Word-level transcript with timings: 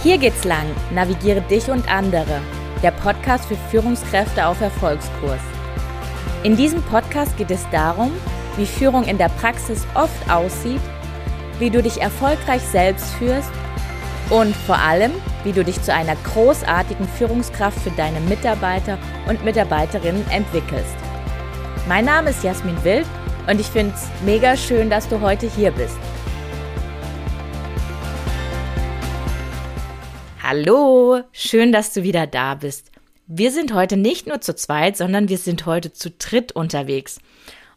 Hier 0.00 0.16
geht's 0.16 0.44
lang. 0.44 0.66
Navigiere 0.92 1.40
dich 1.40 1.68
und 1.70 1.90
andere. 1.90 2.40
Der 2.84 2.92
Podcast 2.92 3.46
für 3.46 3.56
Führungskräfte 3.56 4.46
auf 4.46 4.60
Erfolgskurs. 4.60 5.40
In 6.44 6.56
diesem 6.56 6.82
Podcast 6.82 7.36
geht 7.36 7.50
es 7.50 7.68
darum, 7.72 8.12
wie 8.56 8.66
Führung 8.66 9.02
in 9.04 9.18
der 9.18 9.28
Praxis 9.28 9.84
oft 9.94 10.30
aussieht, 10.30 10.80
wie 11.58 11.70
du 11.70 11.82
dich 11.82 12.00
erfolgreich 12.00 12.62
selbst 12.62 13.12
führst 13.14 13.50
und 14.30 14.54
vor 14.54 14.78
allem, 14.78 15.10
wie 15.42 15.52
du 15.52 15.64
dich 15.64 15.82
zu 15.82 15.92
einer 15.92 16.14
großartigen 16.32 17.08
Führungskraft 17.08 17.80
für 17.80 17.90
deine 17.90 18.20
Mitarbeiter 18.20 18.98
und 19.26 19.44
Mitarbeiterinnen 19.44 20.24
entwickelst. 20.30 20.94
Mein 21.88 22.04
Name 22.04 22.30
ist 22.30 22.44
Jasmin 22.44 22.84
Wild 22.84 23.06
und 23.48 23.60
ich 23.60 23.66
finde 23.66 23.94
es 23.96 24.06
mega 24.24 24.56
schön, 24.56 24.90
dass 24.90 25.08
du 25.08 25.20
heute 25.20 25.50
hier 25.50 25.72
bist. 25.72 25.98
Hallo, 30.50 31.20
schön, 31.30 31.72
dass 31.72 31.92
du 31.92 32.04
wieder 32.04 32.26
da 32.26 32.54
bist. 32.54 32.90
Wir 33.26 33.52
sind 33.52 33.74
heute 33.74 33.98
nicht 33.98 34.26
nur 34.26 34.40
zu 34.40 34.56
zweit, 34.56 34.96
sondern 34.96 35.28
wir 35.28 35.36
sind 35.36 35.66
heute 35.66 35.92
zu 35.92 36.10
dritt 36.10 36.52
unterwegs. 36.52 37.20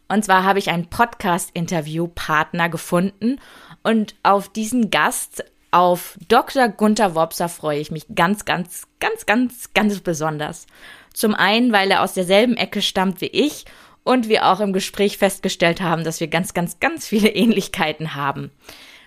Und 0.08 0.24
zwar 0.24 0.44
habe 0.44 0.58
ich 0.58 0.70
einen 0.70 0.88
Podcast-Interview-Partner 0.88 2.70
gefunden 2.70 3.40
und 3.82 4.14
auf 4.22 4.48
diesen 4.48 4.88
Gast, 4.88 5.44
auf 5.70 6.16
Dr. 6.28 6.68
Gunther 6.68 7.14
Wopser, 7.14 7.50
freue 7.50 7.78
ich 7.78 7.90
mich 7.90 8.06
ganz, 8.14 8.46
ganz, 8.46 8.86
ganz, 9.00 9.26
ganz, 9.26 9.74
ganz 9.74 10.00
besonders. 10.00 10.66
Zum 11.12 11.34
einen, 11.34 11.72
weil 11.72 11.90
er 11.90 12.02
aus 12.02 12.14
derselben 12.14 12.56
Ecke 12.56 12.80
stammt 12.80 13.20
wie 13.20 13.26
ich 13.26 13.66
und 14.02 14.30
wir 14.30 14.46
auch 14.46 14.60
im 14.60 14.72
Gespräch 14.72 15.18
festgestellt 15.18 15.82
haben, 15.82 16.04
dass 16.04 16.20
wir 16.20 16.28
ganz, 16.28 16.54
ganz, 16.54 16.80
ganz 16.80 17.06
viele 17.06 17.28
Ähnlichkeiten 17.34 18.14
haben. 18.14 18.50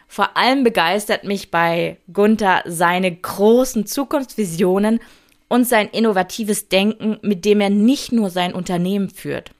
Vor 0.07 0.37
allem 0.37 0.63
begeistert 0.63 1.23
mich 1.23 1.51
bei 1.51 1.97
Gunther 2.11 2.63
seine 2.65 3.13
großen 3.13 3.85
Zukunftsvisionen 3.85 4.99
und 5.47 5.67
sein 5.67 5.89
innovatives 5.89 6.69
Denken, 6.69 7.17
mit 7.21 7.45
dem 7.45 7.61
er 7.61 7.69
nicht 7.69 8.11
nur 8.11 8.29
sein 8.29 8.53
Unternehmen 8.53 9.09
führt. 9.09 9.51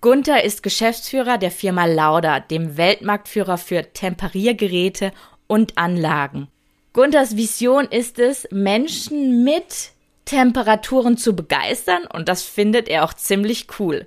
Gunther 0.00 0.44
ist 0.44 0.62
Geschäftsführer 0.62 1.38
der 1.38 1.50
Firma 1.50 1.86
Lauda, 1.86 2.38
dem 2.38 2.76
Weltmarktführer 2.76 3.58
für 3.58 3.92
Temperiergeräte 3.92 5.12
und 5.48 5.76
Anlagen. 5.76 6.48
Gunthers 6.92 7.36
Vision 7.36 7.86
ist 7.86 8.18
es, 8.18 8.46
Menschen 8.50 9.42
mit 9.42 9.90
Temperaturen 10.24 11.16
zu 11.16 11.34
begeistern 11.34 12.04
und 12.12 12.28
das 12.28 12.42
findet 12.42 12.88
er 12.88 13.04
auch 13.04 13.14
ziemlich 13.14 13.66
cool. 13.78 14.06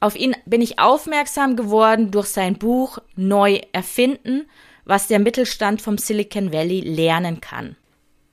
Auf 0.00 0.16
ihn 0.16 0.34
bin 0.46 0.62
ich 0.62 0.78
aufmerksam 0.78 1.56
geworden 1.56 2.10
durch 2.10 2.26
sein 2.26 2.56
Buch 2.56 2.98
Neu 3.16 3.60
erfinden, 3.72 4.46
was 4.84 5.06
der 5.06 5.18
Mittelstand 5.18 5.82
vom 5.82 5.98
Silicon 5.98 6.52
Valley 6.52 6.80
lernen 6.80 7.40
kann. 7.40 7.76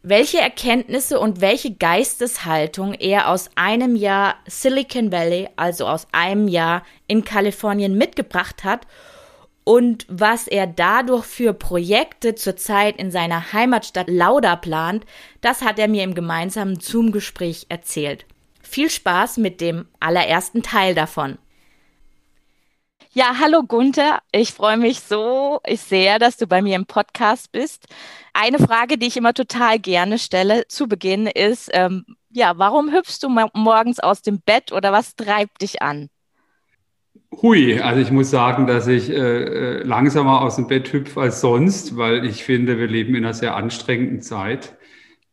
Welche 0.04 0.40
Erkenntnisse 0.40 1.20
und 1.20 1.42
welche 1.42 1.76
Geisteshaltung 1.76 2.96
er 2.96 3.30
aus 3.30 3.52
einem 3.56 3.96
Jahr 3.96 4.36
Silicon 4.48 5.12
Valley, 5.12 5.48
also 5.58 5.86
aus 5.86 6.08
einem 6.12 6.48
Jahr 6.48 6.84
in 7.08 7.24
Kalifornien 7.24 7.96
mitgebracht 7.96 8.64
hat 8.64 8.88
und 9.64 10.08
was 10.10 10.48
er 10.48 10.66
dadurch 10.66 11.26
für 11.26 11.54
Projekte 11.54 12.34
zurzeit 12.34 12.98
in 12.98 13.12
seiner 13.12 13.54
Heimatstadt 13.54 14.10
Lauda 14.10 14.56
plant, 14.56 15.06
das 15.42 15.62
hat 15.62 15.78
er 15.78 15.88
mir 15.88 16.04
im 16.04 16.16
gemeinsamen 16.16 16.80
Zoom-Gespräch 16.80 17.68
erzählt. 17.70 18.26
Viel 18.64 18.90
Spaß 18.90 19.38
mit 19.38 19.62
dem 19.62 19.86
allerersten 20.00 20.64
Teil 20.64 20.96
davon. 20.96 21.38
Ja, 23.14 23.36
hallo 23.42 23.64
Gunther. 23.64 24.20
Ich 24.32 24.54
freue 24.54 24.78
mich 24.78 25.02
so 25.02 25.60
sehr, 25.70 26.18
dass 26.18 26.38
du 26.38 26.48
bei 26.48 26.62
mir 26.62 26.78
im 26.78 26.86
Podcast 26.86 27.52
bist. 27.52 27.88
Eine 28.32 28.58
Frage, 28.58 28.98
die 28.98 29.08
ich 29.08 29.18
immer 29.18 29.34
total 29.34 29.80
gerne 29.80 30.18
stelle 30.18 30.66
zu 30.70 30.88
Beginn 30.88 31.28
ist, 31.28 31.70
ähm, 31.74 32.06
ja, 32.30 32.54
warum 32.56 32.94
hüpfst 32.94 33.20
du 33.22 33.28
morgens 33.28 34.00
aus 34.00 34.22
dem 34.22 34.40
Bett 34.40 34.72
oder 34.72 34.94
was 34.94 35.18
treibt 35.18 35.62
dich 35.62 35.82
an? 35.82 36.08
Hui, 37.42 37.82
also 37.82 38.00
ich 38.00 38.12
muss 38.12 38.30
sagen, 38.30 38.66
dass 38.66 38.88
ich 38.88 39.10
äh, 39.10 39.14
äh, 39.16 39.84
langsamer 39.84 40.40
aus 40.40 40.56
dem 40.56 40.68
Bett 40.68 40.94
hüpfe 40.94 41.20
als 41.20 41.42
sonst, 41.42 41.98
weil 41.98 42.26
ich 42.26 42.46
finde, 42.46 42.80
wir 42.80 42.88
leben 42.88 43.14
in 43.16 43.26
einer 43.26 43.34
sehr 43.34 43.58
anstrengenden 43.58 44.22
Zeit. 44.22 44.78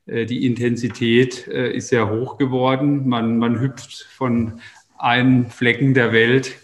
Äh, 0.07 0.27
die 0.27 0.47
Intensität 0.47 1.47
äh, 1.47 1.71
ist 1.71 1.91
sehr 1.91 2.11
hoch 2.11 2.39
geworden. 2.39 3.09
Man, 3.09 3.39
man 3.39 3.61
hüpft 3.61 4.03
von 4.11 4.61
einem 4.99 5.49
Flecken 5.49 5.95
der 5.95 6.13
Welt 6.13 6.57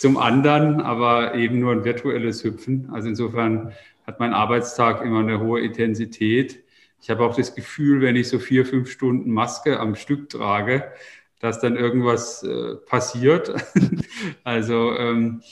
zum 0.00 0.16
anderen, 0.16 0.80
aber 0.80 1.34
eben 1.34 1.60
nur 1.60 1.72
ein 1.72 1.84
virtuelles 1.84 2.42
Hüpfen. 2.42 2.88
Also 2.90 3.10
insofern 3.10 3.74
hat 4.06 4.18
mein 4.18 4.32
Arbeitstag 4.32 5.04
immer 5.04 5.20
eine 5.20 5.40
hohe 5.40 5.60
Intensität. 5.60 6.64
Ich 7.02 7.10
habe 7.10 7.22
auch 7.22 7.36
das 7.36 7.54
Gefühl, 7.54 8.00
wenn 8.00 8.16
ich 8.16 8.28
so 8.28 8.38
vier, 8.38 8.64
fünf 8.64 8.90
Stunden 8.90 9.30
Maske 9.30 9.78
am 9.78 9.96
Stück 9.96 10.30
trage, 10.30 10.90
dass 11.38 11.60
dann 11.60 11.76
irgendwas 11.76 12.42
äh, 12.42 12.76
passiert. 12.76 13.52
also 14.42 14.96
ähm, 14.96 15.42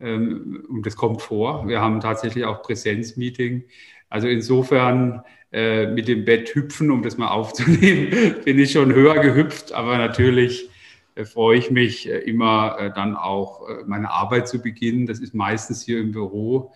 ähm, 0.00 0.64
und 0.70 0.86
das 0.86 0.96
kommt 0.96 1.20
vor. 1.20 1.68
Wir 1.68 1.82
haben 1.82 2.00
tatsächlich 2.00 2.46
auch 2.46 2.62
Präsenzmeeting. 2.62 3.64
Also 4.08 4.28
insofern 4.28 5.24
äh, 5.52 5.88
mit 5.88 6.08
dem 6.08 6.24
Bett 6.24 6.54
hüpfen, 6.54 6.90
um 6.90 7.02
das 7.02 7.18
mal 7.18 7.28
aufzunehmen, 7.28 8.36
bin 8.46 8.58
ich 8.58 8.72
schon 8.72 8.94
höher 8.94 9.18
gehüpft, 9.18 9.72
aber 9.72 9.98
natürlich 9.98 10.69
freue 11.24 11.58
ich 11.58 11.70
mich 11.70 12.08
äh, 12.08 12.18
immer 12.18 12.76
äh, 12.78 12.92
dann 12.92 13.16
auch 13.16 13.66
meine 13.86 14.10
Arbeit 14.10 14.48
zu 14.48 14.60
beginnen. 14.60 15.06
Das 15.06 15.20
ist 15.20 15.34
meistens 15.34 15.82
hier 15.82 16.00
im 16.00 16.12
Büro, 16.12 16.72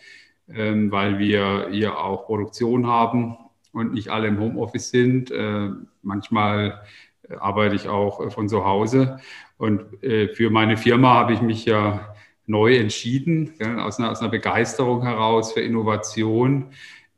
ähm, 0.48 0.90
weil 0.90 1.18
wir 1.18 1.68
hier 1.70 1.98
auch 1.98 2.26
Produktion 2.26 2.86
haben 2.86 3.36
und 3.72 3.92
nicht 3.92 4.08
alle 4.08 4.28
im 4.28 4.38
Homeoffice 4.38 4.90
sind. 4.90 5.32
Manchmal 6.02 6.80
arbeite 7.40 7.74
ich 7.74 7.88
auch 7.88 8.30
von 8.32 8.48
zu 8.48 8.64
Hause. 8.64 9.18
Und 9.58 9.82
für 10.34 10.48
meine 10.50 10.76
Firma 10.76 11.14
habe 11.14 11.32
ich 11.32 11.40
mich 11.40 11.64
ja 11.64 12.14
neu 12.46 12.76
entschieden, 12.76 13.52
aus 13.80 13.98
einer 13.98 14.28
Begeisterung 14.28 15.02
heraus 15.02 15.54
für 15.54 15.60
Innovation 15.60 16.66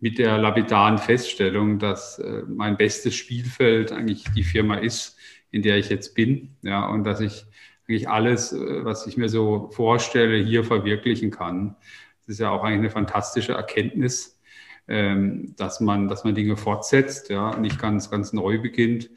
mit 0.00 0.16
der 0.16 0.38
lapidaren 0.38 0.96
Feststellung, 0.96 1.78
dass 1.78 2.22
mein 2.48 2.78
bestes 2.78 3.14
Spielfeld 3.14 3.92
eigentlich 3.92 4.24
die 4.34 4.44
Firma 4.44 4.76
ist, 4.76 5.15
in 5.50 5.62
der 5.62 5.78
ich 5.78 5.88
jetzt 5.88 6.14
bin. 6.14 6.56
Ja, 6.62 6.86
und 6.86 7.04
dass 7.04 7.20
ich 7.20 7.46
eigentlich 7.88 8.08
alles, 8.08 8.52
äh, 8.52 8.84
was 8.84 9.06
ich 9.06 9.16
mir 9.16 9.28
so 9.28 9.70
vorstelle, 9.72 10.36
hier 10.38 10.64
verwirklichen 10.64 11.30
kann. 11.30 11.76
Das 12.20 12.34
ist 12.34 12.40
ja 12.40 12.50
auch 12.50 12.64
eigentlich 12.64 12.80
eine 12.80 12.90
fantastische 12.90 13.52
Erkenntnis, 13.52 14.40
ähm, 14.88 15.54
dass 15.56 15.80
man, 15.80 16.08
dass 16.08 16.24
man 16.24 16.34
Dinge 16.34 16.56
fortsetzt, 16.56 17.28
ja, 17.30 17.56
nicht 17.56 17.78
ganz, 17.80 18.10
ganz 18.10 18.32
neu 18.32 18.60
beginnt. 18.60 19.10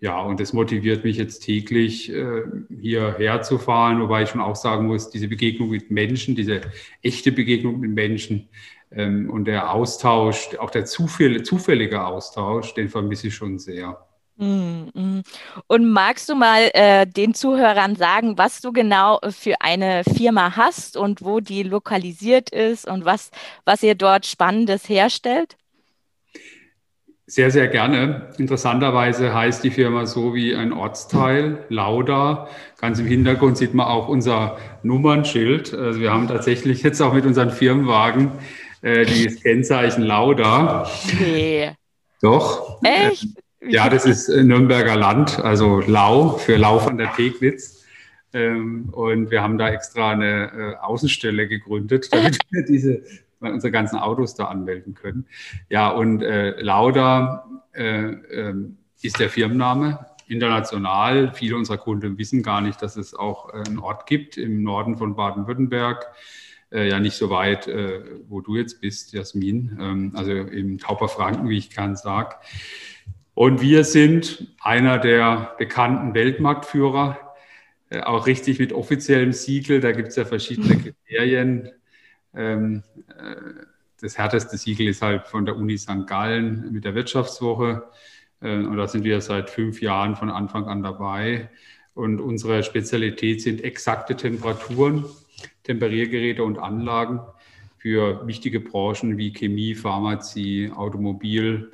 Ja, 0.00 0.20
und 0.20 0.40
das 0.40 0.52
motiviert 0.52 1.04
mich 1.04 1.16
jetzt 1.16 1.40
täglich, 1.40 2.12
äh, 2.12 2.42
hierher 2.80 3.42
zu 3.42 3.58
fahren, 3.58 4.00
wobei 4.00 4.22
ich 4.22 4.28
schon 4.30 4.40
auch 4.40 4.56
sagen 4.56 4.86
muss, 4.86 5.10
diese 5.10 5.28
Begegnung 5.28 5.70
mit 5.70 5.90
Menschen, 5.90 6.34
diese 6.34 6.60
echte 7.00 7.32
Begegnung 7.32 7.80
mit 7.80 7.92
Menschen 7.92 8.48
ähm, 8.90 9.30
und 9.30 9.46
der 9.46 9.72
Austausch, 9.72 10.56
auch 10.58 10.70
der 10.70 10.84
zufällige 10.84 12.04
Austausch, 12.04 12.74
den 12.74 12.88
vermisse 12.88 13.28
ich 13.28 13.34
schon 13.34 13.58
sehr. 13.58 14.06
Mm. 14.36 15.20
Und 15.68 15.90
magst 15.90 16.28
du 16.28 16.34
mal 16.34 16.70
äh, 16.74 17.06
den 17.06 17.34
Zuhörern 17.34 17.94
sagen, 17.94 18.36
was 18.36 18.60
du 18.60 18.72
genau 18.72 19.20
für 19.30 19.60
eine 19.60 20.02
Firma 20.04 20.56
hast 20.56 20.96
und 20.96 21.22
wo 21.22 21.40
die 21.40 21.62
lokalisiert 21.62 22.50
ist 22.50 22.88
und 22.88 23.04
was, 23.04 23.30
was 23.64 23.82
ihr 23.82 23.94
dort 23.94 24.26
Spannendes 24.26 24.88
herstellt? 24.88 25.56
Sehr, 27.26 27.50
sehr 27.50 27.68
gerne. 27.68 28.28
Interessanterweise 28.36 29.32
heißt 29.32 29.64
die 29.64 29.70
Firma 29.70 30.04
so 30.04 30.34
wie 30.34 30.54
ein 30.54 30.74
Ortsteil, 30.74 31.64
Lauda. 31.70 32.48
Ganz 32.78 32.98
im 32.98 33.06
Hintergrund 33.06 33.56
sieht 33.56 33.72
man 33.72 33.86
auch 33.86 34.08
unser 34.08 34.58
Nummernschild. 34.82 35.72
Also 35.72 36.00
wir 36.00 36.12
haben 36.12 36.28
tatsächlich 36.28 36.82
jetzt 36.82 37.00
auch 37.00 37.14
mit 37.14 37.24
unseren 37.24 37.50
Firmenwagen 37.50 38.32
äh, 38.82 39.06
dieses 39.06 39.42
Kennzeichen 39.42 40.02
Lauda. 40.02 40.90
Nee. 41.18 41.72
Doch. 42.20 42.82
Echt? 42.82 43.28
Ja, 43.68 43.88
das 43.88 44.06
ist 44.06 44.28
Nürnberger 44.28 44.96
Land, 44.96 45.38
also 45.38 45.80
Lau 45.80 46.30
für 46.30 46.56
Lau 46.56 46.78
von 46.78 46.98
der 46.98 47.06
Pegnitz. 47.06 47.84
Ähm, 48.32 48.88
und 48.92 49.30
wir 49.30 49.42
haben 49.42 49.58
da 49.58 49.68
extra 49.70 50.10
eine 50.10 50.52
äh, 50.52 50.76
Außenstelle 50.76 51.48
gegründet, 51.48 52.08
damit 52.12 52.38
wir 52.50 52.64
diese, 52.64 53.02
unsere 53.40 53.70
ganzen 53.70 53.98
Autos 53.98 54.34
da 54.34 54.46
anmelden 54.46 54.94
können. 54.94 55.26
Ja, 55.70 55.88
und 55.88 56.22
äh, 56.22 56.60
Lauda 56.60 57.48
äh, 57.72 58.06
äh, 58.06 58.54
ist 59.02 59.20
der 59.20 59.30
Firmenname 59.30 60.06
international. 60.26 61.32
Viele 61.34 61.56
unserer 61.56 61.78
Kunden 61.78 62.18
wissen 62.18 62.42
gar 62.42 62.60
nicht, 62.60 62.82
dass 62.82 62.96
es 62.96 63.14
auch 63.14 63.52
äh, 63.52 63.62
einen 63.66 63.78
Ort 63.78 64.06
gibt 64.06 64.36
im 64.36 64.62
Norden 64.62 64.96
von 64.96 65.14
Baden-Württemberg. 65.14 66.06
Äh, 66.72 66.88
ja, 66.88 66.98
nicht 66.98 67.16
so 67.16 67.30
weit, 67.30 67.68
äh, 67.68 68.02
wo 68.28 68.40
du 68.40 68.56
jetzt 68.56 68.80
bist, 68.80 69.12
Jasmin, 69.12 69.78
ähm, 69.80 70.12
also 70.14 70.32
im 70.32 70.78
Tauberfranken, 70.78 71.48
wie 71.48 71.58
ich 71.58 71.70
gern 71.70 71.94
sage. 71.94 72.34
Und 73.34 73.60
wir 73.60 73.82
sind 73.82 74.46
einer 74.60 74.98
der 74.98 75.54
bekannten 75.58 76.14
Weltmarktführer, 76.14 77.34
äh, 77.90 78.00
auch 78.00 78.26
richtig 78.26 78.60
mit 78.60 78.72
offiziellem 78.72 79.32
Siegel. 79.32 79.80
Da 79.80 79.92
gibt 79.92 80.08
es 80.08 80.16
ja 80.16 80.24
verschiedene 80.24 80.76
Kriterien. 81.06 81.70
Ähm, 82.32 82.84
äh, 83.08 83.34
das 84.00 84.18
härteste 84.18 84.56
Siegel 84.56 84.88
ist 84.88 85.02
halt 85.02 85.26
von 85.26 85.46
der 85.46 85.56
Uni 85.56 85.76
St. 85.76 86.06
Gallen 86.06 86.72
mit 86.72 86.84
der 86.84 86.94
Wirtschaftswoche. 86.94 87.84
Äh, 88.40 88.58
und 88.58 88.76
da 88.76 88.86
sind 88.86 89.02
wir 89.02 89.20
seit 89.20 89.50
fünf 89.50 89.82
Jahren 89.82 90.14
von 90.14 90.30
Anfang 90.30 90.66
an 90.66 90.84
dabei. 90.84 91.50
Und 91.94 92.20
unsere 92.20 92.62
Spezialität 92.62 93.42
sind 93.42 93.64
exakte 93.64 94.16
Temperaturen, 94.16 95.04
Temperiergeräte 95.64 96.44
und 96.44 96.58
Anlagen 96.58 97.20
für 97.78 98.26
wichtige 98.26 98.60
Branchen 98.60 99.18
wie 99.18 99.32
Chemie, 99.32 99.74
Pharmazie, 99.74 100.72
Automobil 100.74 101.70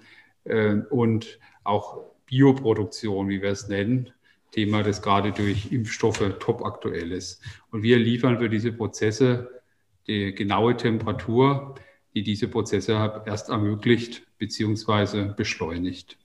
und 0.91 1.39
auch 1.65 2.03
Bioproduktion, 2.27 3.29
wie 3.29 3.43
wir 3.43 3.51
es 3.51 3.69
nennen. 3.69 4.13
Thema, 4.53 4.83
das 4.83 5.03
gerade 5.03 5.33
durch 5.33 5.71
Impfstoffe 5.73 6.25
top 6.41 6.65
aktuell 6.65 7.13
ist. 7.13 7.41
Und 7.71 7.83
wir 7.83 7.99
liefern 7.99 8.39
für 8.39 8.49
diese 8.49 8.73
Prozesse 8.73 9.63
die 10.07 10.35
genaue 10.35 10.77
Temperatur, 10.77 11.77
die 12.15 12.23
diese 12.23 12.49
Prozesse 12.49 13.23
erst 13.27 13.49
ermöglicht 13.49 14.27
bzw. 14.39 15.33
beschleunigt. 15.37 16.19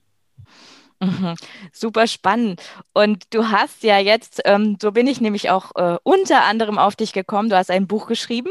Mhm. 1.00 1.34
Super 1.72 2.06
spannend. 2.06 2.62
Und 2.92 3.34
du 3.34 3.50
hast 3.50 3.82
ja 3.82 3.98
jetzt, 3.98 4.40
ähm, 4.44 4.78
so 4.80 4.92
bin 4.92 5.06
ich 5.06 5.20
nämlich 5.20 5.50
auch 5.50 5.72
äh, 5.76 5.98
unter 6.02 6.44
anderem 6.44 6.78
auf 6.78 6.96
dich 6.96 7.12
gekommen, 7.12 7.50
du 7.50 7.56
hast 7.56 7.70
ein 7.70 7.86
Buch 7.86 8.06
geschrieben 8.06 8.50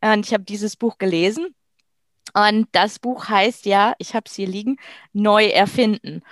und 0.00 0.26
ich 0.26 0.34
habe 0.34 0.44
dieses 0.44 0.76
Buch 0.76 0.98
gelesen. 0.98 1.54
Und 2.34 2.68
das 2.72 2.98
Buch 2.98 3.28
heißt 3.28 3.66
ja, 3.66 3.94
ich 3.98 4.14
habe 4.14 4.24
es 4.26 4.34
hier 4.34 4.48
liegen, 4.48 4.76
Neu 5.12 5.46
erfinden. 5.46 6.22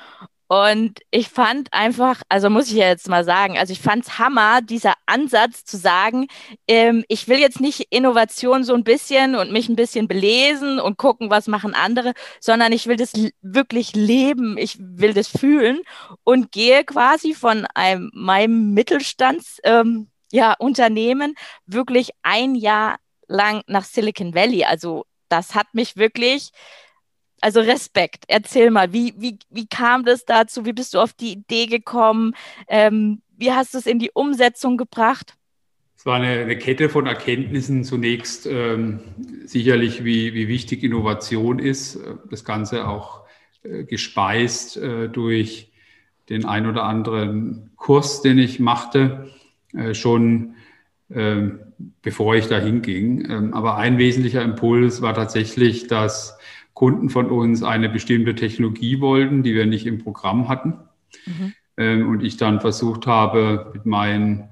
Und 0.50 1.00
ich 1.10 1.28
fand 1.28 1.70
einfach, 1.74 2.22
also 2.30 2.48
muss 2.48 2.68
ich 2.68 2.78
ja 2.78 2.88
jetzt 2.88 3.06
mal 3.06 3.22
sagen, 3.22 3.58
also 3.58 3.70
ich 3.70 3.80
fand 3.80 4.04
es 4.04 4.18
Hammer, 4.18 4.62
dieser 4.62 4.94
Ansatz 5.04 5.64
zu 5.64 5.76
sagen, 5.76 6.26
ähm, 6.66 7.04
ich 7.08 7.28
will 7.28 7.38
jetzt 7.38 7.60
nicht 7.60 7.88
Innovation 7.90 8.64
so 8.64 8.72
ein 8.72 8.82
bisschen 8.82 9.34
und 9.34 9.52
mich 9.52 9.68
ein 9.68 9.76
bisschen 9.76 10.08
belesen 10.08 10.80
und 10.80 10.96
gucken, 10.96 11.28
was 11.28 11.48
machen 11.48 11.74
andere, 11.74 12.14
sondern 12.40 12.72
ich 12.72 12.86
will 12.86 12.96
das 12.96 13.12
wirklich 13.42 13.94
leben, 13.94 14.56
ich 14.56 14.78
will 14.80 15.12
das 15.12 15.28
fühlen 15.28 15.80
und 16.24 16.50
gehe 16.50 16.82
quasi 16.82 17.34
von 17.34 17.66
einem, 17.74 18.10
meinem 18.14 18.72
Mittelstands, 18.72 19.58
ähm, 19.64 20.08
ja, 20.32 20.54
wirklich 21.66 22.10
ein 22.22 22.54
Jahr 22.54 22.96
lang 23.26 23.62
nach 23.66 23.84
Silicon 23.84 24.34
Valley. 24.34 24.64
Also 24.64 25.04
das 25.28 25.54
hat 25.54 25.74
mich 25.74 25.96
wirklich 25.96 26.50
also 27.40 27.60
Respekt. 27.60 28.24
Erzähl 28.28 28.70
mal, 28.70 28.92
wie, 28.92 29.14
wie, 29.16 29.38
wie 29.50 29.66
kam 29.66 30.04
das 30.04 30.24
dazu? 30.24 30.64
Wie 30.64 30.72
bist 30.72 30.94
du 30.94 30.98
auf 30.98 31.12
die 31.12 31.32
Idee 31.32 31.66
gekommen? 31.66 32.34
Ähm, 32.66 33.22
wie 33.36 33.52
hast 33.52 33.74
du 33.74 33.78
es 33.78 33.86
in 33.86 33.98
die 33.98 34.10
Umsetzung 34.12 34.76
gebracht? 34.76 35.34
Es 35.96 36.06
war 36.06 36.16
eine, 36.16 36.42
eine 36.42 36.58
Kette 36.58 36.88
von 36.88 37.06
Erkenntnissen. 37.06 37.84
Zunächst 37.84 38.46
ähm, 38.46 39.00
sicherlich, 39.44 40.04
wie, 40.04 40.34
wie 40.34 40.48
wichtig 40.48 40.82
Innovation 40.82 41.58
ist. 41.58 41.98
Das 42.30 42.44
Ganze 42.44 42.88
auch 42.88 43.22
äh, 43.62 43.84
gespeist 43.84 44.76
äh, 44.76 45.08
durch 45.08 45.70
den 46.28 46.44
ein 46.44 46.66
oder 46.66 46.84
anderen 46.84 47.70
Kurs, 47.76 48.22
den 48.22 48.38
ich 48.38 48.60
machte, 48.60 49.30
äh, 49.74 49.94
schon 49.94 50.54
bevor 51.08 52.34
ich 52.34 52.48
dahin 52.48 52.82
ging. 52.82 53.30
Ähm, 53.30 53.54
aber 53.54 53.76
ein 53.76 53.98
wesentlicher 53.98 54.42
Impuls 54.42 55.00
war 55.00 55.14
tatsächlich, 55.14 55.86
dass 55.86 56.38
Kunden 56.74 57.10
von 57.10 57.30
uns 57.30 57.62
eine 57.62 57.88
bestimmte 57.88 58.34
Technologie 58.34 59.00
wollten, 59.00 59.42
die 59.42 59.54
wir 59.54 59.66
nicht 59.66 59.86
im 59.86 59.98
Programm 59.98 60.48
hatten. 60.48 60.74
Mhm. 61.26 61.52
Ähm, 61.76 62.08
und 62.08 62.22
ich 62.22 62.36
dann 62.36 62.60
versucht 62.60 63.06
habe, 63.06 63.70
mit 63.74 63.86
meinen 63.86 64.48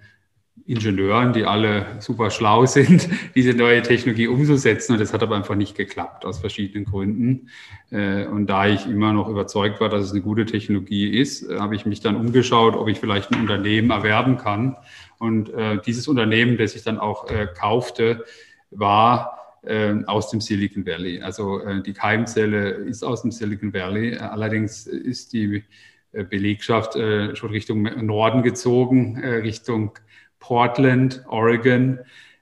Ingenieuren, 0.66 1.32
die 1.32 1.44
alle 1.44 1.86
super 2.00 2.30
schlau 2.30 2.66
sind, 2.66 3.08
diese 3.34 3.54
neue 3.54 3.82
Technologie 3.82 4.26
umzusetzen. 4.26 4.92
Und 4.92 5.00
das 5.00 5.12
hat 5.12 5.22
aber 5.22 5.36
einfach 5.36 5.54
nicht 5.54 5.76
geklappt, 5.76 6.24
aus 6.24 6.40
verschiedenen 6.40 6.84
Gründen. 6.84 7.48
Äh, 7.90 8.26
und 8.26 8.48
da 8.48 8.66
ich 8.66 8.86
immer 8.86 9.12
noch 9.12 9.28
überzeugt 9.28 9.80
war, 9.80 9.88
dass 9.88 10.04
es 10.04 10.12
eine 10.12 10.22
gute 10.22 10.46
Technologie 10.46 11.08
ist, 11.08 11.48
äh, 11.48 11.58
habe 11.60 11.76
ich 11.76 11.86
mich 11.86 12.00
dann 12.00 12.16
umgeschaut, 12.16 12.74
ob 12.74 12.88
ich 12.88 12.98
vielleicht 12.98 13.32
ein 13.32 13.40
Unternehmen 13.40 13.90
erwerben 13.90 14.36
kann. 14.36 14.76
Und 15.18 15.50
äh, 15.50 15.78
dieses 15.84 16.08
Unternehmen, 16.08 16.58
das 16.58 16.74
ich 16.74 16.82
dann 16.82 16.98
auch 16.98 17.26
kaufte, 17.54 18.24
war 18.70 19.36
äh, 19.66 19.94
aus 20.06 20.30
dem 20.30 20.40
Silicon 20.40 20.86
Valley. 20.86 21.20
Also 21.22 21.60
äh, 21.60 21.82
die 21.82 21.92
Keimzelle 21.92 22.70
ist 22.70 23.02
aus 23.02 23.22
dem 23.22 23.32
Silicon 23.32 23.72
Valley. 23.72 24.16
Allerdings 24.16 24.86
ist 24.86 25.32
die 25.32 25.64
äh, 26.12 26.24
Belegschaft 26.24 26.96
äh, 26.96 27.34
schon 27.34 27.50
Richtung 27.50 27.82
Norden 27.82 28.42
gezogen, 28.42 29.20
äh, 29.22 29.36
Richtung 29.36 29.98
Portland, 30.38 31.24
Oregon, 31.28 31.98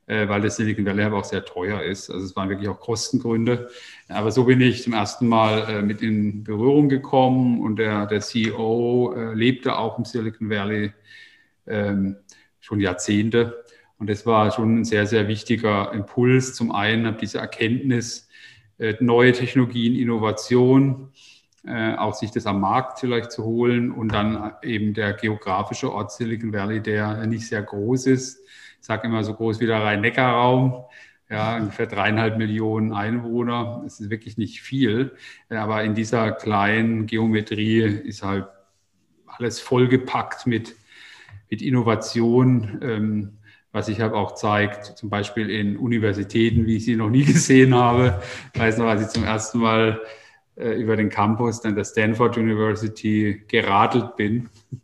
äh, 0.06 0.29
weil 0.29 0.43
das 0.43 0.56
Silicon 0.56 0.85
Valley 0.85 1.03
aber 1.03 1.19
auch 1.19 1.25
sehr 1.25 1.44
teuer 1.44 1.82
ist. 1.82 2.11
Also 2.11 2.27
es 2.27 2.37
waren 2.37 2.50
wirklich 2.50 2.69
auch 2.69 2.81
Kostengründe. 2.81 3.70
Aber 4.09 4.31
so 4.31 4.44
bin 4.44 4.61
ich 4.61 4.82
zum 4.82 4.93
ersten 4.93 5.27
Mal 5.27 5.82
mit 5.82 6.03
in 6.03 6.44
Berührung 6.44 6.91
gekommen 6.91 7.62
und 7.62 7.77
der, 7.77 8.05
der 8.06 8.20
CEO 8.20 9.32
lebte 9.32 9.79
auch 9.79 9.97
im 9.97 10.05
Silicon 10.05 10.50
Valley 10.50 10.93
ähm, 11.67 12.17
schon 12.65 12.81
Jahrzehnte. 12.81 13.63
Und 13.99 14.09
das 14.09 14.25
war 14.25 14.51
schon 14.51 14.81
ein 14.81 14.85
sehr, 14.85 15.07
sehr 15.07 15.29
wichtiger 15.29 15.93
Impuls. 15.93 16.55
Zum 16.55 16.73
einen 16.73 17.17
diese 17.19 17.39
Erkenntnis, 17.39 18.29
äh, 18.79 18.95
neue 19.01 19.33
Technologien, 19.33 19.95
Innovation, 19.95 21.13
äh, 21.67 21.95
auch 21.95 22.15
sich 22.15 22.31
das 22.31 22.47
am 22.47 22.61
Markt 22.61 23.01
vielleicht 23.01 23.33
zu 23.33 23.45
holen 23.45 23.93
und 23.93 24.13
dann 24.13 24.53
eben 24.63 24.95
der 24.95 25.13
geografische 25.13 25.93
Ort 25.93 26.13
Silicon 26.13 26.53
Valley, 26.53 26.81
der 26.81 27.27
nicht 27.27 27.47
sehr 27.47 27.63
groß 27.63 28.07
ist. 28.07 28.43
Ich 28.81 28.87
sage 28.87 29.07
immer 29.07 29.23
so 29.25 29.35
groß 29.35 29.61
wie 29.61 29.67
der 29.67 29.83
Rhein-Neckar-Raum. 29.83 30.85
Ja, 31.31 31.57
ungefähr 31.57 31.87
dreieinhalb 31.87 32.39
Millionen 32.39 32.93
Einwohner. 32.93 33.81
Das 33.85 34.01
ist 34.01 34.11
wirklich 34.11 34.37
nicht 34.39 34.61
viel. 34.61 35.17
Aber 35.49 35.83
in 35.83 35.95
dieser 35.95 36.33
kleinen 36.33 37.07
Geometrie 37.07 37.81
ist 37.81 38.23
halt 38.23 38.47
alles 39.27 39.61
vollgepackt 39.61 40.47
mit, 40.47 40.77
mit 41.55 41.62
Innovation. 41.62 42.81
Ähm, 42.83 43.33
was 43.71 43.87
sich 43.87 44.01
halt 44.01 44.12
auch 44.12 44.37
zeigt, 44.37 44.97
zum 44.97 45.11
Beispiel 45.11 45.51
in 45.51 45.77
Universitäten, 45.77 46.65
wie 46.65 46.77
ich 46.77 46.85
sie 46.85 46.95
noch 46.95 47.11
nie 47.11 47.25
gesehen 47.35 47.75
habe. 47.75 48.23
Ich 48.55 48.61
weiß 48.61 48.79
noch, 48.79 48.87
als 48.87 49.03
ich 49.03 49.09
zum 49.09 49.25
ersten 49.25 49.59
Mal 49.59 50.01
äh, 50.55 50.81
über 50.81 50.97
den 50.97 51.09
Campus 51.09 51.61
dann 51.61 51.75
der 51.75 51.85
Stanford 51.85 52.39
University 52.39 53.45
geradelt 53.49 54.17
bin. 54.17 54.49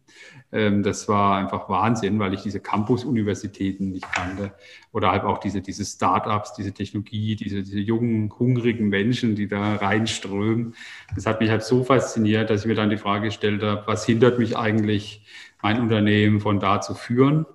Ähm, 0.53 0.83
das 0.83 1.07
war 1.07 1.37
einfach 1.37 1.69
Wahnsinn, 1.69 2.19
weil 2.19 2.35
ich 2.35 2.43
diese 2.43 2.59
Campus-Universitäten 2.59 3.91
nicht 3.91 4.11
kannte. 4.11 4.53
Oder 4.91 5.13
halt 5.13 5.23
auch 5.23 5.39
diese, 5.39 5.61
diese 5.61 5.85
Startups, 5.85 6.55
diese 6.55 6.73
Technologie, 6.73 7.37
diese, 7.37 7.63
diese 7.63 7.79
jungen, 7.79 8.33
hungrigen 8.37 8.89
Menschen, 8.89 9.37
die 9.37 9.47
da 9.47 9.77
reinströmen. 9.77 10.75
Das 11.15 11.27
hat 11.27 11.41
mich 11.41 11.51
halt 11.51 11.63
so 11.63 11.85
fasziniert, 11.85 12.51
dass 12.51 12.63
ich 12.63 12.67
mir 12.67 12.75
dann 12.75 12.91
die 12.91 12.97
Frage 12.97 13.27
gestellt 13.27 13.63
habe, 13.63 13.87
was 13.87 14.05
hindert 14.05 14.41
mich 14.41 14.57
eigentlich, 14.57 15.25
mein 15.63 15.81
Unternehmen 15.81 16.41
von 16.41 16.61
da 16.61 16.81
zu 16.81 16.95
führen? 16.95 17.47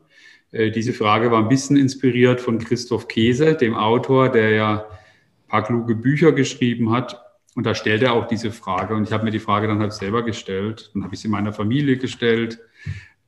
Äh, 0.51 0.71
diese 0.71 0.93
Frage 0.93 1.31
war 1.31 1.39
ein 1.39 1.50
bisschen 1.50 1.77
inspiriert 1.77 2.41
von 2.41 2.59
Christoph 2.59 3.07
Käse, 3.07 3.55
dem 3.55 3.75
Autor, 3.75 4.29
der 4.29 4.51
ja 4.51 4.85
ein 4.85 5.47
paar 5.50 5.63
kluge 5.63 5.95
Bücher 5.95 6.31
geschrieben 6.31 6.91
hat. 6.91 7.21
Und 7.55 7.65
da 7.65 7.74
stellt 7.75 8.03
er 8.03 8.13
auch 8.13 8.27
diese 8.27 8.51
Frage. 8.51 8.95
Und 8.95 9.03
ich 9.03 9.13
habe 9.13 9.24
mir 9.24 9.31
die 9.31 9.39
Frage 9.39 9.67
dann 9.67 9.79
halt 9.79 9.93
selber 9.93 10.24
gestellt. 10.24 10.91
Dann 10.93 11.03
habe 11.03 11.13
ich 11.13 11.21
sie 11.21 11.29
meiner 11.29 11.53
Familie 11.53 11.97
gestellt, 11.97 12.59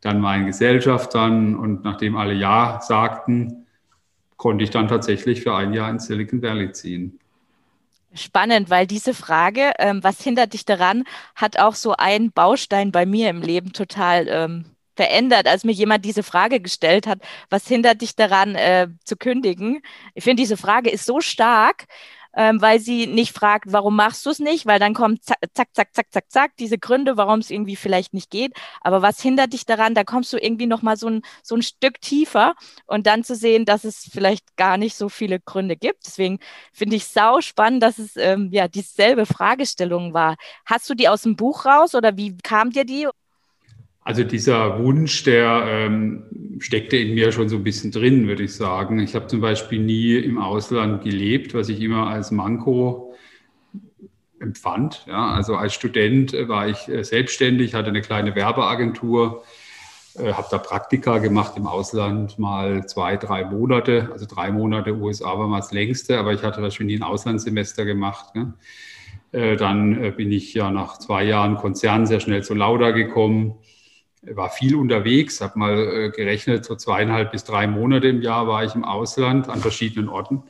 dann 0.02 0.20
meinen 0.20 0.46
Gesellschaftern. 0.46 1.56
Und 1.56 1.84
nachdem 1.84 2.18
alle 2.18 2.34
Ja 2.34 2.80
sagten, 2.82 3.66
konnte 4.36 4.64
ich 4.64 4.70
dann 4.70 4.88
tatsächlich 4.88 5.42
für 5.42 5.56
ein 5.56 5.74
Jahr 5.74 5.90
in 5.90 6.00
Silicon 6.00 6.42
Valley 6.42 6.72
ziehen. 6.72 7.20
Spannend, 8.14 8.70
weil 8.70 8.88
diese 8.88 9.14
Frage, 9.14 9.74
ähm, 9.80 10.04
was 10.04 10.22
hindert 10.22 10.54
dich 10.54 10.66
daran, 10.66 11.04
hat 11.36 11.60
auch 11.60 11.76
so 11.76 11.94
einen 11.94 12.32
Baustein 12.32 12.92
bei 12.92 13.06
mir 13.06 13.30
im 13.30 13.42
Leben 13.42 13.74
total 13.74 14.28
ähm, 14.30 14.66
verändert, 14.96 15.48
als 15.48 15.64
mir 15.64 15.74
jemand 15.74 16.06
diese 16.06 16.24
Frage 16.24 16.60
gestellt 16.60 17.06
hat, 17.06 17.20
was 17.50 17.68
hindert 17.68 18.02
dich 18.02 18.16
daran 18.16 18.56
äh, 18.56 18.88
zu 19.04 19.18
kündigen? 19.18 19.82
Ich 20.16 20.24
finde, 20.24 20.42
diese 20.42 20.58
Frage 20.58 20.90
ist 20.90 21.06
so 21.06 21.22
stark, 21.22 21.86
ähm, 22.38 22.62
weil 22.62 22.80
sie 22.80 23.08
nicht 23.08 23.34
fragt, 23.36 23.66
warum 23.74 23.96
machst 23.96 24.26
du 24.26 24.30
es 24.30 24.40
nicht, 24.40 24.68
weil 24.68 24.80
dann 24.80 24.94
kommt 24.94 25.24
zack, 25.26 25.40
zack, 25.54 25.70
zack, 25.74 25.94
zack, 25.94 26.08
zack, 26.12 26.32
zack, 26.32 26.52
diese 26.58 26.78
Gründe, 26.78 27.18
warum 27.18 27.40
es 27.40 27.50
irgendwie 27.50 27.76
vielleicht 27.76 28.14
nicht 28.14 28.30
geht. 28.30 28.54
Aber 28.82 29.02
was 29.02 29.20
hindert 29.22 29.54
dich 29.54 29.66
daran? 29.66 29.96
Da 29.96 30.04
kommst 30.04 30.32
du 30.34 30.38
irgendwie 30.38 30.68
noch 30.68 30.84
mal 30.84 30.98
so 30.98 31.08
ein, 31.08 31.24
so 31.44 31.56
ein 31.56 31.64
Stück 31.64 32.00
tiefer 32.00 32.54
und 32.86 33.08
dann 33.08 33.24
zu 33.24 33.36
sehen, 33.36 33.66
dass 33.66 33.84
es 33.84 34.08
vielleicht 34.12 34.56
gar 34.56 34.78
nicht 34.78 34.96
so 34.96 35.10
viele 35.10 35.40
Gründe 35.40 35.76
gibt. 35.76 36.06
Deswegen 36.06 36.40
finde 36.72 36.96
ich 36.96 37.08
sau 37.08 37.42
spannend, 37.42 37.82
dass 37.82 37.98
es 37.98 38.16
ähm, 38.18 38.50
ja 38.52 38.68
dieselbe 38.68 39.26
Fragestellung 39.26 40.14
war. 40.14 40.36
Hast 40.66 40.90
du 40.90 40.94
die 40.94 41.10
aus 41.10 41.24
dem 41.24 41.36
Buch 41.36 41.66
raus 41.66 41.96
oder 41.96 42.18
wie 42.18 42.38
kam 42.38 42.70
dir 42.72 42.86
die? 42.86 43.08
Also 44.08 44.24
dieser 44.24 44.80
Wunsch, 44.82 45.24
der 45.24 45.66
ähm, 45.68 46.24
steckte 46.60 46.96
in 46.96 47.14
mir 47.14 47.34
schon 47.34 47.50
so 47.50 47.58
ein 47.58 47.66
bisschen 47.66 47.92
drin, 47.92 48.30
würde 48.30 48.44
ich 48.44 48.56
sagen. 48.56 49.00
Ich 49.00 49.16
habe 49.16 49.28
zum 49.28 49.42
Beispiel 49.42 49.80
nie 49.80 50.16
im 50.16 50.38
Ausland 50.38 51.04
gelebt, 51.04 51.54
was 51.54 51.68
ich 51.68 51.82
immer 51.82 52.08
als 52.08 52.32
Manko 52.32 53.14
empfand. 54.40 55.04
Ja, 55.10 55.34
also 55.34 55.58
als 55.58 55.74
Student 55.74 56.32
war 56.48 56.70
ich 56.70 56.88
äh, 56.88 57.04
selbstständig, 57.04 57.74
hatte 57.74 57.90
eine 57.90 58.00
kleine 58.00 58.34
Werbeagentur 58.34 59.44
äh, 60.18 60.32
habe 60.32 60.48
da 60.50 60.58
Praktika 60.58 61.18
gemacht 61.18 61.58
im 61.58 61.68
Ausland, 61.68 62.40
mal 62.40 62.88
zwei, 62.88 63.18
drei 63.18 63.44
Monate. 63.44 64.08
Also 64.14 64.26
drei 64.26 64.54
Monate 64.54 64.96
USA 64.96 65.38
war 65.38 65.50
mal 65.50 65.60
das 65.60 65.74
längste, 65.74 66.18
aber 66.18 66.32
ich 66.32 66.44
hatte 66.44 66.62
da 66.62 66.72
schon 66.72 66.86
nie 66.86 66.96
ein 66.96 67.04
Auslandssemester 67.04 67.84
gemacht. 67.84 68.34
Ne? 68.36 68.54
Äh, 69.34 69.58
dann 69.58 70.02
äh, 70.02 70.12
bin 70.12 70.32
ich 70.32 70.54
ja 70.54 70.72
nach 70.72 70.98
zwei 70.98 71.26
Jahren 71.26 71.58
Konzern 71.58 72.06
sehr 72.06 72.22
schnell 72.22 72.42
zu 72.42 72.54
Lauda 72.54 72.92
gekommen, 72.92 73.56
war 74.34 74.50
viel 74.50 74.76
unterwegs, 74.76 75.42
habe 75.42 75.60
mal 75.60 75.78
äh, 75.78 76.10
gerechnet, 76.10 76.66
so 76.66 76.76
zweieinhalb 76.76 77.32
bis 77.32 77.44
drei 77.44 77.68
Monate 77.68 78.08
im 78.08 78.22
Jahr 78.22 78.48
war 78.48 78.64
ich 78.64 78.76
im 78.76 78.84
Ausland 78.84 79.50
an 79.50 79.60
verschiedenen 79.60 80.10
Orten. 80.10 80.44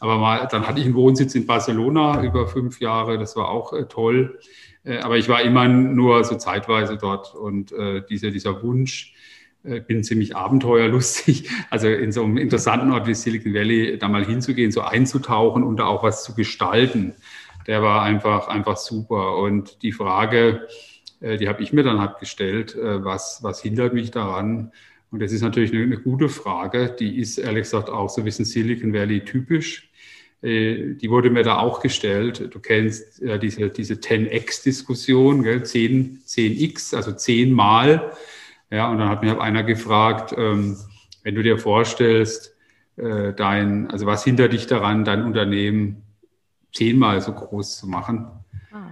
Aber 0.00 0.18
mal, 0.18 0.46
dann 0.50 0.66
hatte 0.66 0.80
ich 0.80 0.86
einen 0.86 0.94
Wohnsitz 0.94 1.34
in 1.34 1.46
Barcelona 1.46 2.22
über 2.22 2.46
fünf 2.46 2.80
Jahre, 2.80 3.18
das 3.18 3.34
war 3.34 3.48
auch 3.48 3.72
toll. 3.88 4.38
aber 4.84 5.18
ich 5.18 5.28
war 5.28 5.42
immer 5.42 5.66
nur 5.66 6.22
so 6.22 6.36
zeitweise 6.36 6.96
dort 6.96 7.34
und 7.34 7.74
dieser, 8.08 8.30
dieser 8.30 8.62
Wunsch, 8.62 9.12
bin 9.88 10.04
ziemlich 10.04 10.36
abenteuerlustig, 10.36 11.50
also 11.70 11.88
in 11.88 12.12
so 12.12 12.22
einem 12.22 12.36
interessanten 12.36 12.92
Ort 12.92 13.08
wie 13.08 13.14
Silicon 13.14 13.54
Valley 13.54 13.98
da 13.98 14.06
mal 14.06 14.24
hinzugehen, 14.24 14.70
so 14.70 14.82
einzutauchen 14.82 15.64
und 15.64 15.78
da 15.78 15.86
auch 15.86 16.04
was 16.04 16.22
zu 16.22 16.36
gestalten 16.36 17.14
der 17.68 17.82
war 17.82 18.02
einfach, 18.02 18.48
einfach 18.48 18.78
super. 18.78 19.36
Und 19.36 19.82
die 19.82 19.92
Frage, 19.92 20.66
äh, 20.66 20.68
die 21.20 21.48
habe 21.48 21.62
ich 21.62 21.72
mir 21.72 21.82
dann 21.82 22.00
halt 22.00 22.18
gestellt, 22.18 22.74
äh, 22.74 23.04
was, 23.04 23.42
was 23.42 23.60
hindert 23.60 23.94
mich 23.94 24.10
daran? 24.10 24.72
Und 25.10 25.20
das 25.20 25.32
ist 25.32 25.42
natürlich 25.42 25.72
eine, 25.72 25.82
eine 25.82 25.98
gute 25.98 26.28
Frage. 26.28 26.94
Die 26.98 27.18
ist 27.18 27.38
ehrlich 27.38 27.64
gesagt 27.64 27.90
auch 27.90 28.08
so 28.08 28.20
ein 28.20 28.24
bisschen 28.24 28.44
Silicon 28.44 28.92
Valley 28.92 29.24
typisch. 29.24 29.90
Äh, 30.42 30.94
die 30.94 31.10
wurde 31.10 31.30
mir 31.30 31.42
da 31.42 31.58
auch 31.58 31.80
gestellt. 31.80 32.54
Du 32.54 32.60
kennst 32.60 33.20
ja 33.20 33.38
diese, 33.38 33.70
diese 33.70 33.94
10x-Diskussion, 33.94 35.42
10, 35.64 36.22
10x, 36.24 36.94
also 36.94 37.12
10 37.12 37.52
Mal. 37.52 38.12
Ja, 38.70 38.90
und 38.90 38.98
dann 38.98 39.08
hat 39.08 39.22
mich 39.22 39.32
einer 39.32 39.64
gefragt, 39.64 40.34
ähm, 40.36 40.76
wenn 41.22 41.34
du 41.34 41.42
dir 41.42 41.58
vorstellst, 41.58 42.54
dein, 42.96 43.88
also 43.92 44.06
was 44.06 44.24
hindert 44.24 44.52
dich 44.52 44.66
daran, 44.66 45.04
dein 45.04 45.22
Unternehmen 45.22 46.02
zehnmal 46.72 47.20
so 47.20 47.32
groß 47.32 47.78
zu 47.78 47.86
machen. 47.86 48.37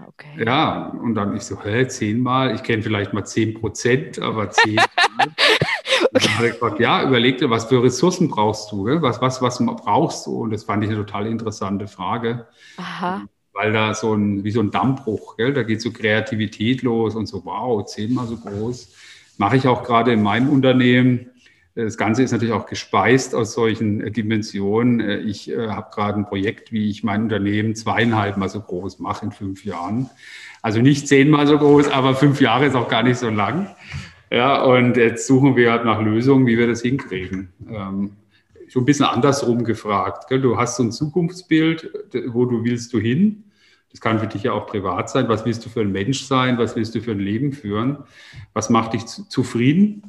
Okay. 0.06 0.44
Ja, 0.44 0.88
und 1.02 1.14
dann 1.14 1.36
ich 1.36 1.42
so, 1.42 1.62
hä, 1.62 1.86
zehnmal? 1.88 2.54
Ich 2.54 2.62
kenne 2.62 2.82
vielleicht 2.82 3.12
mal 3.12 3.24
zehn 3.24 3.54
Prozent, 3.54 4.20
aber 4.20 4.50
zehn. 4.50 4.78
okay. 5.18 5.30
Dann 6.12 6.36
habe 6.36 6.46
ich 6.48 6.52
gesagt, 6.54 6.80
ja, 6.80 7.02
überleg 7.02 7.38
dir, 7.38 7.50
was 7.50 7.64
für 7.64 7.82
Ressourcen 7.82 8.28
brauchst 8.28 8.70
du? 8.70 8.86
Was, 9.02 9.20
was, 9.20 9.42
was 9.42 9.58
brauchst 9.58 10.26
du? 10.26 10.42
Und 10.42 10.50
das 10.52 10.64
fand 10.64 10.84
ich 10.84 10.90
eine 10.90 10.98
total 10.98 11.26
interessante 11.26 11.88
Frage. 11.88 12.46
Aha. 12.76 13.22
Weil 13.52 13.72
da 13.72 13.94
so 13.94 14.14
ein, 14.14 14.44
wie 14.44 14.50
so 14.50 14.60
ein 14.60 14.70
Dammbruch, 14.70 15.36
gell? 15.36 15.52
da 15.52 15.62
geht 15.62 15.80
so 15.80 15.90
Kreativität 15.90 16.82
los 16.82 17.14
und 17.14 17.26
so, 17.26 17.44
wow, 17.44 17.84
zehnmal 17.84 18.26
so 18.26 18.36
groß. 18.36 18.94
Mache 19.38 19.56
ich 19.56 19.66
auch 19.66 19.82
gerade 19.82 20.12
in 20.12 20.22
meinem 20.22 20.50
Unternehmen 20.50 21.30
das 21.84 21.98
Ganze 21.98 22.22
ist 22.22 22.32
natürlich 22.32 22.54
auch 22.54 22.66
gespeist 22.66 23.34
aus 23.34 23.52
solchen 23.52 24.00
äh, 24.00 24.10
Dimensionen. 24.10 25.00
Äh, 25.00 25.18
ich 25.18 25.50
äh, 25.50 25.68
habe 25.68 25.90
gerade 25.94 26.18
ein 26.18 26.24
Projekt, 26.24 26.72
wie 26.72 26.88
ich 26.88 27.04
mein 27.04 27.24
Unternehmen 27.24 27.74
zweieinhalb 27.74 28.38
Mal 28.38 28.48
so 28.48 28.60
groß 28.60 28.98
mache 28.98 29.26
in 29.26 29.32
fünf 29.32 29.64
Jahren. 29.64 30.08
Also 30.62 30.80
nicht 30.80 31.06
zehnmal 31.06 31.46
so 31.46 31.58
groß, 31.58 31.88
aber 31.88 32.14
fünf 32.14 32.40
Jahre 32.40 32.66
ist 32.66 32.74
auch 32.74 32.88
gar 32.88 33.02
nicht 33.02 33.18
so 33.18 33.28
lang. 33.28 33.68
Ja, 34.32 34.62
und 34.62 34.96
jetzt 34.96 35.26
suchen 35.26 35.54
wir 35.54 35.70
halt 35.70 35.84
nach 35.84 36.00
Lösungen, 36.00 36.46
wie 36.46 36.58
wir 36.58 36.66
das 36.66 36.80
hinkriegen. 36.80 37.52
Ähm, 37.68 38.12
schon 38.68 38.82
ein 38.82 38.86
bisschen 38.86 39.04
andersrum 39.04 39.62
gefragt. 39.62 40.28
Gell? 40.28 40.40
Du 40.40 40.56
hast 40.56 40.76
so 40.76 40.82
ein 40.82 40.90
Zukunftsbild, 40.90 41.90
wo 42.28 42.46
du 42.46 42.64
willst 42.64 42.92
du 42.94 42.98
hin? 42.98 43.44
Das 43.90 44.00
kann 44.00 44.18
für 44.18 44.26
dich 44.26 44.42
ja 44.42 44.52
auch 44.52 44.66
privat 44.66 45.10
sein. 45.10 45.28
Was 45.28 45.44
willst 45.44 45.64
du 45.64 45.68
für 45.68 45.82
ein 45.82 45.92
Mensch 45.92 46.24
sein? 46.24 46.58
Was 46.58 46.74
willst 46.74 46.94
du 46.94 47.00
für 47.00 47.12
ein 47.12 47.20
Leben 47.20 47.52
führen? 47.52 47.98
Was 48.52 48.70
macht 48.70 48.94
dich 48.94 49.06
zufrieden? 49.06 50.02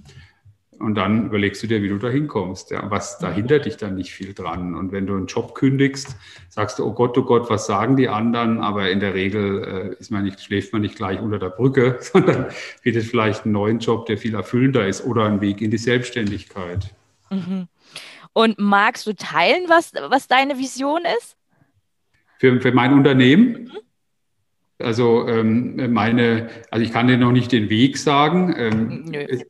Und 0.80 0.96
dann 0.96 1.26
überlegst 1.28 1.64
du 1.64 1.68
dir, 1.68 1.82
wie 1.82 1.90
du 1.90 1.98
da 1.98 2.10
hinkommst. 2.10 2.72
Ja. 2.72 2.90
Was 2.92 3.18
da 3.20 3.32
hindert 3.32 3.66
dich 3.66 3.78
dann 3.78 3.96
nicht 3.96 4.12
viel 4.12 4.34
dran. 4.34 4.76
Und 4.76 4.92
wenn 4.92 5.08
du 5.08 5.16
einen 5.16 5.26
Job 5.26 5.56
kündigst, 5.56 6.16
sagst 6.50 6.80
du, 6.80 6.86
oh 6.86 6.94
Gott, 6.94 7.18
oh 7.18 7.24
Gott, 7.24 7.50
was 7.50 7.66
sagen 7.66 7.96
die 7.96 8.10
anderen? 8.10 8.60
Aber 8.60 8.90
in 8.90 9.00
der 9.00 9.14
Regel 9.14 9.64
äh, 9.64 10.00
ist 10.00 10.12
man 10.12 10.24
nicht, 10.24 10.40
schläft 10.42 10.74
man 10.74 10.84
nicht 10.84 10.96
gleich 10.96 11.20
unter 11.20 11.40
der 11.40 11.50
Brücke, 11.50 11.98
sondern 12.02 12.48
findet 12.82 13.06
vielleicht 13.06 13.46
einen 13.46 13.54
neuen 13.54 13.80
Job, 13.80 14.06
der 14.06 14.18
viel 14.18 14.36
erfüllender 14.36 14.88
ist 14.88 15.04
oder 15.06 15.26
einen 15.26 15.42
Weg 15.42 15.62
in 15.62 15.72
die 15.72 15.78
Selbstständigkeit. 15.78 16.94
Mhm. 17.30 17.68
Und 18.34 18.60
magst 18.60 19.08
du 19.08 19.14
teilen, 19.14 19.64
was, 19.68 19.94
was 20.10 20.28
deine 20.28 20.60
Vision 20.60 21.02
ist? 21.18 21.36
Für, 22.40 22.62
für 22.62 22.72
mein 22.72 22.94
Unternehmen? 22.94 23.64
Mhm. 23.64 23.72
Also 24.80 25.28
ähm, 25.28 25.92
meine, 25.92 26.50
also 26.70 26.86
ich 26.86 26.92
kann 26.92 27.08
dir 27.08 27.18
noch 27.18 27.32
nicht 27.32 27.52
den 27.52 27.70
Weg 27.72 27.98
sagen. 27.98 28.54
Ähm, 28.56 29.06
Nö. 29.06 29.42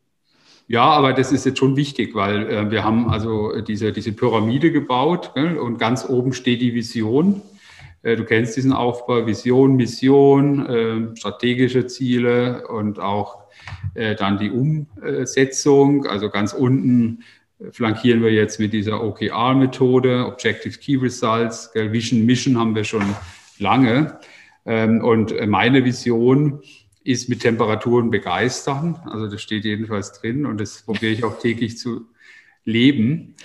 Ja, 0.69 0.83
aber 0.83 1.13
das 1.13 1.31
ist 1.31 1.45
jetzt 1.45 1.59
schon 1.59 1.77
wichtig, 1.77 2.13
weil 2.13 2.49
äh, 2.49 2.71
wir 2.71 2.83
haben 2.83 3.09
also 3.09 3.61
diese, 3.61 3.93
diese 3.93 4.11
Pyramide 4.11 4.71
gebaut 4.71 5.31
gell, 5.33 5.57
und 5.57 5.77
ganz 5.77 6.05
oben 6.07 6.33
steht 6.33 6.61
die 6.61 6.73
Vision. 6.73 7.41
Äh, 8.03 8.17
du 8.17 8.25
kennst 8.25 8.57
diesen 8.57 8.73
Aufbau, 8.73 9.25
Vision, 9.25 9.77
Mission, 9.77 10.65
äh, 10.65 11.15
strategische 11.15 11.87
Ziele 11.87 12.67
und 12.67 12.99
auch 12.99 13.43
äh, 13.93 14.15
dann 14.15 14.37
die 14.37 14.51
Umsetzung. 14.51 16.05
Also 16.05 16.29
ganz 16.29 16.51
unten 16.51 17.23
flankieren 17.71 18.21
wir 18.21 18.31
jetzt 18.31 18.59
mit 18.59 18.73
dieser 18.73 19.03
OKR-Methode, 19.03 20.25
Objective 20.25 20.77
Key 20.77 20.97
Results. 20.97 21.71
Gell, 21.73 21.93
Vision, 21.93 22.25
Mission 22.25 22.57
haben 22.57 22.75
wir 22.75 22.83
schon 22.83 23.03
lange. 23.57 24.19
Ähm, 24.65 25.01
und 25.01 25.33
meine 25.47 25.85
Vision 25.85 26.61
ist 26.61 26.86
mit 27.29 27.39
Temperaturen 27.39 28.11
begeistern. 28.11 28.99
Also 29.05 29.27
das 29.27 29.41
steht 29.41 29.63
jedenfalls 29.63 30.11
drin 30.11 30.45
und 30.45 30.59
das 30.59 30.81
probiere 30.83 31.13
ich 31.13 31.23
auch 31.23 31.39
täglich 31.39 31.77
zu 31.77 32.05
leben. 32.65 33.35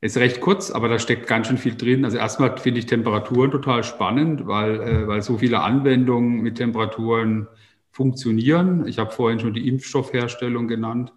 Ist 0.00 0.16
recht 0.16 0.40
kurz, 0.40 0.70
aber 0.70 0.88
da 0.88 1.00
steckt 1.00 1.26
ganz 1.26 1.48
schön 1.48 1.58
viel 1.58 1.74
drin. 1.74 2.04
Also 2.04 2.18
erstmal 2.18 2.56
finde 2.56 2.78
ich 2.78 2.86
Temperaturen 2.86 3.50
total 3.50 3.82
spannend, 3.82 4.46
weil, 4.46 4.80
äh, 4.80 5.08
weil 5.08 5.22
so 5.22 5.38
viele 5.38 5.60
Anwendungen 5.60 6.40
mit 6.40 6.56
Temperaturen 6.56 7.48
funktionieren. 7.90 8.86
Ich 8.86 9.00
habe 9.00 9.10
vorhin 9.10 9.40
schon 9.40 9.54
die 9.54 9.66
Impfstoffherstellung 9.66 10.68
genannt. 10.68 11.12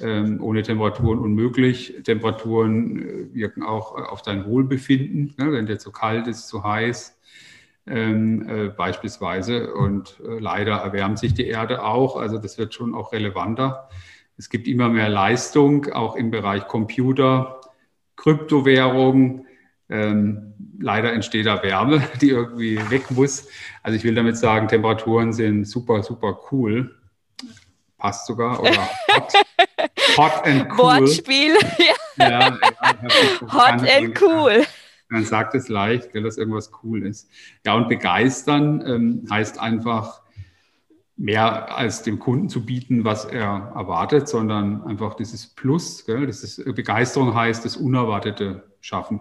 Ähm, 0.00 0.40
ohne 0.40 0.62
Temperaturen 0.62 1.18
unmöglich. 1.18 1.94
Temperaturen 2.04 3.02
äh, 3.02 3.34
wirken 3.34 3.62
auch 3.62 3.94
auf 3.94 4.22
dein 4.22 4.46
Wohlbefinden. 4.46 5.34
Ne? 5.38 5.52
Wenn 5.52 5.66
dir 5.66 5.78
zu 5.78 5.92
kalt 5.92 6.26
ist, 6.26 6.48
zu 6.48 6.64
heiß, 6.64 7.18
ähm, 7.88 8.48
äh, 8.48 8.68
beispielsweise. 8.68 9.72
Und 9.74 10.20
äh, 10.20 10.38
leider 10.38 10.76
erwärmt 10.76 11.18
sich 11.18 11.34
die 11.34 11.46
Erde 11.46 11.82
auch. 11.82 12.16
Also 12.16 12.38
das 12.38 12.58
wird 12.58 12.74
schon 12.74 12.94
auch 12.94 13.12
relevanter. 13.12 13.88
Es 14.36 14.50
gibt 14.50 14.68
immer 14.68 14.88
mehr 14.88 15.08
Leistung, 15.08 15.92
auch 15.92 16.14
im 16.14 16.30
Bereich 16.30 16.66
Computer, 16.68 17.60
Kryptowährung. 18.16 19.46
Ähm, 19.90 20.54
leider 20.78 21.12
entsteht 21.12 21.46
da 21.46 21.62
Wärme, 21.62 22.02
die 22.20 22.30
irgendwie 22.30 22.78
weg 22.90 23.10
muss. 23.10 23.48
Also 23.82 23.96
ich 23.96 24.04
will 24.04 24.14
damit 24.14 24.36
sagen, 24.36 24.68
Temperaturen 24.68 25.32
sind 25.32 25.64
super, 25.64 26.02
super 26.02 26.38
cool. 26.52 26.94
Passt 27.96 28.26
sogar. 28.26 28.60
Oder 28.60 28.88
hot, 29.14 29.32
hot 30.16 30.46
and 30.46 30.68
cool. 30.72 30.78
Wortspiel. 30.78 31.56
ja, 32.18 32.28
ja, 32.28 32.58
hot 33.52 33.88
and 33.88 34.20
cool. 34.20 34.64
Man 35.08 35.24
sagt 35.24 35.54
es 35.54 35.68
leicht, 35.68 36.12
gell, 36.12 36.22
dass 36.22 36.36
irgendwas 36.36 36.70
cool 36.82 37.06
ist. 37.06 37.30
Ja, 37.64 37.74
und 37.74 37.88
begeistern 37.88 38.82
ähm, 38.86 39.26
heißt 39.30 39.58
einfach 39.58 40.22
mehr 41.16 41.76
als 41.76 42.02
dem 42.02 42.18
Kunden 42.18 42.48
zu 42.48 42.64
bieten, 42.64 43.04
was 43.04 43.24
er 43.24 43.72
erwartet, 43.74 44.28
sondern 44.28 44.84
einfach 44.84 45.14
dieses 45.14 45.48
Plus, 45.48 46.06
gell, 46.06 46.26
das 46.26 46.44
ist, 46.44 46.64
Begeisterung 46.74 47.34
heißt 47.34 47.64
das 47.64 47.76
Unerwartete 47.76 48.72
schaffen. 48.80 49.20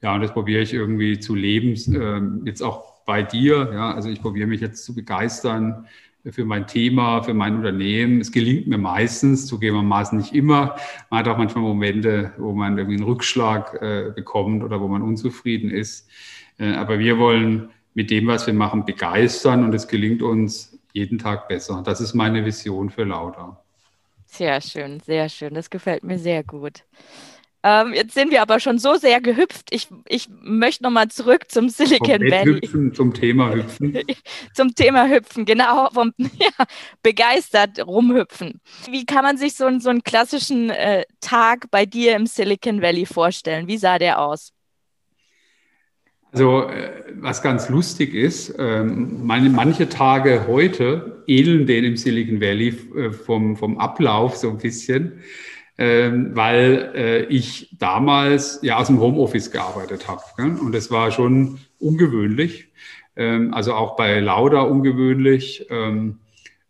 Ja, 0.00 0.14
und 0.14 0.22
das 0.22 0.32
probiere 0.32 0.62
ich 0.62 0.72
irgendwie 0.72 1.18
zu 1.18 1.34
leben, 1.34 1.74
äh, 1.94 2.48
jetzt 2.48 2.62
auch 2.62 3.04
bei 3.04 3.22
dir. 3.22 3.70
Ja, 3.72 3.92
also 3.94 4.08
ich 4.08 4.22
probiere 4.22 4.46
mich 4.46 4.60
jetzt 4.60 4.84
zu 4.84 4.94
begeistern 4.94 5.86
für 6.32 6.44
mein 6.44 6.66
Thema, 6.66 7.22
für 7.22 7.34
mein 7.34 7.56
Unternehmen. 7.56 8.20
Es 8.20 8.32
gelingt 8.32 8.66
mir 8.66 8.78
meistens, 8.78 9.46
zugegebenermaßen 9.46 10.18
nicht 10.18 10.34
immer. 10.34 10.76
Man 11.10 11.20
hat 11.20 11.28
auch 11.28 11.38
manchmal 11.38 11.64
Momente, 11.64 12.32
wo 12.38 12.52
man 12.52 12.78
irgendwie 12.78 12.96
einen 12.96 13.06
Rückschlag 13.06 13.74
äh, 13.80 14.12
bekommt 14.14 14.62
oder 14.62 14.80
wo 14.80 14.88
man 14.88 15.02
unzufrieden 15.02 15.70
ist. 15.70 16.08
Äh, 16.58 16.74
aber 16.74 16.98
wir 16.98 17.18
wollen 17.18 17.70
mit 17.94 18.10
dem, 18.10 18.26
was 18.26 18.46
wir 18.46 18.54
machen, 18.54 18.84
begeistern 18.84 19.64
und 19.64 19.74
es 19.74 19.88
gelingt 19.88 20.22
uns 20.22 20.78
jeden 20.92 21.18
Tag 21.18 21.48
besser. 21.48 21.82
Das 21.84 22.00
ist 22.00 22.14
meine 22.14 22.44
Vision 22.44 22.90
für 22.90 23.04
Lauda. 23.04 23.60
Sehr 24.26 24.60
schön, 24.60 25.00
sehr 25.00 25.28
schön. 25.28 25.54
Das 25.54 25.70
gefällt 25.70 26.04
mir 26.04 26.18
sehr 26.18 26.44
gut. 26.44 26.84
Ähm, 27.64 27.92
jetzt 27.92 28.14
sind 28.14 28.30
wir 28.30 28.40
aber 28.40 28.60
schon 28.60 28.78
so 28.78 28.94
sehr 28.94 29.20
gehüpft. 29.20 29.68
Ich, 29.70 29.88
ich 30.08 30.28
möchte 30.42 30.84
nochmal 30.84 31.08
zurück 31.08 31.50
zum 31.50 31.68
Silicon 31.68 32.20
vom 32.20 32.30
Valley. 32.30 32.60
Hüpfen, 32.60 32.94
zum 32.94 33.12
Thema 33.12 33.52
Hüpfen. 33.52 33.98
zum 34.54 34.74
Thema 34.74 35.08
Hüpfen, 35.08 35.44
genau. 35.44 35.90
Vom, 35.90 36.12
ja, 36.18 36.66
begeistert 37.02 37.84
rumhüpfen. 37.84 38.60
Wie 38.90 39.04
kann 39.04 39.24
man 39.24 39.36
sich 39.36 39.54
so, 39.54 39.66
so 39.80 39.90
einen 39.90 40.04
klassischen 40.04 40.70
äh, 40.70 41.02
Tag 41.20 41.70
bei 41.70 41.84
dir 41.84 42.14
im 42.14 42.26
Silicon 42.26 42.80
Valley 42.80 43.06
vorstellen? 43.06 43.66
Wie 43.66 43.78
sah 43.78 43.98
der 43.98 44.20
aus? 44.20 44.52
Also 46.30 46.68
äh, 46.68 46.90
was 47.14 47.42
ganz 47.42 47.68
lustig 47.68 48.14
ist, 48.14 48.54
ähm, 48.58 49.26
meine, 49.26 49.48
manche 49.48 49.88
Tage 49.88 50.46
heute 50.46 51.24
ähneln 51.26 51.66
denen 51.66 51.88
im 51.88 51.96
Silicon 51.96 52.40
Valley 52.40 52.68
äh, 52.96 53.10
vom, 53.10 53.56
vom 53.56 53.78
Ablauf 53.78 54.36
so 54.36 54.50
ein 54.50 54.58
bisschen, 54.58 55.20
ähm, 55.78 56.34
weil 56.34 56.92
äh, 56.94 57.24
ich 57.26 57.76
damals 57.78 58.60
ja 58.62 58.78
aus 58.78 58.88
dem 58.88 59.00
Homeoffice 59.00 59.50
gearbeitet 59.50 60.08
habe. 60.08 60.22
Und 60.38 60.72
das 60.72 60.90
war 60.90 61.10
schon 61.10 61.58
ungewöhnlich, 61.78 62.68
ähm, 63.16 63.54
also 63.54 63.74
auch 63.74 63.96
bei 63.96 64.20
Lauda 64.20 64.62
ungewöhnlich 64.62 65.66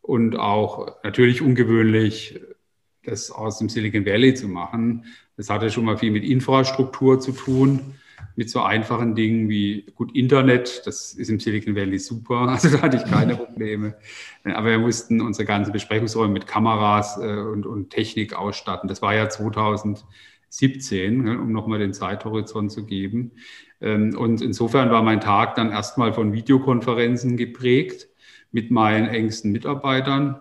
und 0.02 0.36
auch 0.36 1.02
natürlich 1.02 1.42
ungewöhnlich, 1.42 2.40
das 3.04 3.30
aus 3.30 3.58
dem 3.58 3.68
Silicon 3.68 4.06
Valley 4.06 4.34
zu 4.34 4.48
machen. 4.48 5.04
Das 5.36 5.50
hatte 5.50 5.70
schon 5.70 5.84
mal 5.84 5.98
viel 5.98 6.10
mit 6.10 6.24
Infrastruktur 6.24 7.20
zu 7.20 7.32
tun 7.32 7.94
mit 8.37 8.50
so 8.50 8.62
einfachen 8.62 9.14
Dingen 9.14 9.48
wie 9.48 9.87
gut 9.94 10.14
Internet, 10.14 10.82
das 10.87 11.12
ist 11.12 11.28
im 11.28 11.40
Silicon 11.40 11.75
Valley 11.75 11.98
super, 11.98 12.37
also 12.48 12.70
da 12.70 12.82
hatte 12.82 12.96
ich 12.98 13.04
keine 13.04 13.37
Probleme. 13.37 13.96
Aber 14.44 14.70
wir 14.70 14.78
mussten 14.78 15.20
unsere 15.20 15.44
ganzen 15.44 15.72
Besprechungsräume 15.72 16.32
mit 16.32 16.46
Kameras 16.46 17.18
äh, 17.18 17.26
und, 17.26 17.66
und 17.66 17.90
Technik 17.90 18.34
ausstatten. 18.34 18.88
Das 18.88 19.02
war 19.02 19.14
ja 19.14 19.28
2017, 19.28 21.22
ne, 21.22 21.38
um 21.38 21.52
nochmal 21.52 21.78
den 21.78 21.92
Zeithorizont 21.92 22.72
zu 22.72 22.87
geben. 22.87 23.32
Ähm, 23.80 24.16
und 24.16 24.40
insofern 24.40 24.90
war 24.90 25.02
mein 25.02 25.20
Tag 25.20 25.54
dann 25.54 25.70
erstmal 25.70 26.12
von 26.12 26.32
Videokonferenzen 26.32 27.37
geprägt 27.37 28.08
mit 28.52 28.70
meinen 28.70 29.08
engsten 29.08 29.52
Mitarbeitern. 29.52 30.40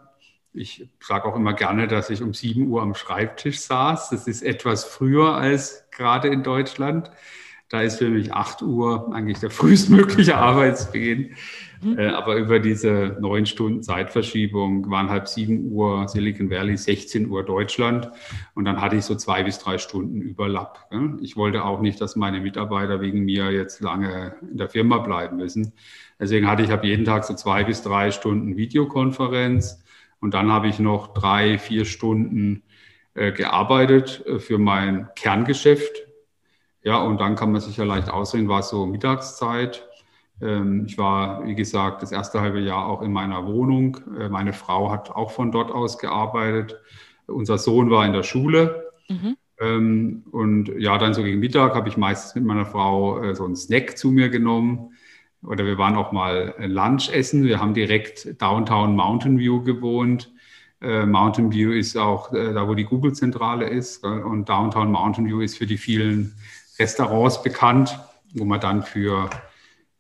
Ich 0.54 0.90
sage 1.00 1.26
auch 1.26 1.36
immer 1.36 1.54
gerne, 1.54 1.88
dass 1.88 2.10
ich 2.10 2.24
um 2.24 2.34
7 2.34 2.68
Uhr 2.68 2.82
am 2.82 2.96
Schreibtisch 2.96 3.60
saß. 3.60 4.10
Das 4.10 4.28
ist 4.28 4.42
etwas 4.42 4.86
früher 4.86 5.36
als 5.36 5.86
gerade 5.92 6.30
in 6.30 6.42
Deutschland. 6.42 7.12
Da 7.70 7.82
ist 7.82 7.98
für 7.98 8.10
mich 8.10 8.34
8 8.34 8.62
Uhr 8.62 9.14
eigentlich 9.14 9.40
der 9.40 9.50
frühestmögliche 9.52 10.38
Arbeitsbeginn. 10.38 11.32
Mhm. 11.82 11.98
Äh, 12.00 12.08
aber 12.08 12.36
über 12.38 12.60
diese 12.60 13.18
neun 13.20 13.46
Stunden 13.46 13.84
Zeitverschiebung 13.84 14.90
waren 14.90 15.10
halb 15.10 15.28
7 15.28 15.72
Uhr 15.72 16.08
Silicon 16.08 16.50
Valley, 16.50 16.78
16 16.78 17.30
Uhr 17.30 17.44
Deutschland. 17.44 18.10
Und 18.56 18.66
dann 18.66 18.82
hatte 18.82 18.96
ich 18.96 19.06
so 19.06 19.16
zwei 19.16 19.44
bis 19.44 19.60
drei 19.60 19.78
Stunden 19.78 20.22
Überlapp. 20.22 20.90
Ich 21.22 21.36
wollte 21.36 21.64
auch 21.64 21.82
nicht, 21.82 22.02
dass 22.02 22.16
meine 22.16 22.40
Mitarbeiter 22.40 23.02
wegen 23.02 23.26
mir 23.26 23.52
jetzt 23.52 23.82
lange 23.82 24.36
in 24.50 24.58
der 24.58 24.70
Firma 24.70 25.00
bleiben 25.00 25.38
müssen. 25.38 25.74
Deswegen 26.20 26.48
hatte 26.48 26.64
ich 26.64 26.72
ab 26.72 26.84
jeden 26.84 27.06
Tag 27.06 27.26
so 27.26 27.36
zwei 27.36 27.64
bis 27.64 27.82
drei 27.82 28.12
Stunden 28.12 28.58
Videokonferenz. 28.58 29.84
Und 30.20 30.34
dann 30.34 30.52
habe 30.52 30.68
ich 30.68 30.80
noch 30.80 31.14
drei, 31.14 31.60
vier 31.60 31.86
Stunden 31.86 32.64
äh, 33.14 33.32
gearbeitet 33.32 34.24
äh, 34.26 34.40
für 34.40 34.58
mein 34.58 35.10
Kerngeschäft, 35.16 36.07
ja, 36.88 37.00
und 37.00 37.20
dann 37.20 37.36
kann 37.36 37.52
man 37.52 37.60
sich 37.60 37.76
ja 37.76 37.84
leicht 37.84 38.10
ausreden, 38.10 38.48
war 38.48 38.62
es 38.62 38.70
so 38.70 38.86
Mittagszeit. 38.86 39.86
Ähm, 40.42 40.86
ich 40.88 40.98
war, 40.98 41.46
wie 41.46 41.54
gesagt, 41.54 42.02
das 42.02 42.14
erste 42.14 42.40
halbe 42.40 42.62
Jahr 42.62 42.86
auch 42.86 43.02
in 43.02 43.12
meiner 43.12 43.46
Wohnung. 43.46 43.98
Äh, 44.18 44.30
meine 44.30 44.54
Frau 44.54 44.90
hat 44.90 45.12
auch 45.12 45.32
von 45.32 45.52
dort 45.52 45.70
aus 45.70 45.98
gearbeitet. 45.98 46.80
Unser 47.26 47.58
Sohn 47.58 47.92
war 47.92 48.06
in 48.06 48.14
der 48.14 48.24
Schule. 48.24 48.90
Mhm. 49.10 49.36
Ähm, 49.60 50.24
und 50.32 50.70
ja, 50.80 50.98
dann 50.98 51.14
so 51.14 51.24
gegen 51.24 51.42
Mittag 51.42 51.76
habe 51.76 51.90
ich 51.90 51.98
meistens 51.98 52.36
mit 52.36 52.46
meiner 52.46 52.66
Frau 52.66 53.22
äh, 53.22 53.36
so 53.36 53.44
einen 53.44 53.58
Snack 53.58 53.98
zu 53.98 54.10
mir 54.10 54.30
genommen. 54.30 54.94
Oder 55.44 55.66
wir 55.66 55.78
waren 55.78 55.98
auch 55.98 56.14
mal 56.14 56.56
Lunch 56.58 57.10
essen. 57.10 57.44
Wir 57.44 57.60
haben 57.60 57.74
direkt 57.74 58.42
Downtown 58.42 58.96
Mountain 58.96 59.40
View 59.40 59.62
gewohnt. 59.62 60.32
Äh, 60.80 61.06
Mountain 61.06 61.52
View 61.52 61.72
ist 61.72 61.98
auch 61.98 62.32
da, 62.32 62.66
wo 62.66 62.76
die 62.76 62.86
Google-Zentrale 62.86 63.68
ist. 63.68 64.06
Und 64.06 64.48
Downtown 64.48 64.90
Mountain 64.90 65.26
View 65.28 65.42
ist 65.42 65.58
für 65.58 65.66
die 65.66 65.78
vielen 65.78 66.34
Restaurants 66.80 67.42
bekannt, 67.42 68.00
wo 68.34 68.46
man 68.46 68.60
dann 68.60 68.84
für 68.84 69.30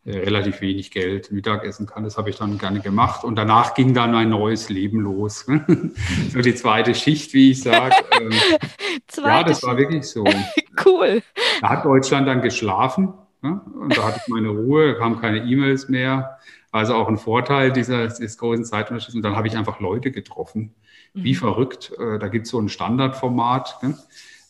äh, 0.08 0.20
relativ 0.20 0.62
wenig 0.62 0.92
Geld 0.92 1.34
Mittagessen 1.34 1.86
kann. 1.86 2.06
Das 2.06 2.18
habe 2.18 2.30
ich 2.30 2.38
dann 2.38 2.58
gerne 2.58 2.80
gemacht. 2.80 3.26
Und 3.26 3.36
danach 3.36 3.74
ging 3.74 3.94
dann 3.94 4.16
ein 4.16 4.30
neues 4.30 4.70
Leben 4.70 5.02
los. 5.02 5.46
so 6.32 6.40
die 6.40 6.56
zweite 6.56 6.96
Schicht, 6.96 7.34
wie 7.34 7.52
ich 7.52 7.62
sage. 7.62 7.94
Ähm, 8.18 8.32
ja, 9.18 9.44
das 9.44 9.64
war 9.64 9.78
wirklich 9.78 10.08
so. 10.08 10.24
cool. 10.86 11.22
Da 11.60 11.70
hat 11.70 11.84
Deutschland 11.84 12.26
dann 12.26 12.42
geschlafen. 12.42 13.14
Und 13.42 13.98
da 13.98 14.04
hatte 14.06 14.22
ich 14.24 14.30
meine 14.30 14.48
Ruhe, 14.48 14.94
da 14.94 15.00
kamen 15.00 15.20
keine 15.20 15.40
E-Mails 15.40 15.90
mehr. 15.90 16.38
Also 16.72 16.96
auch 16.96 17.10
ein 17.10 17.18
Vorteil 17.18 17.74
dieser, 17.74 18.08
dieses 18.08 18.38
großen 18.38 18.64
Zeitunterschritts. 18.64 19.16
Und 19.16 19.24
dann 19.24 19.36
habe 19.36 19.48
ich 19.48 19.58
einfach 19.58 19.82
Leute 19.82 20.12
getroffen. 20.12 20.74
Wie 21.14 21.34
mhm. 21.34 21.38
verrückt. 21.38 21.92
Äh, 22.00 22.18
da 22.18 22.30
gibt 22.30 22.46
es 22.46 22.52
so 22.52 22.60
ein 22.60 22.70
Standardformat. 22.70 23.78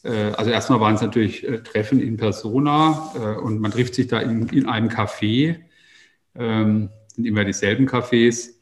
Äh, 0.08 0.34
also 0.38 0.52
erstmal 0.52 0.80
waren 0.80 0.96
es 0.96 1.02
natürlich 1.02 1.48
äh, 1.48 1.60
Treffen 1.60 2.00
in 2.00 2.18
Persona 2.18 3.12
äh, 3.16 3.40
und 3.40 3.60
man 3.60 3.72
trifft 3.72 3.96
sich 3.96 4.08
da 4.08 4.20
in, 4.20 4.48
in 4.50 4.68
einem 4.68 4.90
Café, 4.90 5.58
ähm, 6.36 6.90
sind 7.14 7.26
immer 7.26 7.44
dieselben 7.44 7.88
Cafés. 7.88 8.54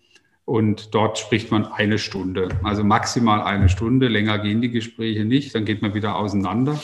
Und 0.43 0.93
dort 0.93 1.17
spricht 1.17 1.49
man 1.49 1.65
eine 1.65 1.97
Stunde, 1.97 2.49
also 2.61 2.83
maximal 2.83 3.41
eine 3.41 3.67
Stunde, 3.67 4.07
länger 4.07 4.37
gehen 4.37 4.61
die 4.61 4.69
Gespräche 4.69 5.25
nicht, 5.25 5.55
dann 5.55 5.65
geht 5.65 5.81
man 5.81 5.95
wieder 5.95 6.17
auseinander. 6.17 6.79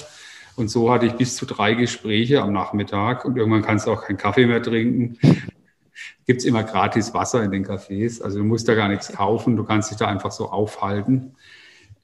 Und 0.55 0.69
so 0.69 0.91
hatte 0.91 1.05
ich 1.05 1.13
bis 1.13 1.35
zu 1.35 1.45
drei 1.45 1.75
Gespräche 1.75 2.41
am 2.41 2.53
Nachmittag. 2.53 3.23
Und 3.23 3.37
irgendwann 3.37 3.61
kannst 3.61 3.85
du 3.85 3.91
auch 3.91 4.03
keinen 4.03 4.17
Kaffee 4.17 4.47
mehr 4.47 4.63
trinken. 4.63 5.17
Gibt 6.25 6.39
es 6.39 6.45
immer 6.45 6.63
gratis 6.63 7.13
Wasser 7.13 7.43
in 7.43 7.51
den 7.51 7.65
Cafés, 7.65 8.21
also 8.21 8.39
du 8.39 8.45
musst 8.45 8.67
da 8.67 8.73
gar 8.73 8.87
nichts 8.87 9.11
kaufen, 9.11 9.55
du 9.55 9.63
kannst 9.63 9.91
dich 9.91 9.97
da 9.97 10.07
einfach 10.07 10.31
so 10.31 10.49
aufhalten. 10.49 11.35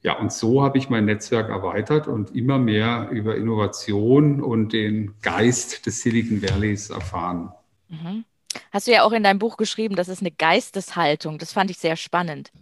Ja, 0.02 0.18
und 0.18 0.32
so 0.32 0.62
habe 0.62 0.78
ich 0.78 0.88
mein 0.88 1.06
Netzwerk 1.06 1.48
erweitert 1.48 2.06
und 2.06 2.34
immer 2.34 2.58
mehr 2.58 3.08
über 3.10 3.36
Innovation 3.36 4.40
und 4.40 4.72
den 4.72 5.14
Geist 5.22 5.86
des 5.86 6.02
Silicon 6.02 6.40
Valleys 6.40 6.90
erfahren. 6.90 7.52
Mhm. 7.88 8.24
Hast 8.70 8.86
du 8.86 8.92
ja 8.92 9.02
auch 9.02 9.12
in 9.12 9.22
deinem 9.22 9.38
Buch 9.38 9.56
geschrieben, 9.56 9.96
das 9.96 10.08
ist 10.08 10.20
eine 10.20 10.30
Geisteshaltung. 10.30 11.38
Das 11.38 11.52
fand 11.52 11.70
ich 11.70 11.78
sehr 11.78 11.96
spannend. 11.96 12.52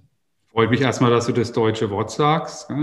Freut 0.50 0.70
mich 0.70 0.80
erstmal, 0.80 1.10
dass 1.10 1.26
du 1.26 1.32
das 1.32 1.52
deutsche 1.52 1.90
Wort 1.90 2.10
sagst, 2.10 2.70
äh, 2.70 2.74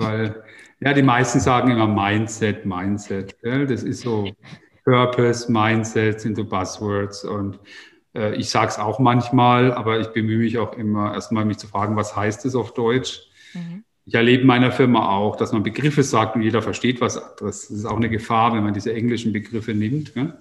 weil 0.00 0.42
ja, 0.80 0.92
die 0.92 1.02
meisten 1.02 1.38
sagen 1.38 1.70
immer 1.70 1.86
Mindset, 1.86 2.66
Mindset. 2.66 3.36
Das 3.42 3.82
ist 3.82 4.00
so 4.00 4.32
Purpose, 4.84 5.50
Mindset 5.50 6.20
sind 6.20 6.36
so 6.36 6.44
Buzzwords 6.44 7.24
und 7.24 7.60
äh, 8.14 8.34
ich 8.34 8.50
sage 8.50 8.68
es 8.68 8.78
auch 8.78 8.98
manchmal, 8.98 9.72
aber 9.72 10.00
ich 10.00 10.08
bemühe 10.08 10.38
mich 10.38 10.58
auch 10.58 10.72
immer 10.72 11.14
erstmal 11.14 11.44
mich 11.44 11.58
zu 11.58 11.68
fragen, 11.68 11.96
was 11.96 12.16
heißt 12.16 12.44
es 12.46 12.54
auf 12.54 12.74
Deutsch? 12.74 13.20
Mhm. 13.54 13.84
Ich 14.06 14.14
erlebe 14.14 14.42
in 14.42 14.46
meiner 14.46 14.72
Firma 14.72 15.10
auch, 15.10 15.36
dass 15.36 15.52
man 15.52 15.62
Begriffe 15.62 16.02
sagt 16.02 16.36
und 16.36 16.42
jeder 16.42 16.62
versteht 16.62 17.00
was 17.00 17.16
anderes. 17.16 17.68
Das 17.68 17.70
ist 17.70 17.84
auch 17.84 17.96
eine 17.96 18.08
Gefahr, 18.08 18.54
wenn 18.54 18.64
man 18.64 18.74
diese 18.74 18.92
englischen 18.92 19.32
Begriffe 19.32 19.74
nimmt. 19.74 20.16
Ne? 20.16 20.38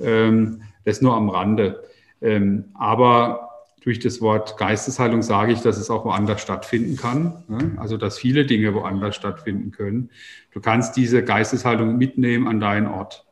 Ähm, 0.00 0.62
das 0.84 1.02
nur 1.02 1.14
am 1.14 1.28
Rande. 1.28 1.84
Ähm, 2.20 2.66
aber 2.74 3.50
durch 3.86 4.00
das 4.00 4.20
Wort 4.20 4.56
Geisteshaltung 4.56 5.22
sage 5.22 5.52
ich, 5.52 5.60
dass 5.60 5.78
es 5.78 5.90
auch 5.90 6.04
woanders 6.04 6.40
stattfinden 6.40 6.96
kann. 6.96 7.44
Ne? 7.46 7.76
Also, 7.76 7.96
dass 7.96 8.18
viele 8.18 8.44
Dinge 8.44 8.74
woanders 8.74 9.14
stattfinden 9.14 9.70
können. 9.70 10.10
Du 10.50 10.60
kannst 10.60 10.96
diese 10.96 11.22
Geisteshaltung 11.22 11.96
mitnehmen 11.96 12.48
an 12.48 12.58
deinen 12.58 12.88
Ort. 12.88 13.24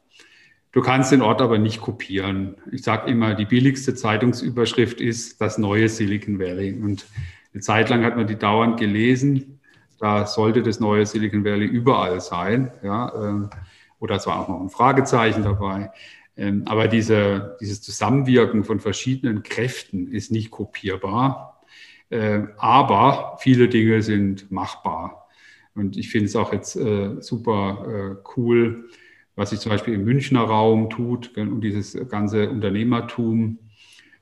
Du 0.71 0.81
kannst 0.81 1.11
den 1.11 1.23
Ort 1.23 1.41
aber 1.41 1.59
nicht 1.59 1.81
kopieren. 1.81 2.57
Ich 2.71 2.83
sage 2.83 3.11
immer, 3.11 3.35
die 3.35 3.47
billigste 3.47 3.95
Zeitungsüberschrift 3.95 5.01
ist 5.01 5.41
das 5.41 5.59
neue 5.59 5.89
Silicon 5.89 6.39
Valley. 6.39 6.73
Und 6.73 7.07
eine 7.53 7.61
Zeit 7.61 7.89
lang 7.91 8.05
hat 8.05 8.17
man 8.17 8.27
die 8.27 8.37
dauernd 8.37 8.79
gelesen. 8.79 9.54
Da 9.99 10.27
sollte 10.27 10.63
das 10.63 10.81
neue 10.81 11.07
Silicon 11.07 11.45
Valley 11.45 11.67
überall 11.67 12.21
sein. 12.21 12.73
Ja, 12.83 13.13
ähm, 13.15 13.51
oder 13.99 14.17
es 14.17 14.27
war 14.27 14.41
auch 14.41 14.49
noch 14.49 14.61
ein 14.61 14.71
Fragezeichen 14.71 15.43
dabei. 15.43 15.91
Ähm, 16.37 16.63
aber 16.67 16.89
diese, 16.89 17.57
dieses 17.61 17.81
Zusammenwirken 17.83 18.65
von 18.65 18.81
verschiedenen 18.81 19.43
Kräften 19.43 20.09
ist 20.09 20.33
nicht 20.33 20.51
kopierbar. 20.51 21.63
Äh, 22.11 22.43
aber 22.59 23.37
viele 23.41 23.69
Dinge 23.69 24.03
sind 24.03 24.51
machbar. 24.51 25.29
Und 25.75 25.97
ich 25.97 26.11
finde 26.11 26.27
es 26.27 26.37
auch 26.37 26.53
jetzt 26.53 26.77
äh, 26.77 27.21
super 27.21 27.87
äh, 27.89 28.23
cool, 28.37 28.89
was 29.37 29.51
sich 29.51 29.61
zum 29.61 29.71
Beispiel 29.71 29.95
im 29.95 30.05
Münchner 30.05 30.43
Raum 30.43 30.91
tut 30.91 31.37
und 31.37 31.61
dieses 31.61 31.97
ganze 32.09 32.49
Unternehmertum 32.49 33.59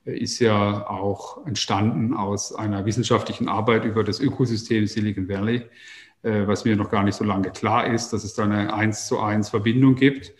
ist 0.05 0.41
ja 0.41 0.88
auch 0.88 1.47
entstanden 1.47 2.15
aus 2.15 2.55
einer 2.55 2.85
wissenschaftlichen 2.85 3.49
Arbeit 3.49 3.85
über 3.85 4.03
das 4.03 4.21
Ökosystem 4.21 4.87
Silicon 4.87 5.29
Valley, 5.29 5.62
äh, 6.23 6.47
was 6.47 6.65
mir 6.65 6.77
noch 6.77 6.91
gar 6.91 7.05
nicht 7.05 7.15
so 7.15 7.25
lange 7.25 7.51
klar 7.51 7.87
ist, 7.87 8.12
dass 8.12 8.25
es 8.25 8.35
da 8.35 8.45
eine 8.45 8.75
eins 8.75 9.07
zu 9.07 9.21
eins 9.21 9.51
Verbindung 9.51 9.95
gibt. 9.95 10.33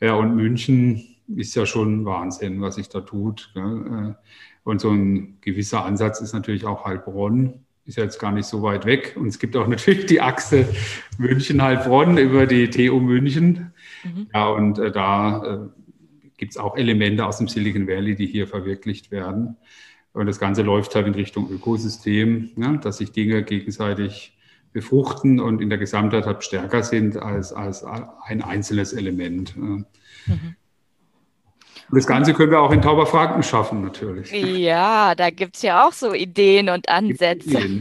Ja, 0.00 0.14
und 0.14 0.36
München 0.36 1.16
ist 1.36 1.54
ja 1.54 1.66
schon 1.66 2.04
Wahnsinn, 2.04 2.60
was 2.60 2.74
sich 2.74 2.88
da 2.88 3.00
tut. 3.00 3.52
Äh, 3.54 4.14
und 4.64 4.80
so 4.80 4.90
ein 4.90 5.38
gewisser 5.40 5.84
Ansatz 5.84 6.20
ist 6.20 6.34
natürlich 6.34 6.66
auch 6.66 6.84
Heilbronn, 6.84 7.64
ist 7.86 7.96
ja 7.96 8.04
jetzt 8.04 8.18
gar 8.18 8.32
nicht 8.32 8.46
so 8.46 8.62
weit 8.62 8.84
weg. 8.84 9.16
Und 9.18 9.28
es 9.28 9.38
gibt 9.38 9.56
auch 9.56 9.66
natürlich 9.68 10.06
die 10.06 10.20
Achse 10.20 10.68
München-Heilbronn 11.18 12.18
über 12.18 12.46
die 12.46 12.68
TU 12.68 13.00
München. 13.00 13.72
Mhm. 14.04 14.26
Ja, 14.34 14.48
und 14.48 14.78
äh, 14.78 14.92
da 14.92 15.70
gibt 16.40 16.52
es 16.52 16.56
auch 16.56 16.76
Elemente 16.76 17.26
aus 17.26 17.36
dem 17.36 17.48
Silicon 17.48 17.86
Valley, 17.86 18.16
die 18.16 18.26
hier 18.26 18.48
verwirklicht 18.48 19.10
werden. 19.10 19.58
Und 20.12 20.26
das 20.26 20.40
Ganze 20.40 20.62
läuft 20.62 20.94
halt 20.94 21.06
in 21.06 21.14
Richtung 21.14 21.50
Ökosystem, 21.50 22.50
ja, 22.56 22.76
dass 22.78 22.96
sich 22.96 23.12
Dinge 23.12 23.44
gegenseitig 23.44 24.36
befruchten 24.72 25.38
und 25.38 25.60
in 25.60 25.68
der 25.68 25.78
Gesamtheit 25.78 26.24
halt 26.24 26.42
stärker 26.42 26.82
sind 26.82 27.16
als, 27.16 27.52
als 27.52 27.84
ein 27.84 28.42
einzelnes 28.42 28.92
Element. 28.94 29.56
Mhm. 29.56 29.86
Und 31.90 31.96
das 31.96 32.06
Ganze 32.06 32.34
können 32.34 32.52
wir 32.52 32.60
auch 32.60 32.70
in 32.70 32.80
Tauberfranken 32.80 33.42
schaffen, 33.42 33.82
natürlich. 33.82 34.30
Ja, 34.30 35.16
da 35.16 35.30
gibt 35.30 35.56
es 35.56 35.62
ja 35.62 35.86
auch 35.86 35.92
so 35.92 36.14
Ideen 36.14 36.68
und 36.68 36.88
Ansätze. 36.88 37.50
Ideen. 37.50 37.80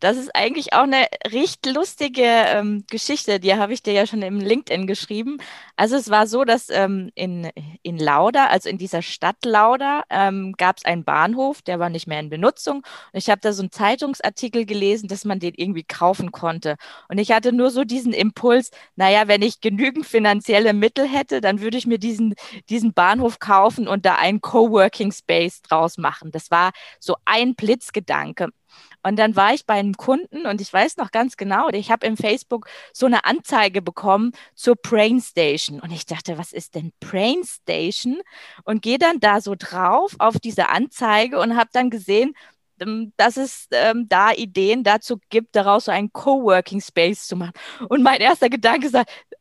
Das 0.00 0.16
ist 0.16 0.30
eigentlich 0.34 0.74
auch 0.74 0.82
eine 0.82 1.06
recht 1.32 1.66
lustige 1.66 2.22
ähm, 2.22 2.84
Geschichte, 2.88 3.40
die 3.40 3.54
habe 3.54 3.72
ich 3.72 3.82
dir 3.82 3.94
ja 3.94 4.06
schon 4.06 4.22
im 4.22 4.38
LinkedIn 4.38 4.86
geschrieben. 4.86 5.38
Also 5.76 5.96
es 5.96 6.08
war 6.08 6.26
so, 6.26 6.44
dass 6.44 6.68
ähm, 6.70 7.10
in, 7.14 7.50
in 7.82 7.98
Lauda, 7.98 8.46
also 8.46 8.68
in 8.68 8.78
dieser 8.78 9.02
Stadt 9.02 9.44
Lauda, 9.44 10.02
ähm, 10.10 10.54
gab 10.56 10.76
es 10.76 10.84
einen 10.84 11.04
Bahnhof, 11.04 11.62
der 11.62 11.80
war 11.80 11.88
nicht 11.88 12.06
mehr 12.06 12.20
in 12.20 12.28
Benutzung. 12.28 12.76
Und 13.12 13.18
ich 13.18 13.28
habe 13.28 13.40
da 13.40 13.52
so 13.52 13.62
einen 13.62 13.72
Zeitungsartikel 13.72 14.66
gelesen, 14.66 15.08
dass 15.08 15.24
man 15.24 15.40
den 15.40 15.54
irgendwie 15.56 15.84
kaufen 15.84 16.30
konnte. 16.32 16.76
Und 17.08 17.18
ich 17.18 17.32
hatte 17.32 17.52
nur 17.52 17.70
so 17.70 17.84
diesen 17.84 18.12
Impuls, 18.12 18.70
naja, 18.94 19.26
wenn 19.26 19.42
ich 19.42 19.60
genügend 19.60 20.06
finanzielle 20.06 20.74
Mittel 20.74 21.08
hätte, 21.08 21.40
dann 21.40 21.60
würde 21.60 21.78
ich 21.78 21.86
mir 21.86 21.98
diesen, 21.98 22.34
diesen 22.68 22.92
Bahnhof 22.92 23.37
kaufen 23.38 23.88
und 23.88 24.06
da 24.06 24.16
einen 24.16 24.40
Coworking 24.40 25.12
Space 25.12 25.62
draus 25.62 25.98
machen. 25.98 26.30
Das 26.30 26.50
war 26.50 26.72
so 27.00 27.16
ein 27.24 27.54
Blitzgedanke. 27.54 28.48
Und 29.02 29.18
dann 29.18 29.36
war 29.36 29.54
ich 29.54 29.64
bei 29.64 29.74
einem 29.74 29.94
Kunden 29.94 30.46
und 30.46 30.60
ich 30.60 30.72
weiß 30.72 30.96
noch 30.96 31.10
ganz 31.10 31.36
genau, 31.36 31.68
ich 31.70 31.90
habe 31.90 32.06
im 32.06 32.16
Facebook 32.16 32.68
so 32.92 33.06
eine 33.06 33.24
Anzeige 33.24 33.80
bekommen 33.80 34.32
zur 34.54 34.76
Brain 34.76 35.20
Station. 35.20 35.80
Und 35.80 35.92
ich 35.92 36.04
dachte, 36.04 36.36
was 36.36 36.52
ist 36.52 36.74
denn 36.74 36.92
Brain 37.00 37.42
Station? 37.44 38.20
Und 38.64 38.82
gehe 38.82 38.98
dann 38.98 39.20
da 39.20 39.40
so 39.40 39.54
drauf 39.56 40.14
auf 40.18 40.38
diese 40.38 40.68
Anzeige 40.68 41.38
und 41.38 41.56
habe 41.56 41.70
dann 41.72 41.90
gesehen, 41.90 42.34
dass 43.16 43.36
es 43.36 43.68
ähm, 43.72 44.06
da 44.08 44.32
Ideen 44.32 44.84
dazu 44.84 45.18
gibt, 45.30 45.56
daraus 45.56 45.86
so 45.86 45.92
einen 45.92 46.12
Coworking 46.12 46.80
Space 46.80 47.26
zu 47.26 47.36
machen. 47.36 47.52
Und 47.88 48.02
mein 48.02 48.20
erster 48.20 48.48
Gedanke 48.48 48.90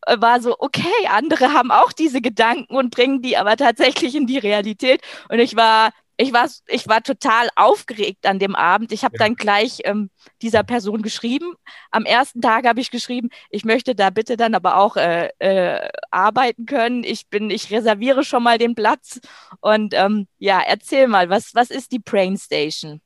war 0.07 0.41
so, 0.41 0.55
okay, 0.59 1.07
andere 1.09 1.53
haben 1.53 1.71
auch 1.71 1.91
diese 1.91 2.21
Gedanken 2.21 2.75
und 2.75 2.91
bringen 2.91 3.21
die 3.21 3.37
aber 3.37 3.57
tatsächlich 3.57 4.15
in 4.15 4.27
die 4.27 4.37
Realität. 4.37 5.01
Und 5.29 5.39
ich 5.39 5.55
war 5.55 5.91
ich 6.17 6.33
war, 6.33 6.49
ich 6.67 6.87
war 6.87 7.03
total 7.03 7.47
aufgeregt 7.55 8.25
an 8.25 8.39
dem 8.39 8.55
Abend. 8.55 8.91
Ich 8.91 9.03
habe 9.03 9.15
ja. 9.19 9.25
dann 9.25 9.35
gleich 9.35 9.81
ähm, 9.85 10.09
dieser 10.41 10.63
Person 10.63 11.03
geschrieben. 11.03 11.53
Am 11.91 12.05
ersten 12.05 12.41
Tag 12.41 12.65
habe 12.65 12.81
ich 12.81 12.89
geschrieben, 12.89 13.29
ich 13.51 13.65
möchte 13.65 13.93
da 13.93 14.09
bitte 14.09 14.35
dann 14.35 14.55
aber 14.55 14.77
auch 14.77 14.97
äh, 14.97 15.29
äh, 15.37 15.87
arbeiten 16.09 16.65
können. 16.65 17.03
Ich 17.03 17.29
bin, 17.29 17.51
ich 17.51 17.71
reserviere 17.71 18.23
schon 18.23 18.41
mal 18.43 18.57
den 18.57 18.73
Platz. 18.73 19.19
Und 19.61 19.93
ähm, 19.93 20.27
ja, 20.39 20.59
erzähl 20.65 21.07
mal, 21.07 21.29
was, 21.29 21.53
was 21.53 21.69
ist 21.69 21.91
die 21.91 21.99
Brain 21.99 22.35
Station? 22.37 22.99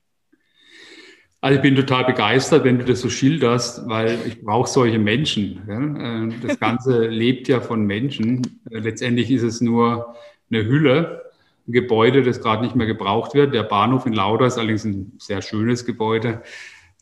Also 1.43 1.55
ich 1.55 1.61
bin 1.63 1.75
total 1.75 2.05
begeistert, 2.05 2.63
wenn 2.63 2.77
du 2.77 2.85
das 2.85 3.01
so 3.01 3.09
schilderst, 3.09 3.89
weil 3.89 4.19
ich 4.27 4.43
brauche 4.43 4.69
solche 4.69 4.99
Menschen. 4.99 5.67
Äh, 5.67 6.47
das 6.47 6.59
Ganze 6.59 7.07
lebt 7.07 7.47
ja 7.47 7.61
von 7.61 7.83
Menschen. 7.83 8.61
Äh, 8.69 8.77
letztendlich 8.77 9.31
ist 9.31 9.41
es 9.41 9.59
nur 9.59 10.15
eine 10.51 10.65
Hülle 10.65 11.31
ein 11.67 11.73
Gebäude, 11.73 12.21
das 12.21 12.41
gerade 12.41 12.63
nicht 12.63 12.75
mehr 12.75 12.85
gebraucht 12.85 13.33
wird. 13.33 13.55
Der 13.55 13.63
Bahnhof 13.63 14.05
in 14.05 14.13
Lauda 14.13 14.45
ist 14.45 14.59
allerdings 14.59 14.85
ein 14.85 15.13
sehr 15.17 15.41
schönes 15.41 15.85
Gebäude 15.85 16.43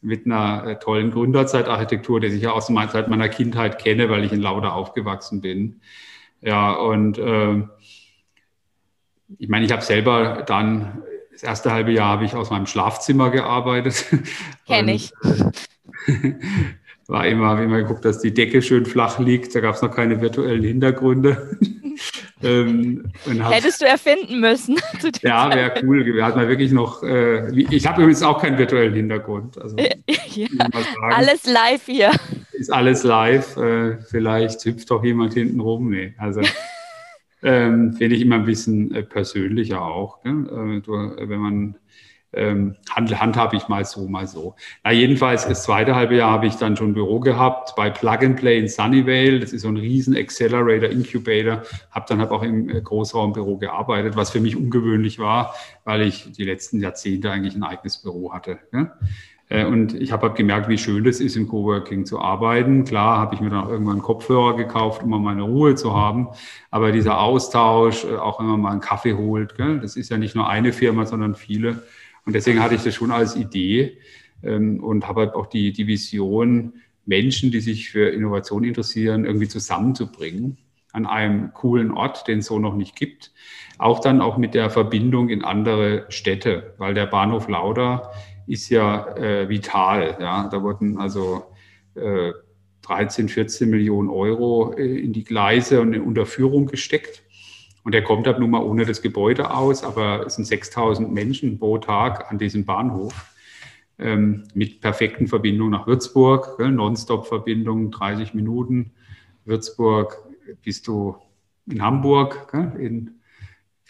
mit 0.02 0.26
einer 0.26 0.66
äh, 0.66 0.80
tollen 0.80 1.12
Gründerzeitarchitektur, 1.12 2.22
die 2.22 2.28
ich 2.28 2.42
ja 2.42 2.52
aus 2.52 2.68
seit 2.68 3.10
meiner 3.10 3.28
Kindheit 3.28 3.78
kenne, 3.78 4.10
weil 4.10 4.24
ich 4.24 4.32
in 4.32 4.42
Lauda 4.42 4.72
aufgewachsen 4.72 5.42
bin. 5.42 5.82
Ja, 6.42 6.74
und 6.74 7.18
äh, 7.18 7.62
ich 9.38 9.50
meine, 9.50 9.66
ich 9.66 9.72
habe 9.74 9.82
selber 9.82 10.44
dann 10.48 11.04
das 11.40 11.48
erste 11.48 11.72
halbe 11.72 11.94
Jahr 11.94 12.10
habe 12.10 12.26
ich 12.26 12.36
aus 12.36 12.50
meinem 12.50 12.66
Schlafzimmer 12.66 13.30
gearbeitet. 13.30 14.06
Kenne 14.68 14.96
ich. 14.96 15.14
Äh, 15.24 16.34
war 17.08 17.26
immer, 17.26 17.48
habe 17.48 17.64
immer 17.64 17.78
geguckt, 17.78 18.04
dass 18.04 18.20
die 18.20 18.34
Decke 18.34 18.62
schön 18.62 18.86
flach 18.86 19.20
liegt. 19.20 19.56
Da 19.56 19.62
gab 19.62 19.76
es 19.76 19.82
noch 19.82 19.96
keine 19.96 20.20
virtuellen 20.20 20.64
Hintergründe. 20.64 21.58
ähm, 22.44 23.10
Hättest 23.26 23.82
du 23.82 23.86
erfinden 23.86 24.42
müssen. 24.42 24.78
ja, 25.22 25.50
wäre 25.56 25.82
cool. 25.82 26.06
Wir 26.06 26.26
hatten 26.26 26.46
wirklich 26.46 26.74
noch. 26.74 27.04
Äh, 27.04 27.50
ich 27.58 27.88
habe 27.88 28.02
übrigens 28.02 28.22
auch 28.22 28.42
keinen 28.42 28.58
virtuellen 28.58 28.94
Hintergrund. 28.94 29.62
Also, 29.62 29.78
ja, 29.78 30.50
alles 31.10 31.46
live 31.46 31.86
hier. 31.86 32.12
Ist 32.52 32.72
alles 32.72 33.04
live. 33.04 33.56
Äh, 33.56 33.98
vielleicht 34.10 34.66
hüpft 34.66 34.92
doch 34.92 35.06
jemand 35.06 35.34
hinten 35.36 35.62
rum. 35.62 35.90
Nee, 35.90 36.14
also. 36.18 36.42
Ähm, 37.42 37.94
Finde 37.94 38.16
ich 38.16 38.22
immer 38.22 38.36
ein 38.36 38.46
bisschen 38.46 38.94
äh, 38.94 39.04
persönlicher 39.04 39.82
auch. 39.82 40.24
Ne? 40.24 40.82
Du, 40.86 40.94
wenn 40.94 41.40
man 41.40 41.76
ähm, 42.32 42.76
hand, 42.92 43.20
handhabe 43.20 43.56
ich 43.56 43.68
mal 43.68 43.84
so, 43.86 44.08
mal 44.08 44.28
so. 44.28 44.56
Na, 44.84 44.92
jedenfalls, 44.92 45.48
das 45.48 45.64
zweite 45.64 45.96
halbe 45.96 46.16
Jahr 46.16 46.32
habe 46.32 46.48
ich 46.48 46.56
dann 46.56 46.76
schon 46.76 46.92
ein 46.92 46.94
Büro 46.94 47.20
gehabt 47.20 47.76
bei 47.76 47.90
Plug 47.90 48.20
and 48.20 48.36
Play 48.36 48.60
in 48.60 48.68
Sunnyvale. 48.68 49.40
Das 49.40 49.52
ist 49.52 49.64
so 49.64 49.70
ein 49.70 49.78
riesen 49.78 50.16
Accelerator, 50.16 50.90
Incubator. 50.90 51.64
Habe 51.92 52.06
dann 52.08 52.22
hab 52.22 52.32
auch 52.32 52.44
im 52.44 52.70
äh, 52.70 52.82
Großraumbüro 52.82 53.58
gearbeitet, 53.58 54.16
was 54.16 54.30
für 54.30 54.42
mich 54.42 54.56
ungewöhnlich 54.56 55.18
war, 55.18 55.56
weil 55.86 56.02
ich 56.02 56.32
die 56.32 56.44
letzten 56.44 56.80
Jahrzehnte 56.82 57.32
eigentlich 57.32 57.56
ein 57.56 57.64
eigenes 57.64 58.02
Büro 58.02 58.32
hatte. 58.32 58.60
Ja? 58.74 58.94
Äh, 59.50 59.66
und 59.66 59.94
ich 59.94 60.12
habe 60.12 60.28
halt 60.28 60.38
gemerkt, 60.38 60.70
wie 60.70 60.78
schön 60.78 61.06
es 61.06 61.20
ist, 61.20 61.36
im 61.36 61.48
Coworking 61.48 62.06
zu 62.06 62.20
arbeiten. 62.20 62.86
Klar 62.86 63.20
habe 63.20 63.36
ich 63.36 63.42
mir 63.42 63.50
dann 63.50 63.66
auch 63.66 63.70
irgendwann 63.70 64.02
Kopfhörer 64.02 64.56
gekauft, 64.56 65.04
um 65.04 65.10
mal 65.10 65.20
meine 65.20 65.42
Ruhe 65.42 65.76
zu 65.76 65.96
haben. 65.96 66.30
Aber 66.72 66.92
dieser 66.92 67.20
Austausch, 67.20 68.06
äh, 68.06 68.16
auch 68.16 68.40
wenn 68.40 68.48
man 68.48 68.62
mal 68.62 68.72
einen 68.72 68.82
Kaffee 68.82 69.16
holt, 69.16 69.56
gell, 69.56 69.80
das 69.80 69.96
ist 69.96 70.10
ja 70.10 70.18
nicht 70.18 70.36
nur 70.36 70.48
eine 70.48 70.72
Firma, 70.72 71.06
sondern 71.06 71.36
viele. 71.36 71.84
Und 72.26 72.34
deswegen 72.34 72.62
hatte 72.62 72.76
ich 72.76 72.84
das 72.84 72.96
schon 72.96 73.12
als 73.12 73.36
Idee 73.36 73.98
ähm, 74.44 74.84
und 74.84 75.08
habe 75.08 75.22
halt 75.22 75.34
auch 75.34 75.48
die, 75.48 75.74
die 75.74 75.88
Vision, 75.88 76.74
Menschen, 77.06 77.52
die 77.52 77.60
sich 77.60 77.90
für 77.90 78.10
Innovation 78.10 78.64
interessieren, 78.64 79.26
irgendwie 79.26 79.48
zusammenzubringen 79.48 80.58
an 80.92 81.06
einem 81.06 81.54
coolen 81.54 81.92
Ort, 81.92 82.28
den 82.28 82.40
es 82.40 82.48
so 82.48 82.60
noch 82.60 82.76
nicht 82.76 82.96
gibt. 82.96 83.32
Auch 83.78 84.00
dann 84.00 84.22
auch 84.22 84.38
mit 84.38 84.54
der 84.54 84.70
Verbindung 84.70 85.30
in 85.30 85.44
andere 85.44 86.06
Städte, 86.10 86.74
weil 86.78 86.94
der 86.94 87.06
Bahnhof 87.06 87.48
Lauda 87.48 88.12
ist 88.50 88.70
ja 88.70 89.16
äh, 89.16 89.48
vital. 89.48 90.18
Ja, 90.20 90.50
da 90.50 90.62
wurden 90.64 90.98
also 90.98 91.46
äh, 91.96 92.34
13, 92.82 93.30
14 93.30 93.70
Millionen 93.70 94.10
Euro 94.10 94.74
äh, 94.74 95.00
in 95.00 95.14
die 95.14 95.24
Gleise 95.24 95.82
und 95.82 95.94
in 95.94 96.02
Unterführung 96.02 96.66
gesteckt. 96.66 97.24
Und 97.84 97.94
der 97.94 98.04
kommt 98.04 98.28
halt 98.28 98.40
nun 98.40 98.50
mal 98.50 98.64
ohne 98.64 98.86
das 98.86 99.02
Gebäude 99.02 99.52
aus, 99.52 99.84
aber 99.84 100.26
es 100.26 100.36
sind 100.36 100.46
6000 100.46 101.12
Menschen 101.12 101.60
pro 101.60 101.78
Tag 101.78 102.30
an 102.32 102.40
diesem 102.40 102.66
Bahnhof 102.66 103.14
ähm, 104.00 104.46
mit 104.54 104.82
perfekten 104.82 105.28
Verbindungen 105.28 105.72
nach 105.72 105.86
Würzburg, 105.86 106.58
Nonstop-Verbindung, 106.60 107.92
30 107.92 108.34
Minuten. 108.34 108.92
Würzburg 109.46 110.18
bist 110.64 110.88
du 110.88 111.16
in 111.68 111.82
Hamburg 111.84 112.52
gell? 112.52 112.74
in 112.80 113.19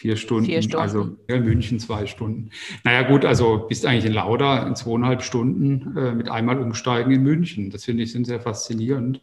vier 0.00 0.16
Stunden, 0.16 0.46
vier 0.46 0.62
Stunden. 0.62 0.82
also 0.82 1.16
ja, 1.28 1.38
München 1.38 1.78
zwei 1.78 2.06
Stunden. 2.06 2.48
Naja 2.84 3.02
gut, 3.02 3.26
also 3.26 3.66
bist 3.68 3.84
eigentlich 3.84 4.06
in 4.06 4.14
Lauda 4.14 4.66
in 4.66 4.74
zweieinhalb 4.74 5.22
Stunden 5.22 5.94
äh, 5.94 6.14
mit 6.14 6.30
einmal 6.30 6.58
umsteigen 6.58 7.12
in 7.12 7.22
München. 7.22 7.70
Das 7.70 7.84
finde 7.84 8.04
ich 8.04 8.12
sind 8.12 8.26
sehr 8.26 8.40
faszinierend. 8.40 9.20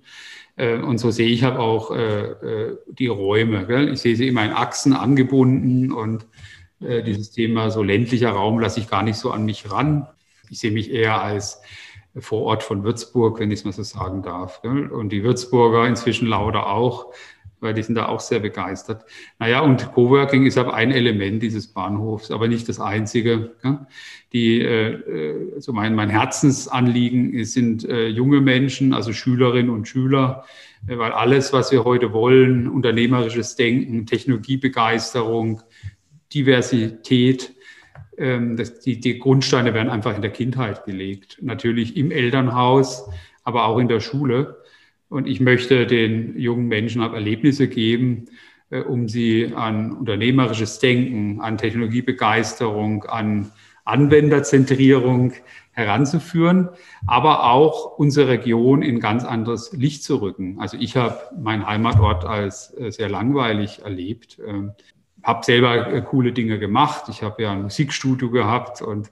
Äh, 0.55 0.77
und 0.77 0.99
so 0.99 1.09
sehe 1.09 1.29
ich 1.29 1.43
halt 1.43 1.57
auch 1.57 1.89
äh, 1.89 2.25
äh, 2.25 2.77
die 2.89 3.07
Räume. 3.07 3.65
Gell? 3.65 3.91
Ich 3.91 4.01
sehe 4.01 4.15
sie 4.15 4.27
immer 4.27 4.45
in 4.45 4.51
Achsen 4.51 4.93
angebunden 4.93 5.91
und 5.91 6.27
dieses 6.79 7.31
Thema 7.31 7.71
so 7.71 7.81
ländlicher 7.81 8.29
Raum 8.29 8.59
lasse 8.59 8.79
ich 8.79 8.87
gar 8.87 9.01
nicht 9.01 9.17
so 9.17 9.31
an 9.31 9.45
mich 9.45 9.71
ran. 9.71 10.07
Ich 10.51 10.59
sehe 10.59 10.69
mich 10.69 10.91
eher 10.91 11.19
als 11.23 11.59
Vorort 12.15 12.61
von 12.61 12.83
Würzburg, 12.83 13.39
wenn 13.39 13.49
ich 13.49 13.61
es 13.61 13.65
mal 13.65 13.71
so 13.71 13.81
sagen 13.81 14.21
darf. 14.21 14.61
Und 14.63 15.09
die 15.09 15.23
Würzburger 15.23 15.87
inzwischen 15.87 16.27
lauter 16.27 16.67
auch, 16.67 17.11
weil 17.59 17.73
die 17.73 17.83
sind 17.83 17.95
da 17.95 18.07
auch 18.07 18.19
sehr 18.19 18.39
begeistert. 18.39 19.05
Naja, 19.39 19.61
und 19.61 19.91
Coworking 19.93 20.45
ist 20.45 20.57
aber 20.57 20.73
ein 20.73 20.91
Element 20.91 21.41
dieses 21.41 21.67
Bahnhofs, 21.67 22.31
aber 22.31 22.47
nicht 22.47 22.69
das 22.69 22.79
einzige. 22.79 23.55
Die, 24.33 24.61
äh, 24.61 25.59
so 25.59 25.73
mein, 25.73 25.95
mein 25.95 26.09
Herzensanliegen 26.09 27.43
sind 27.45 27.83
äh, 27.87 28.07
junge 28.07 28.41
Menschen, 28.41 28.93
also 28.93 29.13
Schülerinnen 29.13 29.69
und 29.69 29.87
Schüler, 29.87 30.45
weil 30.85 31.11
alles, 31.11 31.53
was 31.53 31.71
wir 31.71 31.83
heute 31.83 32.13
wollen, 32.13 32.67
unternehmerisches 32.67 33.55
Denken, 33.55 34.05
Technologiebegeisterung, 34.05 35.61
Diversität, 36.33 37.55
ähm, 38.17 38.57
das, 38.57 38.79
die, 38.79 38.99
die 38.99 39.19
Grundsteine 39.19 39.73
werden 39.73 39.89
einfach 39.89 40.15
in 40.15 40.21
der 40.21 40.31
Kindheit 40.31 40.85
gelegt. 40.85 41.37
Natürlich 41.41 41.95
im 41.95 42.11
Elternhaus, 42.11 43.09
aber 43.43 43.65
auch 43.65 43.77
in 43.77 43.87
der 43.87 43.99
Schule. 43.99 44.57
Und 45.09 45.27
ich 45.27 45.39
möchte 45.39 45.87
den 45.87 46.37
jungen 46.37 46.67
Menschen 46.67 47.01
Erlebnisse 47.01 47.67
geben, 47.67 48.25
äh, 48.69 48.81
um 48.81 49.07
sie 49.07 49.53
an 49.55 49.93
unternehmerisches 49.93 50.79
Denken, 50.79 51.39
an 51.41 51.57
Technologiebegeisterung, 51.57 53.03
an 53.05 53.51
Anwenderzentrierung 53.85 55.33
heranzuführen, 55.71 56.69
aber 57.05 57.51
auch 57.51 57.97
unsere 57.97 58.27
Region 58.29 58.81
in 58.81 58.99
ganz 58.99 59.23
anderes 59.23 59.71
Licht 59.73 60.03
zu 60.03 60.17
rücken. 60.17 60.59
Also 60.59 60.75
ich 60.77 60.97
habe 60.97 61.19
meinen 61.39 61.65
Heimatort 61.67 62.25
als 62.25 62.75
äh, 62.77 62.91
sehr 62.91 63.09
langweilig 63.09 63.83
erlebt, 63.83 64.39
ähm, 64.45 64.71
habe 65.23 65.45
selber 65.45 65.93
äh, 65.93 66.01
coole 66.01 66.33
Dinge 66.33 66.57
gemacht. 66.57 67.05
Ich 67.09 67.21
habe 67.21 67.43
ja 67.43 67.51
ein 67.51 67.61
Musikstudio 67.61 68.31
gehabt 68.31 68.81
und 68.81 69.11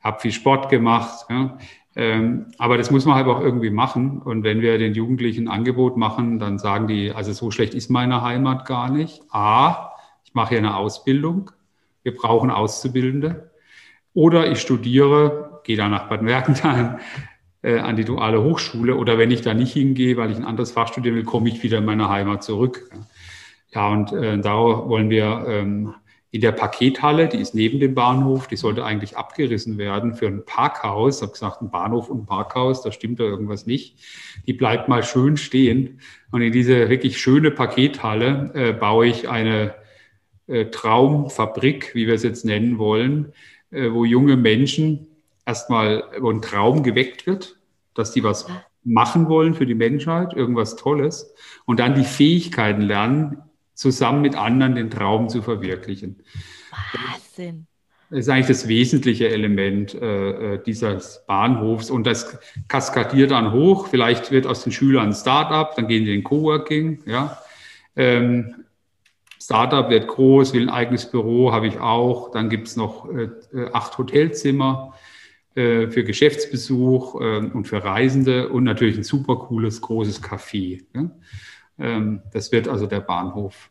habe 0.00 0.20
viel 0.20 0.32
Sport 0.32 0.68
gemacht. 0.70 1.26
Ja. 1.28 1.58
Ähm, 1.98 2.46
aber 2.58 2.78
das 2.78 2.92
muss 2.92 3.06
man 3.06 3.16
halt 3.16 3.26
auch 3.26 3.40
irgendwie 3.40 3.70
machen. 3.70 4.22
Und 4.22 4.44
wenn 4.44 4.60
wir 4.60 4.78
den 4.78 4.94
Jugendlichen 4.94 5.48
ein 5.48 5.52
Angebot 5.52 5.96
machen, 5.96 6.38
dann 6.38 6.60
sagen 6.60 6.86
die, 6.86 7.10
also 7.10 7.32
so 7.32 7.50
schlecht 7.50 7.74
ist 7.74 7.90
meine 7.90 8.22
Heimat 8.22 8.66
gar 8.66 8.88
nicht. 8.88 9.20
A, 9.30 9.90
ich 10.24 10.32
mache 10.32 10.50
hier 10.50 10.58
eine 10.58 10.76
Ausbildung, 10.76 11.50
wir 12.04 12.14
brauchen 12.14 12.52
Auszubildende. 12.52 13.50
Oder 14.14 14.48
ich 14.48 14.60
studiere, 14.60 15.60
gehe 15.64 15.76
dann 15.76 15.90
nach 15.90 16.08
Bad 16.08 16.22
Mergentheim 16.22 16.98
äh, 17.62 17.80
an 17.80 17.96
die 17.96 18.04
duale 18.04 18.44
Hochschule. 18.44 18.94
Oder 18.94 19.18
wenn 19.18 19.32
ich 19.32 19.40
da 19.40 19.52
nicht 19.52 19.72
hingehe, 19.72 20.16
weil 20.16 20.30
ich 20.30 20.36
ein 20.36 20.44
anderes 20.44 20.70
Fach 20.70 20.86
studieren 20.86 21.16
will, 21.16 21.24
komme 21.24 21.48
ich 21.48 21.64
wieder 21.64 21.78
in 21.78 21.84
meine 21.84 22.08
Heimat 22.08 22.44
zurück. 22.44 22.88
Ja, 23.74 23.88
und 23.88 24.12
äh, 24.12 24.38
da 24.38 24.54
wollen 24.54 25.10
wir 25.10 25.44
ähm, 25.48 25.94
in 26.30 26.42
der 26.42 26.52
Pakethalle, 26.52 27.28
die 27.28 27.38
ist 27.38 27.54
neben 27.54 27.80
dem 27.80 27.94
Bahnhof, 27.94 28.48
die 28.48 28.56
sollte 28.56 28.84
eigentlich 28.84 29.16
abgerissen 29.16 29.78
werden 29.78 30.14
für 30.14 30.26
ein 30.26 30.44
Parkhaus. 30.44 31.16
Ich 31.16 31.22
habe 31.22 31.32
gesagt, 31.32 31.62
ein 31.62 31.70
Bahnhof 31.70 32.10
und 32.10 32.22
ein 32.22 32.26
Parkhaus, 32.26 32.82
da 32.82 32.92
stimmt 32.92 33.18
da 33.18 33.24
irgendwas 33.24 33.66
nicht. 33.66 33.98
Die 34.46 34.52
bleibt 34.52 34.88
mal 34.88 35.02
schön 35.02 35.38
stehen. 35.38 36.00
Und 36.30 36.42
in 36.42 36.52
diese 36.52 36.90
wirklich 36.90 37.18
schöne 37.18 37.50
Pakethalle 37.50 38.50
äh, 38.54 38.72
baue 38.72 39.06
ich 39.06 39.28
eine 39.30 39.74
äh, 40.48 40.66
Traumfabrik, 40.66 41.94
wie 41.94 42.06
wir 42.06 42.14
es 42.14 42.22
jetzt 42.22 42.44
nennen 42.44 42.78
wollen, 42.78 43.32
äh, 43.70 43.90
wo 43.90 44.04
junge 44.04 44.36
Menschen 44.36 45.06
erstmal, 45.46 46.04
wo 46.20 46.30
ein 46.30 46.42
Traum 46.42 46.82
geweckt 46.82 47.26
wird, 47.26 47.56
dass 47.94 48.12
die 48.12 48.22
was 48.22 48.46
machen 48.84 49.28
wollen 49.30 49.54
für 49.54 49.66
die 49.66 49.74
Menschheit, 49.74 50.34
irgendwas 50.34 50.76
Tolles, 50.76 51.34
und 51.64 51.80
dann 51.80 51.94
die 51.94 52.04
Fähigkeiten 52.04 52.82
lernen, 52.82 53.38
zusammen 53.78 54.22
mit 54.22 54.34
anderen 54.34 54.74
den 54.74 54.90
Traum 54.90 55.28
zu 55.28 55.40
verwirklichen. 55.40 56.16
Wahnsinn. 56.92 57.66
Das 58.10 58.20
ist 58.20 58.28
eigentlich 58.28 58.46
das 58.46 58.68
wesentliche 58.68 59.28
Element 59.28 59.94
äh, 59.94 60.54
äh, 60.54 60.62
dieses 60.64 61.24
Bahnhofs 61.26 61.90
und 61.90 62.06
das 62.06 62.38
kaskadiert 62.66 63.30
dann 63.30 63.52
hoch. 63.52 63.86
Vielleicht 63.88 64.32
wird 64.32 64.46
aus 64.46 64.64
den 64.64 64.72
Schülern 64.72 65.08
ein 65.08 65.14
Startup, 65.14 65.74
dann 65.76 65.86
gehen 65.86 66.06
sie 66.06 66.14
in 66.14 66.24
Coworking. 66.24 67.02
Ja. 67.06 67.38
Ähm, 67.94 68.64
Startup 69.40 69.88
wird 69.90 70.08
groß, 70.08 70.54
will 70.54 70.62
ein 70.62 70.70
eigenes 70.70 71.10
Büro, 71.10 71.52
habe 71.52 71.68
ich 71.68 71.78
auch. 71.78 72.32
Dann 72.32 72.48
gibt 72.48 72.66
es 72.66 72.76
noch 72.76 73.08
äh, 73.10 73.28
äh, 73.54 73.70
acht 73.72 73.96
Hotelzimmer 73.96 74.94
äh, 75.54 75.88
für 75.88 76.02
Geschäftsbesuch 76.02 77.20
äh, 77.20 77.38
und 77.52 77.68
für 77.68 77.84
Reisende 77.84 78.48
und 78.48 78.64
natürlich 78.64 78.96
ein 78.96 79.04
super 79.04 79.36
cooles, 79.36 79.82
großes 79.82 80.22
Café. 80.22 80.82
Ja. 80.96 81.10
Ähm, 81.78 82.22
das 82.32 82.52
wird 82.52 82.68
also 82.68 82.86
der 82.86 83.00
Bahnhof. 83.00 83.70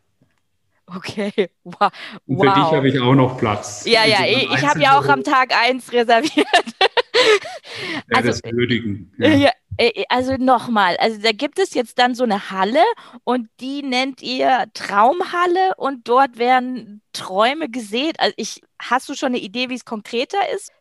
Okay, 0.87 1.49
wow. 1.65 1.91
Und 2.25 2.39
für 2.39 2.45
dich 2.45 2.71
habe 2.71 2.87
ich 2.87 2.99
auch 2.99 3.13
noch 3.13 3.37
Platz. 3.37 3.85
Ja, 3.85 4.05
ja, 4.05 4.25
ich, 4.25 4.49
ich 4.49 4.65
habe 4.65 4.79
ja 4.79 4.97
auch 4.97 5.07
am 5.07 5.21
Tag 5.21 5.53
1 5.53 5.91
reserviert. 5.91 6.47
ja, 6.49 8.01
also, 8.13 8.29
das 8.29 8.41
würdigen. 8.43 9.11
Ja. 9.17 9.29
ja 9.29 9.49
also 10.09 10.35
nochmal, 10.37 10.97
also 10.97 11.21
da 11.21 11.31
gibt 11.31 11.59
es 11.59 11.73
jetzt 11.73 11.99
dann 11.99 12.15
so 12.15 12.23
eine 12.23 12.51
Halle 12.51 12.83
und 13.23 13.49
die 13.59 13.83
nennt 13.83 14.21
ihr 14.21 14.65
Traumhalle 14.73 15.75
und 15.77 16.07
dort 16.07 16.37
werden 16.37 17.01
Träume 17.13 17.69
gesät. 17.69 18.19
Also 18.19 18.33
ich, 18.37 18.61
hast 18.79 19.07
du 19.09 19.13
schon 19.13 19.29
eine 19.29 19.39
Idee, 19.39 19.69
wie 19.69 19.75
es 19.75 19.85
konkreter 19.85 20.39
ist? 20.55 20.71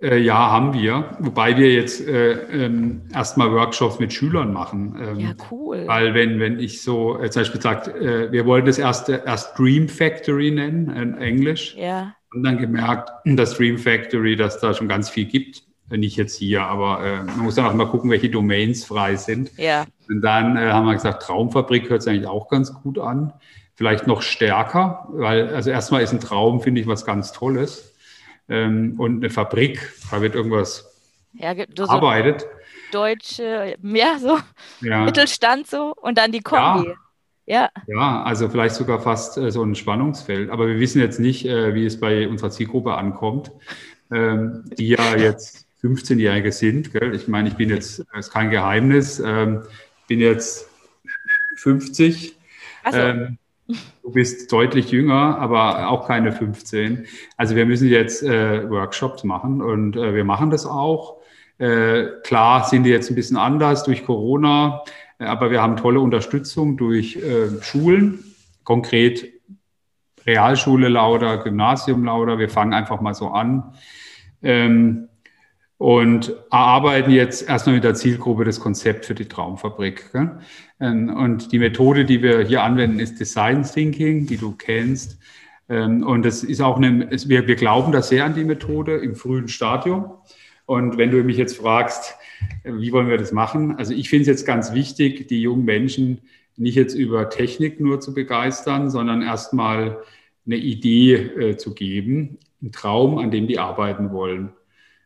Äh, 0.00 0.18
ja, 0.18 0.50
haben 0.50 0.74
wir. 0.74 1.16
Wobei 1.18 1.56
wir 1.56 1.72
jetzt 1.72 2.06
äh, 2.06 2.32
ähm, 2.32 3.02
erstmal 3.12 3.50
Workshops 3.52 3.98
mit 3.98 4.12
Schülern 4.12 4.52
machen. 4.52 4.96
Ähm, 5.00 5.18
ja, 5.18 5.30
cool. 5.50 5.84
Weil 5.86 6.14
wenn, 6.14 6.38
wenn 6.38 6.60
ich 6.60 6.82
so 6.82 7.20
äh, 7.20 7.30
zum 7.30 7.40
Beispiel 7.40 7.60
sagt, 7.60 7.88
äh, 7.88 8.30
wir 8.30 8.46
wollten 8.46 8.66
das 8.66 8.78
erst, 8.78 9.08
erst 9.08 9.58
Dream 9.58 9.88
Factory 9.88 10.52
nennen 10.52 10.90
in 10.90 11.18
Englisch. 11.18 11.74
Ja. 11.76 12.14
Und 12.32 12.44
dann 12.44 12.58
gemerkt, 12.58 13.10
das 13.24 13.54
Dream 13.54 13.76
Factory, 13.76 14.36
dass 14.36 14.60
da 14.60 14.72
schon 14.72 14.86
ganz 14.86 15.10
viel 15.10 15.24
gibt. 15.24 15.64
Nicht 15.90 16.16
jetzt 16.16 16.36
hier, 16.36 16.64
aber 16.64 17.02
äh, 17.02 17.24
man 17.24 17.38
muss 17.40 17.54
dann 17.54 17.64
auch 17.64 17.72
mal 17.72 17.86
gucken, 17.86 18.10
welche 18.10 18.28
Domains 18.28 18.84
frei 18.84 19.16
sind. 19.16 19.50
Ja. 19.56 19.86
Und 20.08 20.20
dann 20.20 20.56
äh, 20.56 20.70
haben 20.70 20.86
wir 20.86 20.92
gesagt, 20.92 21.22
Traumfabrik 21.22 21.88
hört 21.88 22.02
sich 22.02 22.12
eigentlich 22.12 22.28
auch 22.28 22.48
ganz 22.48 22.72
gut 22.74 22.98
an. 22.98 23.32
Vielleicht 23.74 24.06
noch 24.06 24.20
stärker, 24.22 25.08
weil 25.12 25.48
also 25.48 25.70
erstmal 25.70 26.02
ist 26.02 26.12
ein 26.12 26.20
Traum, 26.20 26.60
finde 26.60 26.80
ich, 26.82 26.86
was 26.86 27.06
ganz 27.06 27.32
Tolles 27.32 27.87
ähm, 28.48 28.94
und 28.98 29.18
eine 29.18 29.30
Fabrik, 29.30 29.92
da 30.10 30.20
wird 30.20 30.34
irgendwas 30.34 30.88
ja, 31.34 31.54
so 31.76 31.84
arbeitet. 31.84 32.46
Deutsche, 32.92 33.76
ja, 33.82 34.18
so 34.18 34.38
ja. 34.80 35.04
Mittelstand 35.04 35.66
so 35.66 35.94
und 35.94 36.18
dann 36.18 36.32
die 36.32 36.40
Kombi. 36.40 36.88
Ja. 36.88 36.94
Ja. 37.48 37.70
ja, 37.86 38.22
also 38.24 38.50
vielleicht 38.50 38.74
sogar 38.74 39.00
fast 39.00 39.38
äh, 39.38 39.50
so 39.50 39.62
ein 39.62 39.74
Spannungsfeld. 39.74 40.50
Aber 40.50 40.66
wir 40.66 40.78
wissen 40.78 41.00
jetzt 41.00 41.18
nicht, 41.18 41.46
äh, 41.46 41.74
wie 41.74 41.86
es 41.86 41.98
bei 41.98 42.28
unserer 42.28 42.50
Zielgruppe 42.50 42.94
ankommt, 42.94 43.50
ähm, 44.12 44.64
die 44.76 44.88
ja 44.88 45.16
jetzt 45.16 45.66
15-Jährige 45.82 46.52
sind. 46.52 46.92
Gell? 46.92 47.14
Ich 47.14 47.26
meine, 47.26 47.48
ich 47.48 47.54
bin 47.54 47.70
jetzt, 47.70 48.00
das 48.12 48.26
ist 48.26 48.32
kein 48.32 48.50
Geheimnis, 48.50 49.18
ähm, 49.18 49.62
bin 50.08 50.20
jetzt 50.20 50.68
50. 51.56 52.36
So. 52.90 52.96
Ähm, 52.98 53.38
Du 54.08 54.14
bist 54.14 54.50
deutlich 54.50 54.90
jünger, 54.90 55.36
aber 55.38 55.90
auch 55.90 56.08
keine 56.08 56.32
15. 56.32 57.06
Also 57.36 57.54
wir 57.56 57.66
müssen 57.66 57.88
jetzt 57.88 58.22
äh, 58.22 58.66
Workshops 58.70 59.22
machen 59.22 59.60
und 59.60 59.96
äh, 59.96 60.14
wir 60.14 60.24
machen 60.24 60.48
das 60.48 60.64
auch. 60.64 61.18
Äh, 61.58 62.06
klar 62.22 62.64
sind 62.64 62.84
die 62.84 62.90
jetzt 62.90 63.10
ein 63.10 63.14
bisschen 63.14 63.36
anders 63.36 63.84
durch 63.84 64.06
Corona, 64.06 64.82
äh, 65.18 65.26
aber 65.26 65.50
wir 65.50 65.60
haben 65.60 65.76
tolle 65.76 66.00
Unterstützung 66.00 66.78
durch 66.78 67.16
äh, 67.16 67.60
Schulen, 67.60 68.24
konkret 68.64 69.30
Realschule 70.24 70.88
Lauder, 70.88 71.36
Gymnasium 71.44 72.02
Lauder. 72.02 72.38
Wir 72.38 72.48
fangen 72.48 72.72
einfach 72.72 73.02
mal 73.02 73.12
so 73.12 73.28
an. 73.28 73.74
Ähm, 74.42 75.07
und 75.78 76.34
erarbeiten 76.50 77.12
jetzt 77.12 77.48
erstmal 77.48 77.76
mit 77.76 77.84
der 77.84 77.94
Zielgruppe 77.94 78.44
das 78.44 78.58
Konzept 78.58 79.06
für 79.06 79.14
die 79.14 79.26
Traumfabrik. 79.26 80.10
Ähm, 80.80 81.08
und 81.08 81.52
die 81.52 81.58
Methode, 81.58 82.04
die 82.04 82.20
wir 82.20 82.40
hier 82.40 82.64
anwenden, 82.64 82.98
ist 82.98 83.20
Design 83.20 83.62
Thinking, 83.62 84.26
die 84.26 84.36
du 84.36 84.52
kennst. 84.52 85.18
Ähm, 85.68 86.02
und 86.02 86.24
das 86.24 86.42
ist 86.42 86.60
auch 86.60 86.76
eine, 86.76 87.08
wir, 87.10 87.46
wir 87.46 87.54
glauben 87.54 87.92
da 87.92 88.02
sehr 88.02 88.24
an 88.24 88.34
die 88.34 88.44
Methode 88.44 88.96
im 88.96 89.14
frühen 89.14 89.48
Stadium. 89.48 90.10
Und 90.66 90.98
wenn 90.98 91.12
du 91.12 91.22
mich 91.22 91.36
jetzt 91.36 91.56
fragst, 91.56 92.16
wie 92.64 92.92
wollen 92.92 93.08
wir 93.08 93.16
das 93.16 93.32
machen? 93.32 93.76
Also 93.76 93.94
ich 93.94 94.10
finde 94.10 94.22
es 94.22 94.28
jetzt 94.28 94.46
ganz 94.46 94.74
wichtig, 94.74 95.28
die 95.28 95.40
jungen 95.40 95.64
Menschen 95.64 96.20
nicht 96.56 96.74
jetzt 96.74 96.94
über 96.94 97.30
Technik 97.30 97.80
nur 97.80 98.00
zu 98.00 98.12
begeistern, 98.12 98.90
sondern 98.90 99.22
erstmal 99.22 100.02
eine 100.44 100.56
Idee 100.56 101.14
äh, 101.14 101.56
zu 101.56 101.72
geben, 101.72 102.38
einen 102.60 102.72
Traum, 102.72 103.18
an 103.18 103.30
dem 103.30 103.46
die 103.46 103.58
arbeiten 103.58 104.10
wollen. 104.12 104.52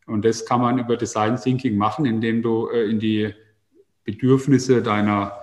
Und 0.06 0.24
das 0.24 0.46
kann 0.46 0.60
man 0.60 0.78
über 0.78 0.96
Design 0.96 1.36
Thinking 1.36 1.76
machen, 1.76 2.06
indem 2.06 2.42
du 2.42 2.68
äh, 2.68 2.90
in 2.90 2.98
die 2.98 3.32
Bedürfnisse 4.04 4.82
deiner 4.82 5.38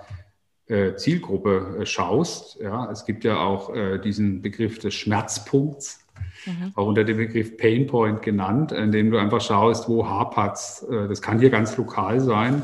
äh, 0.66 0.94
Zielgruppe 0.96 1.78
äh, 1.80 1.86
schaust. 1.86 2.58
Ja, 2.60 2.90
es 2.90 3.04
gibt 3.04 3.24
ja 3.24 3.38
auch 3.38 3.72
diesen 4.04 4.42
Begriff 4.42 4.78
des 4.78 4.94
Schmerzpunkts, 4.94 6.06
mhm. 6.46 6.72
auch 6.74 6.86
unter 6.86 7.04
dem 7.04 7.16
Begriff 7.16 7.56
Painpoint 7.56 8.22
genannt, 8.22 8.72
indem 8.72 9.10
du 9.10 9.18
einfach 9.18 9.40
schaust, 9.40 9.88
wo 9.88 10.06
hapert's. 10.06 10.86
Das 10.88 11.22
kann 11.22 11.40
hier 11.40 11.50
ganz 11.50 11.76
lokal 11.76 12.20
sein, 12.20 12.62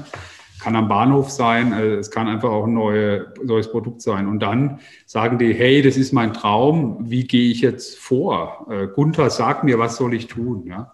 kann 0.61 0.77
am 0.77 0.89
Bahnhof 0.89 1.31
sein, 1.31 1.73
es 1.73 2.11
kann 2.11 2.29
einfach 2.29 2.51
auch 2.51 2.65
ein 2.67 2.75
neue, 2.75 3.33
neues 3.43 3.71
Produkt 3.71 4.03
sein. 4.03 4.27
Und 4.27 4.41
dann 4.41 4.81
sagen 5.07 5.39
die, 5.39 5.55
hey, 5.55 5.83
das 5.83 5.97
ist 5.97 6.13
mein 6.13 6.33
Traum, 6.33 6.99
wie 7.11 7.25
gehe 7.25 7.51
ich 7.51 7.61
jetzt 7.61 7.99
vor? 7.99 8.67
Gunther, 8.95 9.31
sag 9.31 9.65
mir, 9.65 9.79
was 9.79 9.97
soll 9.97 10.15
ich 10.15 10.27
tun? 10.27 10.67
Ja? 10.67 10.93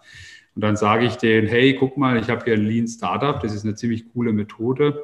Und 0.55 0.63
dann 0.63 0.77
sage 0.77 1.07
ich 1.07 1.17
denen, 1.17 1.49
hey, 1.49 1.75
guck 1.75 1.97
mal, 1.97 2.19
ich 2.19 2.29
habe 2.29 2.45
hier 2.45 2.55
ein 2.55 2.65
Lean 2.65 2.87
Startup, 2.87 3.41
das 3.41 3.55
ist 3.55 3.65
eine 3.65 3.75
ziemlich 3.75 4.13
coole 4.13 4.33
Methode. 4.33 5.03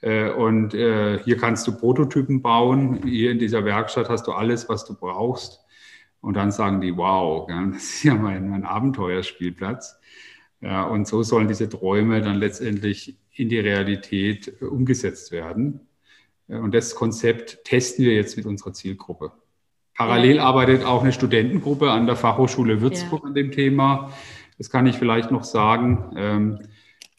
Äh, 0.00 0.30
und 0.30 0.74
äh, 0.74 1.18
hier 1.22 1.36
kannst 1.36 1.66
du 1.66 1.76
Prototypen 1.76 2.42
bauen. 2.42 3.02
Hier 3.04 3.30
in 3.30 3.38
dieser 3.38 3.64
Werkstatt 3.64 4.08
hast 4.08 4.26
du 4.26 4.32
alles, 4.32 4.68
was 4.68 4.84
du 4.84 4.94
brauchst. 4.94 5.60
Und 6.20 6.34
dann 6.34 6.50
sagen 6.50 6.80
die, 6.80 6.96
wow, 6.96 7.48
das 7.48 7.82
ist 7.82 8.04
ja 8.04 8.14
mein, 8.14 8.48
mein 8.48 8.64
Abenteuerspielplatz. 8.64 9.98
Ja, 10.60 10.84
und 10.84 11.08
so 11.08 11.22
sollen 11.22 11.48
diese 11.48 11.68
Träume 11.68 12.20
dann 12.20 12.36
letztendlich 12.36 13.16
in 13.34 13.48
die 13.48 13.58
Realität 13.58 14.52
äh, 14.60 14.64
umgesetzt 14.64 15.32
werden. 15.32 15.80
Und 16.48 16.74
das 16.74 16.94
Konzept 16.94 17.64
testen 17.64 18.04
wir 18.04 18.14
jetzt 18.14 18.36
mit 18.36 18.46
unserer 18.46 18.72
Zielgruppe. 18.72 19.32
Parallel 19.96 20.38
arbeitet 20.38 20.84
auch 20.84 21.02
eine 21.02 21.12
Studentengruppe 21.12 21.90
an 21.90 22.06
der 22.06 22.16
Fachhochschule 22.16 22.80
Würzburg 22.80 23.22
ja. 23.22 23.28
an 23.28 23.34
dem 23.34 23.52
Thema. 23.52 24.12
Das 24.58 24.70
kann 24.70 24.86
ich 24.86 24.96
vielleicht 24.96 25.30
noch 25.30 25.44
sagen. 25.44 26.12
Ähm, 26.16 26.58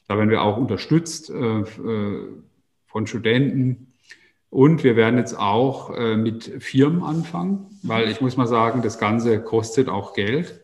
da 0.07 0.17
werden 0.17 0.29
wir 0.29 0.41
auch 0.41 0.57
unterstützt 0.57 1.29
äh, 1.29 1.59
äh, 1.59 2.27
von 2.87 3.07
Studenten. 3.07 3.87
Und 4.49 4.83
wir 4.83 4.95
werden 4.95 5.17
jetzt 5.17 5.37
auch 5.37 5.95
äh, 5.97 6.15
mit 6.15 6.43
Firmen 6.59 7.03
anfangen, 7.03 7.65
weil 7.81 8.09
ich 8.09 8.21
muss 8.21 8.37
mal 8.37 8.45
sagen, 8.45 8.83
das 8.83 8.99
Ganze 8.99 9.41
kostet 9.41 9.89
auch 9.89 10.13
Geld. 10.13 10.61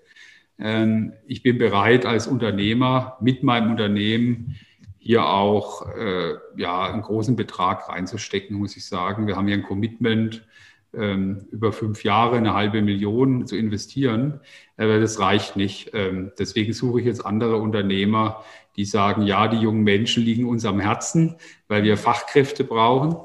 Ähm, 0.60 1.13
ich 1.25 1.41
bin 1.41 1.58
bereit 1.58 2.05
als 2.05 2.27
Unternehmer 2.27 3.17
mit 3.19 3.41
meinem 3.41 3.71
Unternehmen 3.71 4.55
hier 4.99 5.25
auch 5.25 5.88
äh, 5.95 6.36
ja, 6.55 6.91
einen 6.91 7.01
großen 7.01 7.36
Betrag 7.36 7.89
reinzustecken, 7.89 8.58
muss 8.58 8.77
ich 8.77 8.86
sagen. 8.86 9.25
Wir 9.25 9.36
haben 9.36 9.47
hier 9.47 9.55
ein 9.55 9.63
Commitment 9.63 10.45
über 10.91 11.71
fünf 11.71 12.04
Jahre 12.04 12.38
eine 12.38 12.54
halbe 12.54 12.82
Million 12.82 13.45
zu 13.45 13.56
investieren, 13.56 14.39
aber 14.75 14.99
das 14.99 15.19
reicht 15.19 15.56
nicht. 15.56 15.91
Ähm, 15.93 16.32
deswegen 16.39 16.73
suche 16.73 17.02
ich 17.02 17.06
jetzt 17.06 17.25
andere 17.25 17.58
Unternehmer, 17.58 18.43
die 18.75 18.86
sagen, 18.86 19.23
ja, 19.23 19.47
die 19.47 19.60
jungen 19.60 19.84
Menschen 19.84 20.23
liegen 20.23 20.47
uns 20.47 20.65
am 20.65 20.80
Herzen, 20.80 21.36
weil 21.67 21.84
wir 21.84 21.97
Fachkräfte 21.97 22.63
brauchen. 22.63 23.17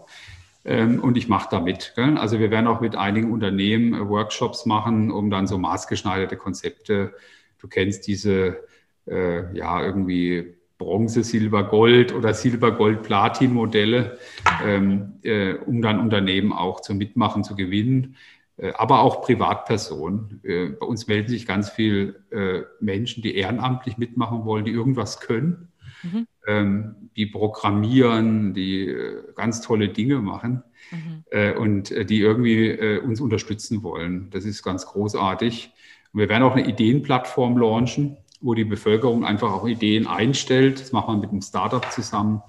Ähm, 0.64 1.00
und 1.00 1.16
ich 1.16 1.28
mache 1.28 1.48
da 1.50 1.60
mit. 1.60 1.94
Also 1.96 2.38
wir 2.38 2.50
werden 2.50 2.66
auch 2.66 2.80
mit 2.80 2.96
einigen 2.96 3.30
Unternehmen 3.30 3.94
äh, 3.94 4.08
Workshops 4.08 4.66
machen, 4.66 5.10
um 5.10 5.30
dann 5.30 5.46
so 5.46 5.58
maßgeschneiderte 5.58 6.36
Konzepte, 6.36 7.14
du 7.58 7.68
kennst 7.68 8.06
diese, 8.06 8.64
äh, 9.06 9.56
ja, 9.56 9.84
irgendwie 9.84 10.56
Bronze, 10.78 11.22
Silber, 11.22 11.64
Gold 11.64 12.12
oder 12.12 12.34
Silber, 12.34 12.72
Gold, 12.72 13.02
Platin 13.02 13.52
Modelle, 13.52 14.18
ähm, 14.64 15.14
äh, 15.22 15.54
um 15.54 15.82
dann 15.82 16.00
Unternehmen 16.00 16.52
auch 16.52 16.80
zum 16.80 16.98
Mitmachen 16.98 17.44
zu 17.44 17.54
gewinnen. 17.54 18.16
Äh, 18.56 18.72
aber 18.74 19.00
auch 19.00 19.22
Privatpersonen. 19.22 20.40
Äh, 20.44 20.68
bei 20.70 20.86
uns 20.86 21.06
melden 21.06 21.28
sich 21.28 21.46
ganz 21.46 21.70
viele 21.70 22.14
äh, 22.30 22.62
Menschen, 22.80 23.22
die 23.22 23.36
ehrenamtlich 23.36 23.98
mitmachen 23.98 24.44
wollen, 24.44 24.64
die 24.64 24.70
irgendwas 24.70 25.20
können, 25.20 25.68
mhm. 26.02 26.26
Ähm, 26.46 26.94
die 27.16 27.26
programmieren, 27.26 28.54
die 28.54 28.94
ganz 29.34 29.62
tolle 29.62 29.88
Dinge 29.88 30.16
machen 30.16 30.64
mhm. 30.90 31.58
und 31.58 32.10
die 32.10 32.18
irgendwie 32.18 32.98
uns 32.98 33.20
unterstützen 33.20 33.84
wollen. 33.84 34.30
Das 34.30 34.44
ist 34.44 34.64
ganz 34.64 34.84
großartig. 34.84 35.72
Und 36.12 36.20
wir 36.20 36.28
werden 36.28 36.42
auch 36.42 36.56
eine 36.56 36.66
Ideenplattform 36.68 37.56
launchen, 37.56 38.16
wo 38.44 38.52
die 38.52 38.64
Bevölkerung 38.64 39.24
einfach 39.24 39.50
auch 39.52 39.66
Ideen 39.66 40.06
einstellt. 40.06 40.78
Das 40.78 40.92
machen 40.92 41.14
wir 41.14 41.20
mit 41.22 41.30
einem 41.30 41.40
Startup 41.40 41.90
zusammen. 41.90 42.42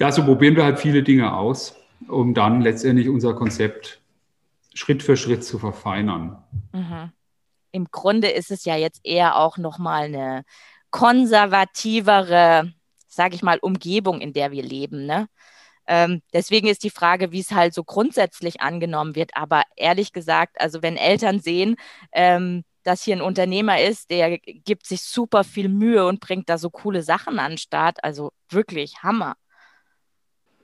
Ja, 0.00 0.10
so 0.10 0.24
probieren 0.24 0.56
wir 0.56 0.64
halt 0.64 0.80
viele 0.80 1.02
Dinge 1.02 1.34
aus, 1.34 1.76
um 2.08 2.32
dann 2.32 2.62
letztendlich 2.62 3.10
unser 3.10 3.34
Konzept 3.34 4.00
Schritt 4.72 5.02
für 5.02 5.18
Schritt 5.18 5.44
zu 5.44 5.58
verfeinern. 5.58 6.42
Mhm. 6.72 7.12
Im 7.72 7.90
Grunde 7.90 8.28
ist 8.28 8.50
es 8.50 8.64
ja 8.64 8.74
jetzt 8.76 9.00
eher 9.04 9.36
auch 9.36 9.58
nochmal 9.58 10.04
eine 10.04 10.44
konservativere, 10.90 12.72
sage 13.06 13.34
ich 13.34 13.42
mal, 13.42 13.58
Umgebung, 13.58 14.22
in 14.22 14.32
der 14.32 14.50
wir 14.50 14.62
leben. 14.62 15.04
Ne? 15.04 15.28
Ähm, 15.86 16.22
deswegen 16.32 16.68
ist 16.68 16.84
die 16.84 16.90
Frage, 16.90 17.32
wie 17.32 17.40
es 17.40 17.50
halt 17.50 17.74
so 17.74 17.84
grundsätzlich 17.84 18.62
angenommen 18.62 19.14
wird. 19.14 19.36
Aber 19.36 19.62
ehrlich 19.76 20.14
gesagt, 20.14 20.58
also 20.58 20.80
wenn 20.80 20.96
Eltern 20.96 21.40
sehen, 21.40 21.76
ähm, 22.12 22.64
dass 22.84 23.02
hier 23.02 23.16
ein 23.16 23.22
Unternehmer 23.22 23.80
ist, 23.80 24.10
der 24.10 24.38
gibt 24.38 24.86
sich 24.86 25.02
super 25.02 25.44
viel 25.44 25.68
Mühe 25.68 26.06
und 26.06 26.20
bringt 26.20 26.48
da 26.48 26.58
so 26.58 26.70
coole 26.70 27.02
Sachen 27.02 27.38
an 27.38 27.52
den 27.52 27.58
Start, 27.58 28.02
also 28.02 28.32
wirklich 28.50 29.02
Hammer. 29.02 29.34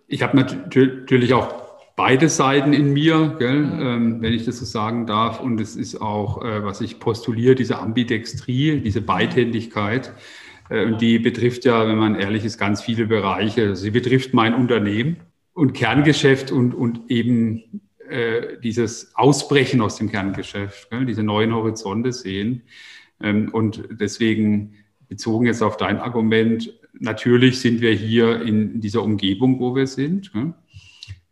Ich 0.07 0.23
habe 0.23 0.37
natürlich 0.37 1.35
auch 1.35 1.69
beide 1.99 2.29
Seiten 2.29 2.73
in 2.73 2.93
mir, 2.93 3.37
gell, 3.39 3.59
mhm. 3.59 3.81
ähm, 3.81 4.23
wenn 4.23 4.33
ich 4.33 4.45
das 4.45 4.59
so 4.59 4.65
sagen 4.65 5.07
darf. 5.07 5.41
Und 5.41 5.61
es 5.61 5.77
ist 5.77 6.01
auch, 6.01 6.43
äh, 6.43 6.65
was 6.65 6.81
ich 6.81 7.01
postuliere, 7.01 7.57
diese 7.57 7.79
Ambidextrie, 7.79 8.81
diese 8.81 9.03
Beidhändigkeit. 9.03 10.15
Äh, 10.71 10.87
und 10.87 11.01
die 11.01 11.19
betrifft 11.19 11.65
ja, 11.65 11.87
wenn 11.87 11.99
man 11.99 12.15
ehrlich 12.15 12.45
ist, 12.45 12.57
ganz 12.57 12.81
viele 12.81 13.07
Bereiche. 13.07 13.75
Sie 13.75 13.91
betrifft 13.91 14.33
mein 14.33 14.55
Unternehmen 14.55 15.17
und 15.53 15.73
Kerngeschäft 15.73 16.53
und, 16.53 16.73
und 16.73 17.11
eben 17.11 17.88
äh, 18.09 18.59
dieses 18.61 19.15
Ausbrechen 19.15 19.81
aus 19.81 19.97
dem 19.97 20.11
Kerngeschäft, 20.11 20.91
gell, 20.91 21.07
diese 21.07 21.23
neuen 21.23 21.55
Horizonte 21.55 22.13
sehen. 22.13 22.63
Ähm, 23.21 23.51
und 23.53 23.83
deswegen 23.91 24.75
bezogen 25.09 25.47
jetzt 25.47 25.63
auf 25.63 25.77
dein 25.77 25.99
Argument, 25.99 26.73
natürlich 26.93 27.61
sind 27.61 27.81
wir 27.81 27.93
hier 27.93 28.43
in 28.43 28.81
dieser 28.81 29.03
Umgebung, 29.03 29.61
wo 29.61 29.75
wir 29.75 29.87
sind. 29.87 30.33
Gell? 30.33 30.55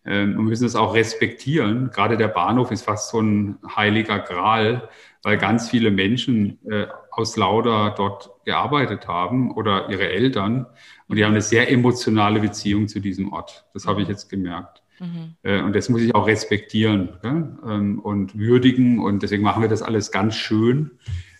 Ähm, 0.07 0.37
wir 0.37 0.43
müssen 0.43 0.67
es 0.67 0.77
auch 0.77 0.95
respektieren. 0.95 1.91
Gerade 1.91 2.17
der 2.17 2.29
Bahnhof 2.29 2.71
ist 2.71 2.83
fast 2.83 3.11
so 3.11 3.21
ein 3.21 3.59
heiliger 3.75 4.21
Gral, 4.21 4.89
weil 5.23 5.37
ganz 5.37 5.69
viele 5.69 5.91
Menschen 5.91 6.59
äh, 6.71 6.87
aus 7.11 7.37
Lauda 7.37 7.91
dort 7.91 8.31
gearbeitet 8.45 9.09
haben 9.09 9.51
oder 9.51 9.91
ihre 9.91 10.09
Eltern. 10.09 10.67
Und 11.09 11.17
die 11.17 11.25
haben 11.25 11.33
eine 11.33 11.43
sehr 11.43 11.71
emotionale 11.71 12.41
Beziehung 12.41 12.87
zu 12.87 13.01
diesem 13.01 13.33
Ort. 13.33 13.67
Das 13.75 13.87
habe 13.87 14.03
ich 14.03 14.09
jetzt 14.09 14.29
gemerkt. 14.29 14.83
Mhm. 14.99 15.37
Äh, 15.43 15.63
und 15.63 15.75
das 15.75 15.89
muss 15.89 16.03
ich 16.03 16.15
auch 16.15 16.27
respektieren 16.27 17.11
ähm, 17.23 17.99
und 17.99 18.39
würdigen. 18.39 18.99
Und 18.99 19.23
deswegen 19.23 19.43
machen 19.43 19.63
wir 19.63 19.69
das 19.69 19.83
alles 19.83 20.11
ganz 20.11 20.35
schön 20.35 20.93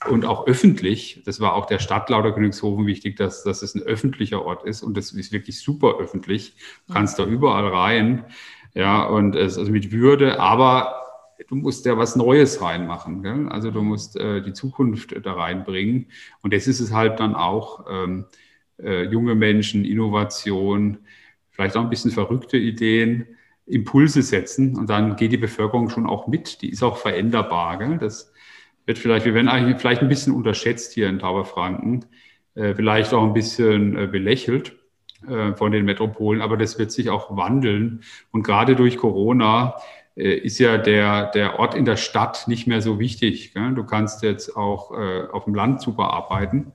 und 0.09 0.25
auch 0.25 0.47
öffentlich. 0.47 1.23
Das 1.25 1.41
war 1.41 1.55
auch 1.55 1.67
der 1.67 1.79
Stadt 1.79 2.11
Lauter 2.11 2.33
Königshofen 2.33 2.87
wichtig, 2.87 3.17
dass, 3.17 3.43
dass 3.43 3.63
es 3.63 3.75
ein 3.75 3.83
öffentlicher 3.83 4.45
Ort 4.45 4.65
ist. 4.65 4.83
Und 4.83 4.97
das 4.97 5.13
ist 5.13 5.33
wirklich 5.33 5.61
super 5.61 5.99
öffentlich. 5.99 6.57
Du 6.87 6.95
kannst 6.95 7.19
da 7.19 7.25
überall 7.25 7.69
rein. 7.69 8.25
Ja, 8.75 9.05
und 9.05 9.35
es 9.37 9.57
also 9.57 9.73
mit 9.73 9.91
Würde, 9.91 10.39
aber 10.39 11.03
du 11.49 11.55
musst 11.55 11.87
ja 11.87 11.97
was 11.97 12.15
Neues 12.15 12.61
reinmachen. 12.61 13.23
Gell? 13.23 13.49
Also 13.49 13.71
du 13.71 13.83
musst 13.83 14.17
äh, 14.17 14.43
die 14.43 14.53
Zukunft 14.53 15.15
da 15.25 15.33
reinbringen. 15.33 16.07
Und 16.43 16.53
das 16.53 16.67
ist 16.67 16.81
es 16.81 16.93
halt 16.93 17.19
dann 17.21 17.35
auch, 17.35 17.87
ähm, 17.89 18.27
äh, 18.79 19.05
junge 19.05 19.35
Menschen, 19.35 19.85
Innovation, 19.85 20.99
vielleicht 21.51 21.77
auch 21.77 21.83
ein 21.83 21.91
bisschen 21.91 22.11
verrückte 22.11 22.59
Ideen, 22.59 23.27
Impulse 23.67 24.23
setzen 24.23 24.77
und 24.77 24.89
dann 24.89 25.17
geht 25.17 25.33
die 25.33 25.37
Bevölkerung 25.37 25.89
schon 25.89 26.07
auch 26.07 26.27
mit. 26.27 26.63
Die 26.63 26.71
ist 26.71 26.83
auch 26.83 26.97
veränderbar. 26.97 27.79
Gell? 27.79 27.99
Das 27.99 28.33
wird 28.85 28.99
vielleicht, 28.99 29.27
wir 29.27 29.35
werden 29.35 29.49
eigentlich 29.49 29.79
vielleicht 29.79 30.03
ein 30.03 30.09
bisschen 30.09 30.35
unterschätzt 30.35 30.93
hier 30.93 31.09
in 31.09 31.19
Tauberfranken, 31.19 32.05
äh, 32.55 32.75
vielleicht 32.75 33.13
auch 33.13 33.25
ein 33.25 33.35
bisschen 33.35 33.97
äh, 33.97 34.07
belächelt. 34.07 34.77
Äh, 35.27 35.55
von 35.55 35.73
den 35.73 35.87
Metropolen, 35.87 36.43
aber 36.43 36.57
das 36.57 36.79
wird 36.79 36.93
sich 36.93 37.09
auch 37.09 37.37
wandeln. 37.37 38.03
Und 38.33 38.43
gerade 38.43 38.77
durch 38.77 38.99
Corona 38.99 39.77
äh, 40.15 40.35
ist 40.35 40.59
ja 40.59 40.77
der, 40.77 41.31
der 41.31 41.59
Ort 41.59 41.75
in 41.75 41.85
der 41.85 41.97
Stadt 41.97 42.47
nicht 42.49 42.67
mehr 42.67 42.83
so 42.83 43.01
wichtig. 43.01 43.55
Gell? 43.55 43.75
Du 43.75 43.85
kannst 43.85 44.23
jetzt 44.23 44.57
auch 44.57 44.93
äh, 44.93 45.27
auf 45.33 45.45
dem 45.45 45.55
Land 45.55 45.81
super 45.81 46.13
arbeiten. 46.13 46.73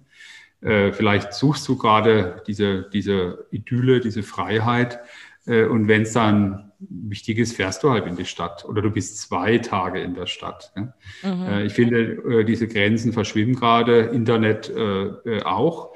Äh, 0.61 0.91
vielleicht 0.91 1.33
suchst 1.33 1.67
du 1.67 1.77
gerade 1.77 2.41
diese, 2.47 2.89
diese 2.91 3.45
Idylle, 3.51 3.99
diese 3.99 4.23
Freiheit. 4.23 4.99
Äh, 5.45 5.65
und 5.65 5.87
wenn 5.87 6.03
es 6.03 6.13
dann 6.13 6.71
wichtig 6.79 7.37
ist, 7.37 7.55
fährst 7.55 7.83
du 7.83 7.91
halt 7.91 8.07
in 8.07 8.15
die 8.15 8.25
Stadt 8.25 8.65
oder 8.65 8.81
du 8.81 8.89
bist 8.89 9.19
zwei 9.19 9.59
Tage 9.59 10.01
in 10.01 10.15
der 10.15 10.25
Stadt. 10.25 10.73
Mhm. 11.23 11.43
Äh, 11.43 11.63
ich 11.65 11.73
finde, 11.73 12.43
diese 12.43 12.67
Grenzen 12.67 13.13
verschwimmen 13.13 13.55
gerade, 13.55 13.99
Internet 14.01 14.73
auch. 15.45 15.93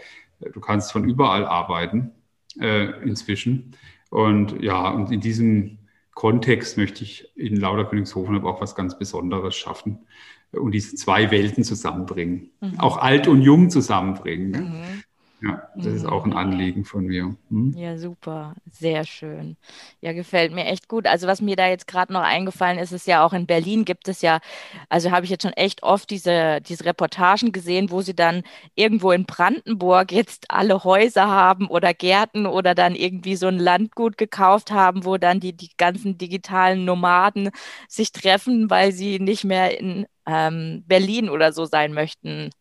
Du 0.53 0.59
kannst 0.59 0.91
von 0.91 1.09
überall 1.09 1.45
arbeiten 1.45 2.11
äh, 2.59 3.01
inzwischen. 3.01 3.75
Und 4.09 4.61
ja, 4.61 4.89
und 4.89 5.11
in 5.11 5.21
diesem 5.21 5.79
Kontext 6.13 6.77
möchte 6.77 7.03
ich 7.03 7.31
in 7.35 7.57
Lauterkönigshofen 7.57 8.35
aber 8.35 8.49
auch 8.49 8.61
was 8.61 8.75
ganz 8.75 8.97
Besonderes 8.97 9.55
schaffen 9.55 10.05
und 10.51 10.71
diese 10.71 10.95
zwei 10.95 11.31
Welten 11.31 11.63
zusammenbringen. 11.63 12.51
Mhm. 12.61 12.79
Auch 12.79 12.97
alt 12.97 13.27
und 13.27 13.41
jung 13.41 13.69
zusammenbringen. 13.69 14.51
Ne? 14.51 14.61
Mhm. 14.61 15.03
Ja, 15.41 15.69
das 15.75 15.87
mhm. 15.87 15.95
ist 15.95 16.05
auch 16.05 16.25
ein 16.25 16.33
Anliegen 16.33 16.85
von 16.85 17.05
mir. 17.05 17.35
Hm? 17.49 17.73
Ja, 17.75 17.97
super. 17.97 18.55
Sehr 18.71 19.03
schön. 19.03 19.57
Ja, 19.99 20.13
gefällt 20.13 20.53
mir 20.53 20.65
echt 20.65 20.87
gut. 20.87 21.07
Also 21.07 21.27
was 21.27 21.41
mir 21.41 21.57
da 21.57 21.67
jetzt 21.67 21.87
gerade 21.87 22.13
noch 22.13 22.21
eingefallen 22.21 22.79
ist, 22.79 22.93
ist 22.93 23.05
ja 23.05 23.23
auch 23.23 23.33
in 23.33 23.45
Berlin 23.45 23.83
gibt 23.83 24.07
es 24.07 24.21
ja, 24.21 24.39
also 24.87 25.11
habe 25.11 25.25
ich 25.25 25.31
jetzt 25.31 25.43
schon 25.43 25.53
echt 25.53 25.83
oft 25.83 26.09
diese, 26.09 26.61
diese 26.61 26.85
Reportagen 26.85 27.51
gesehen, 27.51 27.91
wo 27.91 28.01
sie 28.01 28.15
dann 28.15 28.43
irgendwo 28.75 29.11
in 29.11 29.25
Brandenburg 29.25 30.13
jetzt 30.13 30.45
alle 30.49 30.83
Häuser 30.85 31.27
haben 31.27 31.67
oder 31.67 31.93
Gärten 31.93 32.45
oder 32.45 32.73
dann 32.73 32.95
irgendwie 32.95 33.35
so 33.35 33.47
ein 33.47 33.59
Landgut 33.59 34.17
gekauft 34.17 34.71
haben, 34.71 35.03
wo 35.03 35.17
dann 35.17 35.41
die, 35.41 35.53
die 35.53 35.71
ganzen 35.77 36.17
digitalen 36.17 36.85
Nomaden 36.85 37.49
sich 37.89 38.13
treffen, 38.13 38.69
weil 38.69 38.93
sie 38.93 39.19
nicht 39.19 39.43
mehr 39.43 39.77
in 39.79 40.07
ähm, 40.25 40.83
Berlin 40.87 41.29
oder 41.29 41.51
so 41.51 41.65
sein 41.65 41.93
möchten. 41.93 42.51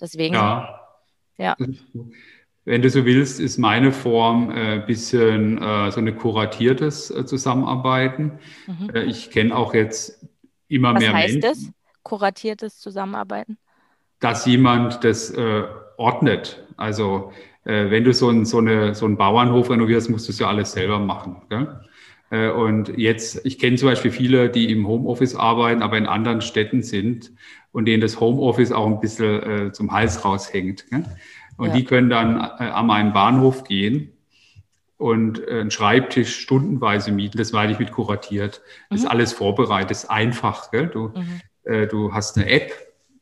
Deswegen. 0.00 0.34
Ja 0.34 0.79
ja. 1.40 1.56
Wenn 2.64 2.82
du 2.82 2.90
so 2.90 3.04
willst, 3.04 3.40
ist 3.40 3.58
meine 3.58 3.90
Form 3.90 4.50
ein 4.50 4.82
äh, 4.82 4.84
bisschen 4.86 5.60
äh, 5.60 5.90
so 5.90 5.98
eine 5.98 6.14
kuratiertes 6.14 7.10
äh, 7.10 7.24
Zusammenarbeiten. 7.24 8.38
Mhm. 8.66 8.90
Äh, 8.94 9.04
ich 9.04 9.30
kenne 9.30 9.56
auch 9.56 9.74
jetzt 9.74 10.26
immer 10.68 10.94
Was 10.94 11.00
mehr 11.00 11.12
heißt 11.12 11.40
Menschen. 11.40 11.40
Das? 11.40 11.72
Kuratiertes 12.02 12.78
Zusammenarbeiten? 12.78 13.58
Dass 14.20 14.46
jemand 14.46 15.02
das 15.04 15.30
äh, 15.30 15.64
ordnet. 15.96 16.62
Also 16.76 17.32
äh, 17.64 17.90
wenn 17.90 18.04
du 18.04 18.12
so, 18.12 18.28
ein, 18.28 18.44
so, 18.44 18.58
eine, 18.58 18.94
so 18.94 19.06
einen 19.06 19.16
Bauernhof 19.16 19.70
renovierst, 19.70 20.10
musst 20.10 20.28
du 20.28 20.32
es 20.32 20.38
ja 20.38 20.48
alles 20.48 20.72
selber 20.72 20.98
machen. 20.98 21.42
Gell? 21.48 21.80
Und 22.30 22.96
jetzt, 22.96 23.44
ich 23.44 23.58
kenne 23.58 23.76
zum 23.76 23.88
Beispiel 23.88 24.12
viele, 24.12 24.50
die 24.50 24.70
im 24.70 24.86
Homeoffice 24.86 25.34
arbeiten, 25.34 25.82
aber 25.82 25.98
in 25.98 26.06
anderen 26.06 26.42
Städten 26.42 26.84
sind 26.84 27.32
und 27.72 27.86
denen 27.86 28.00
das 28.00 28.20
Homeoffice 28.20 28.72
auch 28.72 28.86
ein 28.86 29.00
bisschen 29.00 29.42
äh, 29.42 29.72
zum 29.72 29.92
Hals 29.92 30.24
raushängt. 30.24 30.88
Gell? 30.90 31.04
Und 31.56 31.68
ja. 31.68 31.74
die 31.74 31.84
können 31.84 32.10
dann 32.10 32.36
äh, 32.36 32.64
an 32.64 32.90
einen 32.90 33.12
Bahnhof 33.12 33.64
gehen 33.64 34.12
und 34.96 35.46
äh, 35.46 35.60
einen 35.60 35.70
Schreibtisch 35.70 36.38
stundenweise 36.38 37.12
mieten. 37.12 37.38
Das 37.38 37.52
meine 37.52 37.72
ich 37.72 37.78
mit 37.78 37.92
kuratiert. 37.92 38.62
Das 38.88 39.00
mhm. 39.00 39.04
ist 39.04 39.10
alles 39.10 39.32
vorbereitet, 39.32 39.90
ist 39.90 40.10
einfach. 40.10 40.70
Gell? 40.70 40.88
Du, 40.88 41.08
mhm. 41.08 41.40
äh, 41.64 41.86
du 41.86 42.12
hast 42.12 42.36
eine 42.36 42.48
App, 42.48 42.72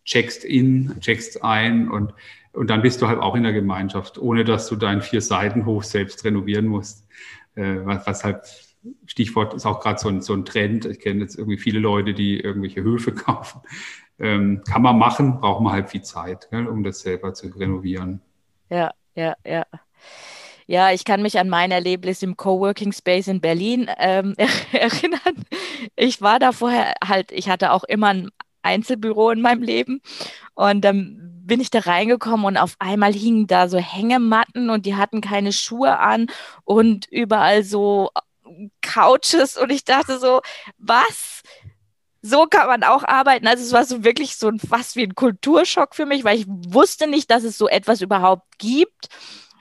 checkst 0.05 0.45
in, 0.45 1.01
checkst 1.01 1.45
ein 1.45 1.89
und, 1.91 2.15
und 2.53 2.71
dann 2.71 2.83
bist 2.83 3.03
du 3.03 3.09
halt 3.09 3.19
auch 3.19 3.35
in 3.35 3.43
der 3.43 3.53
Gemeinschaft, 3.53 4.19
ohne 4.19 4.45
dass 4.45 4.69
du 4.69 4.77
deinen 4.77 5.03
Vier-Seiten-Hof 5.03 5.85
selbst 5.85 6.25
renovieren 6.25 6.67
musst. 6.67 7.07
Äh, 7.55 7.85
was, 7.85 8.07
was 8.07 8.25
halt 8.25 8.68
Stichwort 9.07 9.55
ist 9.55 9.67
auch 9.67 9.81
gerade 9.81 9.99
so 9.99 10.09
ein, 10.09 10.21
so 10.21 10.35
ein 10.35 10.45
Trend. 10.45 10.85
Ich 10.85 11.01
kenne 11.01 11.21
jetzt 11.21 11.37
irgendwie 11.37 11.59
viele 11.59 11.79
Leute, 11.79 12.15
die 12.15 12.41
irgendwelche 12.41 12.83
Höfe 12.83 13.13
kaufen. 13.15 13.61
Ähm, 14.19 14.63
kann 14.67 14.83
man 14.83 14.99
machen, 14.99 15.41
braucht 15.41 15.63
man 15.63 15.73
halt 15.73 15.91
viel 15.91 16.03
Zeit, 16.03 16.49
gell, 16.51 16.67
um 16.67 16.83
das 16.83 17.01
selber 17.01 17.35
zu 17.35 17.49
renovieren. 17.49 18.21
Ja, 18.71 18.91
ja, 19.15 19.35
ja. 19.45 19.65
Ja, 20.67 20.93
ich 20.93 21.05
kann 21.05 21.23
mich 21.23 21.39
an 21.39 21.49
mein 21.49 21.71
Erlebnis 21.71 22.23
im 22.23 22.37
Coworking 22.37 22.93
Space 22.93 23.29
in 23.29 23.41
Berlin 23.41 23.89
ähm, 23.99 24.35
erinnern. 24.73 25.45
Ich 25.97 26.21
war 26.21 26.39
da 26.39 26.53
vorher 26.53 26.95
halt, 27.03 27.33
ich 27.33 27.49
hatte 27.49 27.73
auch 27.73 27.85
immer 27.85 28.09
ein 28.09 28.31
Einzelbüro 28.63 29.31
in 29.31 29.41
meinem 29.41 29.63
Leben 29.63 30.03
und 30.55 30.83
dann 30.85 31.29
bin 31.49 31.61
ich 31.61 31.71
da 31.71 31.81
reingekommen 31.81 32.45
und 32.45 32.57
auf 32.59 32.77
einmal 32.79 33.15
hingen 33.15 33.47
da 33.47 33.69
so 33.69 33.79
Hängematten 33.79 34.69
und 34.69 34.85
die 34.85 34.97
hatten 34.97 35.23
keine 35.23 35.53
Schuhe 35.53 35.99
an 35.99 36.27
und 36.65 37.07
überall 37.11 37.65
so 37.65 38.11
Couches 38.83 39.57
und 39.57 39.71
ich 39.71 39.85
dachte 39.85 40.19
so, 40.19 40.41
was? 40.79 41.43
So 42.23 42.47
kann 42.47 42.67
man 42.67 42.83
auch 42.83 43.05
arbeiten. 43.05 43.47
Also 43.47 43.63
es 43.63 43.73
war 43.73 43.85
so 43.85 44.05
wirklich 44.05 44.37
so 44.37 44.49
ein, 44.49 44.59
fast 44.59 44.97
wie 44.97 45.05
ein 45.05 45.15
Kulturschock 45.15 45.95
für 45.95 46.07
mich, 46.07 46.25
weil 46.25 46.39
ich 46.39 46.47
wusste 46.49 47.07
nicht, 47.07 47.31
dass 47.31 47.45
es 47.45 47.57
so 47.57 47.69
etwas 47.69 48.01
überhaupt 48.01 48.59
gibt. 48.59 49.09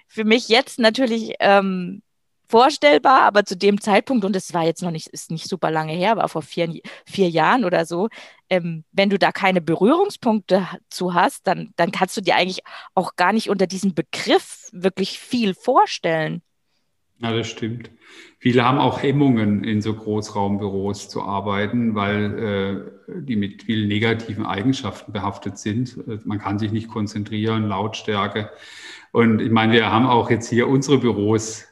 Für 0.07 0.23
mich 0.23 0.49
jetzt 0.49 0.79
natürlich 0.79 1.35
ähm, 1.39 2.01
vorstellbar, 2.49 3.21
aber 3.21 3.45
zu 3.45 3.57
dem 3.57 3.81
Zeitpunkt, 3.81 4.25
und 4.25 4.35
es 4.35 4.53
war 4.53 4.63
jetzt 4.63 4.81
noch 4.81 4.91
nicht, 4.91 5.07
ist 5.07 5.31
nicht 5.31 5.47
super 5.47 5.69
lange 5.69 5.93
her, 5.93 6.11
aber 6.11 6.27
vor 6.29 6.41
vier, 6.41 6.81
vier 7.05 7.29
Jahren 7.29 7.65
oder 7.65 7.85
so, 7.85 8.09
ähm, 8.49 8.85
wenn 8.91 9.09
du 9.09 9.19
da 9.19 9.31
keine 9.31 9.61
Berührungspunkte 9.61 10.67
zu 10.89 11.13
hast, 11.13 11.45
dann, 11.45 11.73
dann 11.75 11.91
kannst 11.91 12.15
du 12.17 12.21
dir 12.21 12.35
eigentlich 12.35 12.61
auch 12.95 13.15
gar 13.15 13.33
nicht 13.33 13.49
unter 13.49 13.67
diesem 13.67 13.93
Begriff 13.93 14.69
wirklich 14.71 15.19
viel 15.19 15.53
vorstellen. 15.53 16.41
Ja, 17.19 17.33
das 17.33 17.47
stimmt. 17.47 17.89
Viele 18.39 18.63
haben 18.63 18.77
auch 18.77 19.01
Hemmungen, 19.01 19.63
in 19.63 19.81
so 19.81 19.93
Großraumbüros 19.95 21.09
zu 21.09 21.23
arbeiten, 21.23 21.95
weil 21.95 22.91
äh, 23.07 23.21
die 23.21 23.35
mit 23.35 23.63
vielen 23.63 23.87
negativen 23.87 24.45
Eigenschaften 24.45 25.11
behaftet 25.11 25.57
sind. 25.57 25.97
Äh, 26.07 26.19
man 26.25 26.37
kann 26.39 26.59
sich 26.59 26.71
nicht 26.71 26.89
konzentrieren, 26.89 27.67
Lautstärke. 27.67 28.51
Und 29.11 29.41
ich 29.41 29.49
meine, 29.49 29.73
wir 29.73 29.91
haben 29.91 30.05
auch 30.05 30.29
jetzt 30.29 30.49
hier 30.49 30.67
unsere 30.67 30.99
Büros 30.99 31.65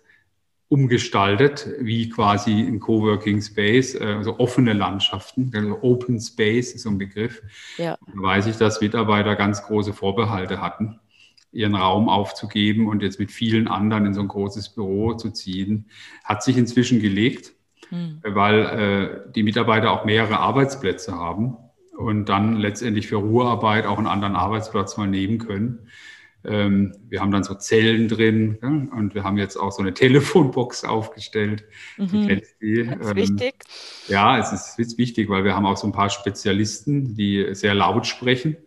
umgestaltet, 0.68 1.70
wie 1.80 2.10
quasi 2.10 2.52
ein 2.52 2.80
Coworking 2.80 3.40
Space, 3.40 3.96
also 3.96 4.40
offene 4.40 4.74
Landschaften, 4.74 5.52
also 5.54 5.78
Open 5.84 6.20
Space 6.20 6.74
ist 6.74 6.82
so 6.82 6.90
ein 6.90 6.98
Begriff. 6.98 7.44
Ja. 7.78 7.96
Da 8.08 8.14
weiß 8.22 8.48
ich, 8.48 8.58
dass 8.58 8.82
Mitarbeiter 8.82 9.36
ganz 9.36 9.62
große 9.62 9.94
Vorbehalte 9.94 10.62
hatten 10.62 11.00
ihren 11.56 11.76
Raum 11.76 12.10
aufzugeben 12.10 12.88
und 12.88 13.02
jetzt 13.02 13.20
mit 13.20 13.32
vielen 13.32 13.68
anderen 13.68 14.06
in 14.06 14.14
so 14.14 14.22
ein 14.22 14.28
großes 14.28 14.70
Büro 14.70 15.14
zu 15.14 15.32
ziehen, 15.32 15.90
hat 16.24 16.44
sich 16.44 16.58
inzwischen 16.58 17.00
gelegt, 17.00 17.54
hm. 17.90 18.20
weil 18.24 18.60
äh, 18.60 19.32
die 19.34 19.44
Mitarbeiter 19.44 19.92
auch 19.92 20.06
mehrere 20.06 20.40
Arbeitsplätze 20.40 21.16
haben 21.16 21.58
und 21.98 22.28
dann 22.28 22.58
letztendlich 22.58 23.08
für 23.08 23.16
Ruhearbeit 23.16 23.86
auch 23.86 23.98
einen 23.98 24.08
anderen 24.08 24.36
Arbeitsplatz 24.36 24.98
mal 24.98 25.08
nehmen 25.08 25.38
können. 25.38 25.88
Ähm, 26.44 26.94
wir 27.08 27.22
haben 27.22 27.32
dann 27.32 27.44
so 27.44 27.56
Zellen 27.56 28.08
drin 28.08 28.60
ja, 28.62 28.68
und 28.68 29.16
wir 29.16 29.24
haben 29.24 29.38
jetzt 29.38 29.56
auch 29.56 29.72
so 29.72 29.82
eine 29.82 29.94
Telefonbox 29.96 30.84
aufgestellt. 30.84 31.64
Mhm. 31.98 32.08
Du 32.08 32.28
kennst 32.28 32.62
die. 32.62 32.86
Das 32.86 33.00
ist 33.00 33.12
ähm, 33.12 33.16
wichtig. 33.16 33.56
Ja, 34.08 34.38
es 34.38 34.78
ist, 34.78 34.98
wichtig, 34.98 35.30
weil 35.30 35.44
wir 35.44 35.56
haben 35.56 35.66
auch 35.66 35.78
so 35.78 35.88
ein 35.88 35.94
paar 35.94 36.10
Spezialisten, 36.10 37.16
die 37.16 37.48
sehr 37.54 37.74
laut 37.74 38.06
sprechen 38.06 38.58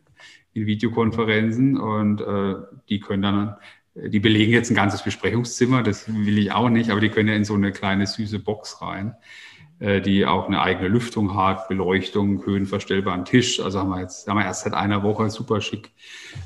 Videokonferenzen 0.67 1.79
und 1.79 2.21
äh, 2.21 2.55
die 2.89 3.01
können 3.01 3.23
dann, 3.23 3.57
die 3.95 4.21
belegen 4.21 4.53
jetzt 4.53 4.71
ein 4.71 4.75
ganzes 4.75 5.03
Besprechungszimmer, 5.03 5.83
das 5.83 6.09
will 6.09 6.39
ich 6.39 6.53
auch 6.53 6.69
nicht, 6.69 6.91
aber 6.91 7.01
die 7.01 7.09
können 7.09 7.29
ja 7.29 7.35
in 7.35 7.45
so 7.45 7.55
eine 7.55 7.73
kleine 7.73 8.07
süße 8.07 8.39
Box 8.39 8.81
rein, 8.81 9.15
äh, 9.81 10.01
die 10.01 10.27
auch 10.27 10.47
eine 10.47 10.61
eigene 10.61 10.89
Lüftung 10.89 11.37
hat, 11.37 11.69
Beleuchtung, 11.69 12.45
höhenverstellbaren 12.45 13.25
Tisch. 13.25 13.61
Also 13.61 13.79
haben 13.79 13.91
wir 13.91 14.01
jetzt, 14.01 14.27
haben 14.27 14.39
wir 14.39 14.45
erst 14.45 14.65
seit 14.65 14.75
einer 14.75 15.03
Woche 15.03 15.31
super 15.31 15.61
schick. 15.61 15.93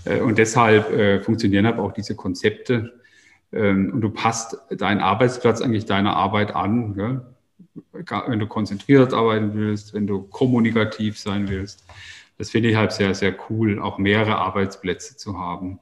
Äh, 0.05 0.21
und 0.21 0.39
deshalb 0.39 0.91
äh, 0.93 1.21
funktionieren 1.21 1.67
aber 1.67 1.83
auch 1.83 1.93
diese 1.93 2.15
Konzepte. 2.15 3.01
Ähm, 3.53 3.93
und 3.95 4.01
du 4.03 4.11
passt 4.11 4.59
deinen 4.71 5.01
Arbeitsplatz 5.01 5.63
eigentlich 5.63 5.87
deiner 5.87 6.15
Arbeit 6.15 6.55
an. 6.55 6.95
Gell? 6.95 7.23
Wenn 8.27 8.39
du 8.39 8.47
konzentriert 8.47 9.15
arbeiten 9.15 9.55
willst, 9.55 9.95
wenn 9.95 10.07
du 10.07 10.23
kommunikativ 10.23 11.19
sein 11.19 11.49
willst 11.49 11.85
das 12.43 12.51
finde 12.51 12.71
ich 12.71 12.77
halt 12.77 12.91
sehr, 12.91 13.15
sehr 13.15 13.37
cool, 13.49 13.81
auch 13.81 13.99
mehrere 13.99 14.35
Arbeitsplätze 14.35 15.17
zu 15.17 15.39
haben. 15.39 15.79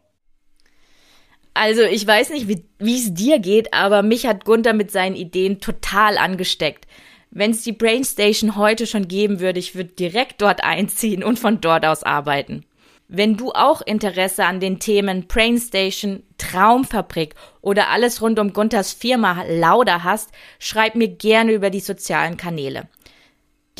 Also 1.54 1.80
ich 1.80 2.06
weiß 2.06 2.28
nicht, 2.28 2.48
wie 2.48 2.96
es 2.98 3.14
dir 3.14 3.38
geht, 3.38 3.72
aber 3.72 4.02
mich 4.02 4.26
hat 4.26 4.44
Gunther 4.44 4.74
mit 4.74 4.90
seinen 4.90 5.16
Ideen 5.16 5.60
total 5.60 6.18
angesteckt. 6.18 6.86
Wenn 7.30 7.52
es 7.52 7.62
die 7.62 7.72
Brainstation 7.72 8.56
heute 8.56 8.86
schon 8.86 9.08
geben 9.08 9.40
würde, 9.40 9.58
ich 9.58 9.74
würde 9.74 9.88
direkt 9.88 10.42
dort 10.42 10.62
einziehen 10.64 11.24
und 11.24 11.38
von 11.38 11.62
dort 11.62 11.86
aus 11.86 12.02
arbeiten. 12.02 12.66
Wenn 13.08 13.38
du 13.38 13.52
auch 13.52 13.80
Interesse 13.80 14.44
an 14.44 14.60
den 14.60 14.80
Themen 14.80 15.28
Brainstation, 15.28 16.24
Traumfabrik 16.36 17.36
oder 17.62 17.88
alles 17.88 18.20
rund 18.20 18.38
um 18.38 18.52
Gunthers 18.52 18.92
Firma 18.92 19.44
Lauda 19.48 20.04
hast, 20.04 20.28
schreib 20.58 20.94
mir 20.94 21.08
gerne 21.08 21.52
über 21.52 21.70
die 21.70 21.80
sozialen 21.80 22.36
Kanäle. 22.36 22.86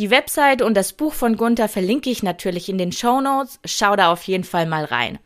Die 0.01 0.11
Website 0.11 0.63
und 0.63 0.79
das 0.79 0.95
Buch 0.95 1.13
von 1.13 1.37
Gunther 1.37 1.69
verlinke 1.69 2.09
ich 2.09 2.23
natürlich 2.23 2.71
in 2.71 2.79
den 2.79 2.91
Show 2.91 3.21
Notes. 3.21 3.61
Schau 3.67 3.97
da 3.97 4.11
auf 4.11 4.23
jeden 4.23 4.45
Fall 4.45 4.65
mal 4.65 4.87
rein. 4.87 5.19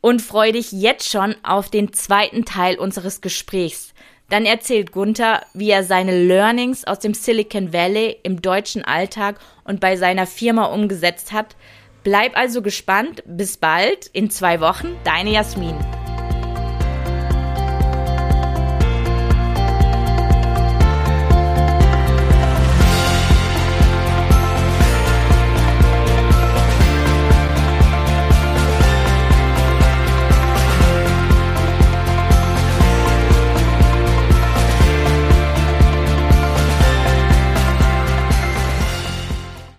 Und 0.00 0.20
freu 0.20 0.50
dich 0.50 0.72
jetzt 0.72 1.08
schon 1.08 1.36
auf 1.44 1.70
den 1.70 1.92
zweiten 1.92 2.44
Teil 2.44 2.76
unseres 2.76 3.20
Gesprächs. 3.20 3.94
Dann 4.28 4.46
erzählt 4.46 4.90
Gunther, 4.90 5.42
wie 5.54 5.70
er 5.70 5.84
seine 5.84 6.26
Learnings 6.26 6.84
aus 6.88 6.98
dem 6.98 7.14
Silicon 7.14 7.72
Valley 7.72 8.16
im 8.24 8.42
deutschen 8.42 8.84
Alltag 8.84 9.38
und 9.62 9.78
bei 9.78 9.94
seiner 9.94 10.26
Firma 10.26 10.64
umgesetzt 10.64 11.30
hat. 11.30 11.54
Bleib 12.02 12.36
also 12.36 12.62
gespannt. 12.62 13.22
Bis 13.26 13.58
bald. 13.58 14.08
In 14.08 14.28
zwei 14.28 14.60
Wochen. 14.60 14.96
Deine 15.04 15.30
Jasmin. 15.30 15.76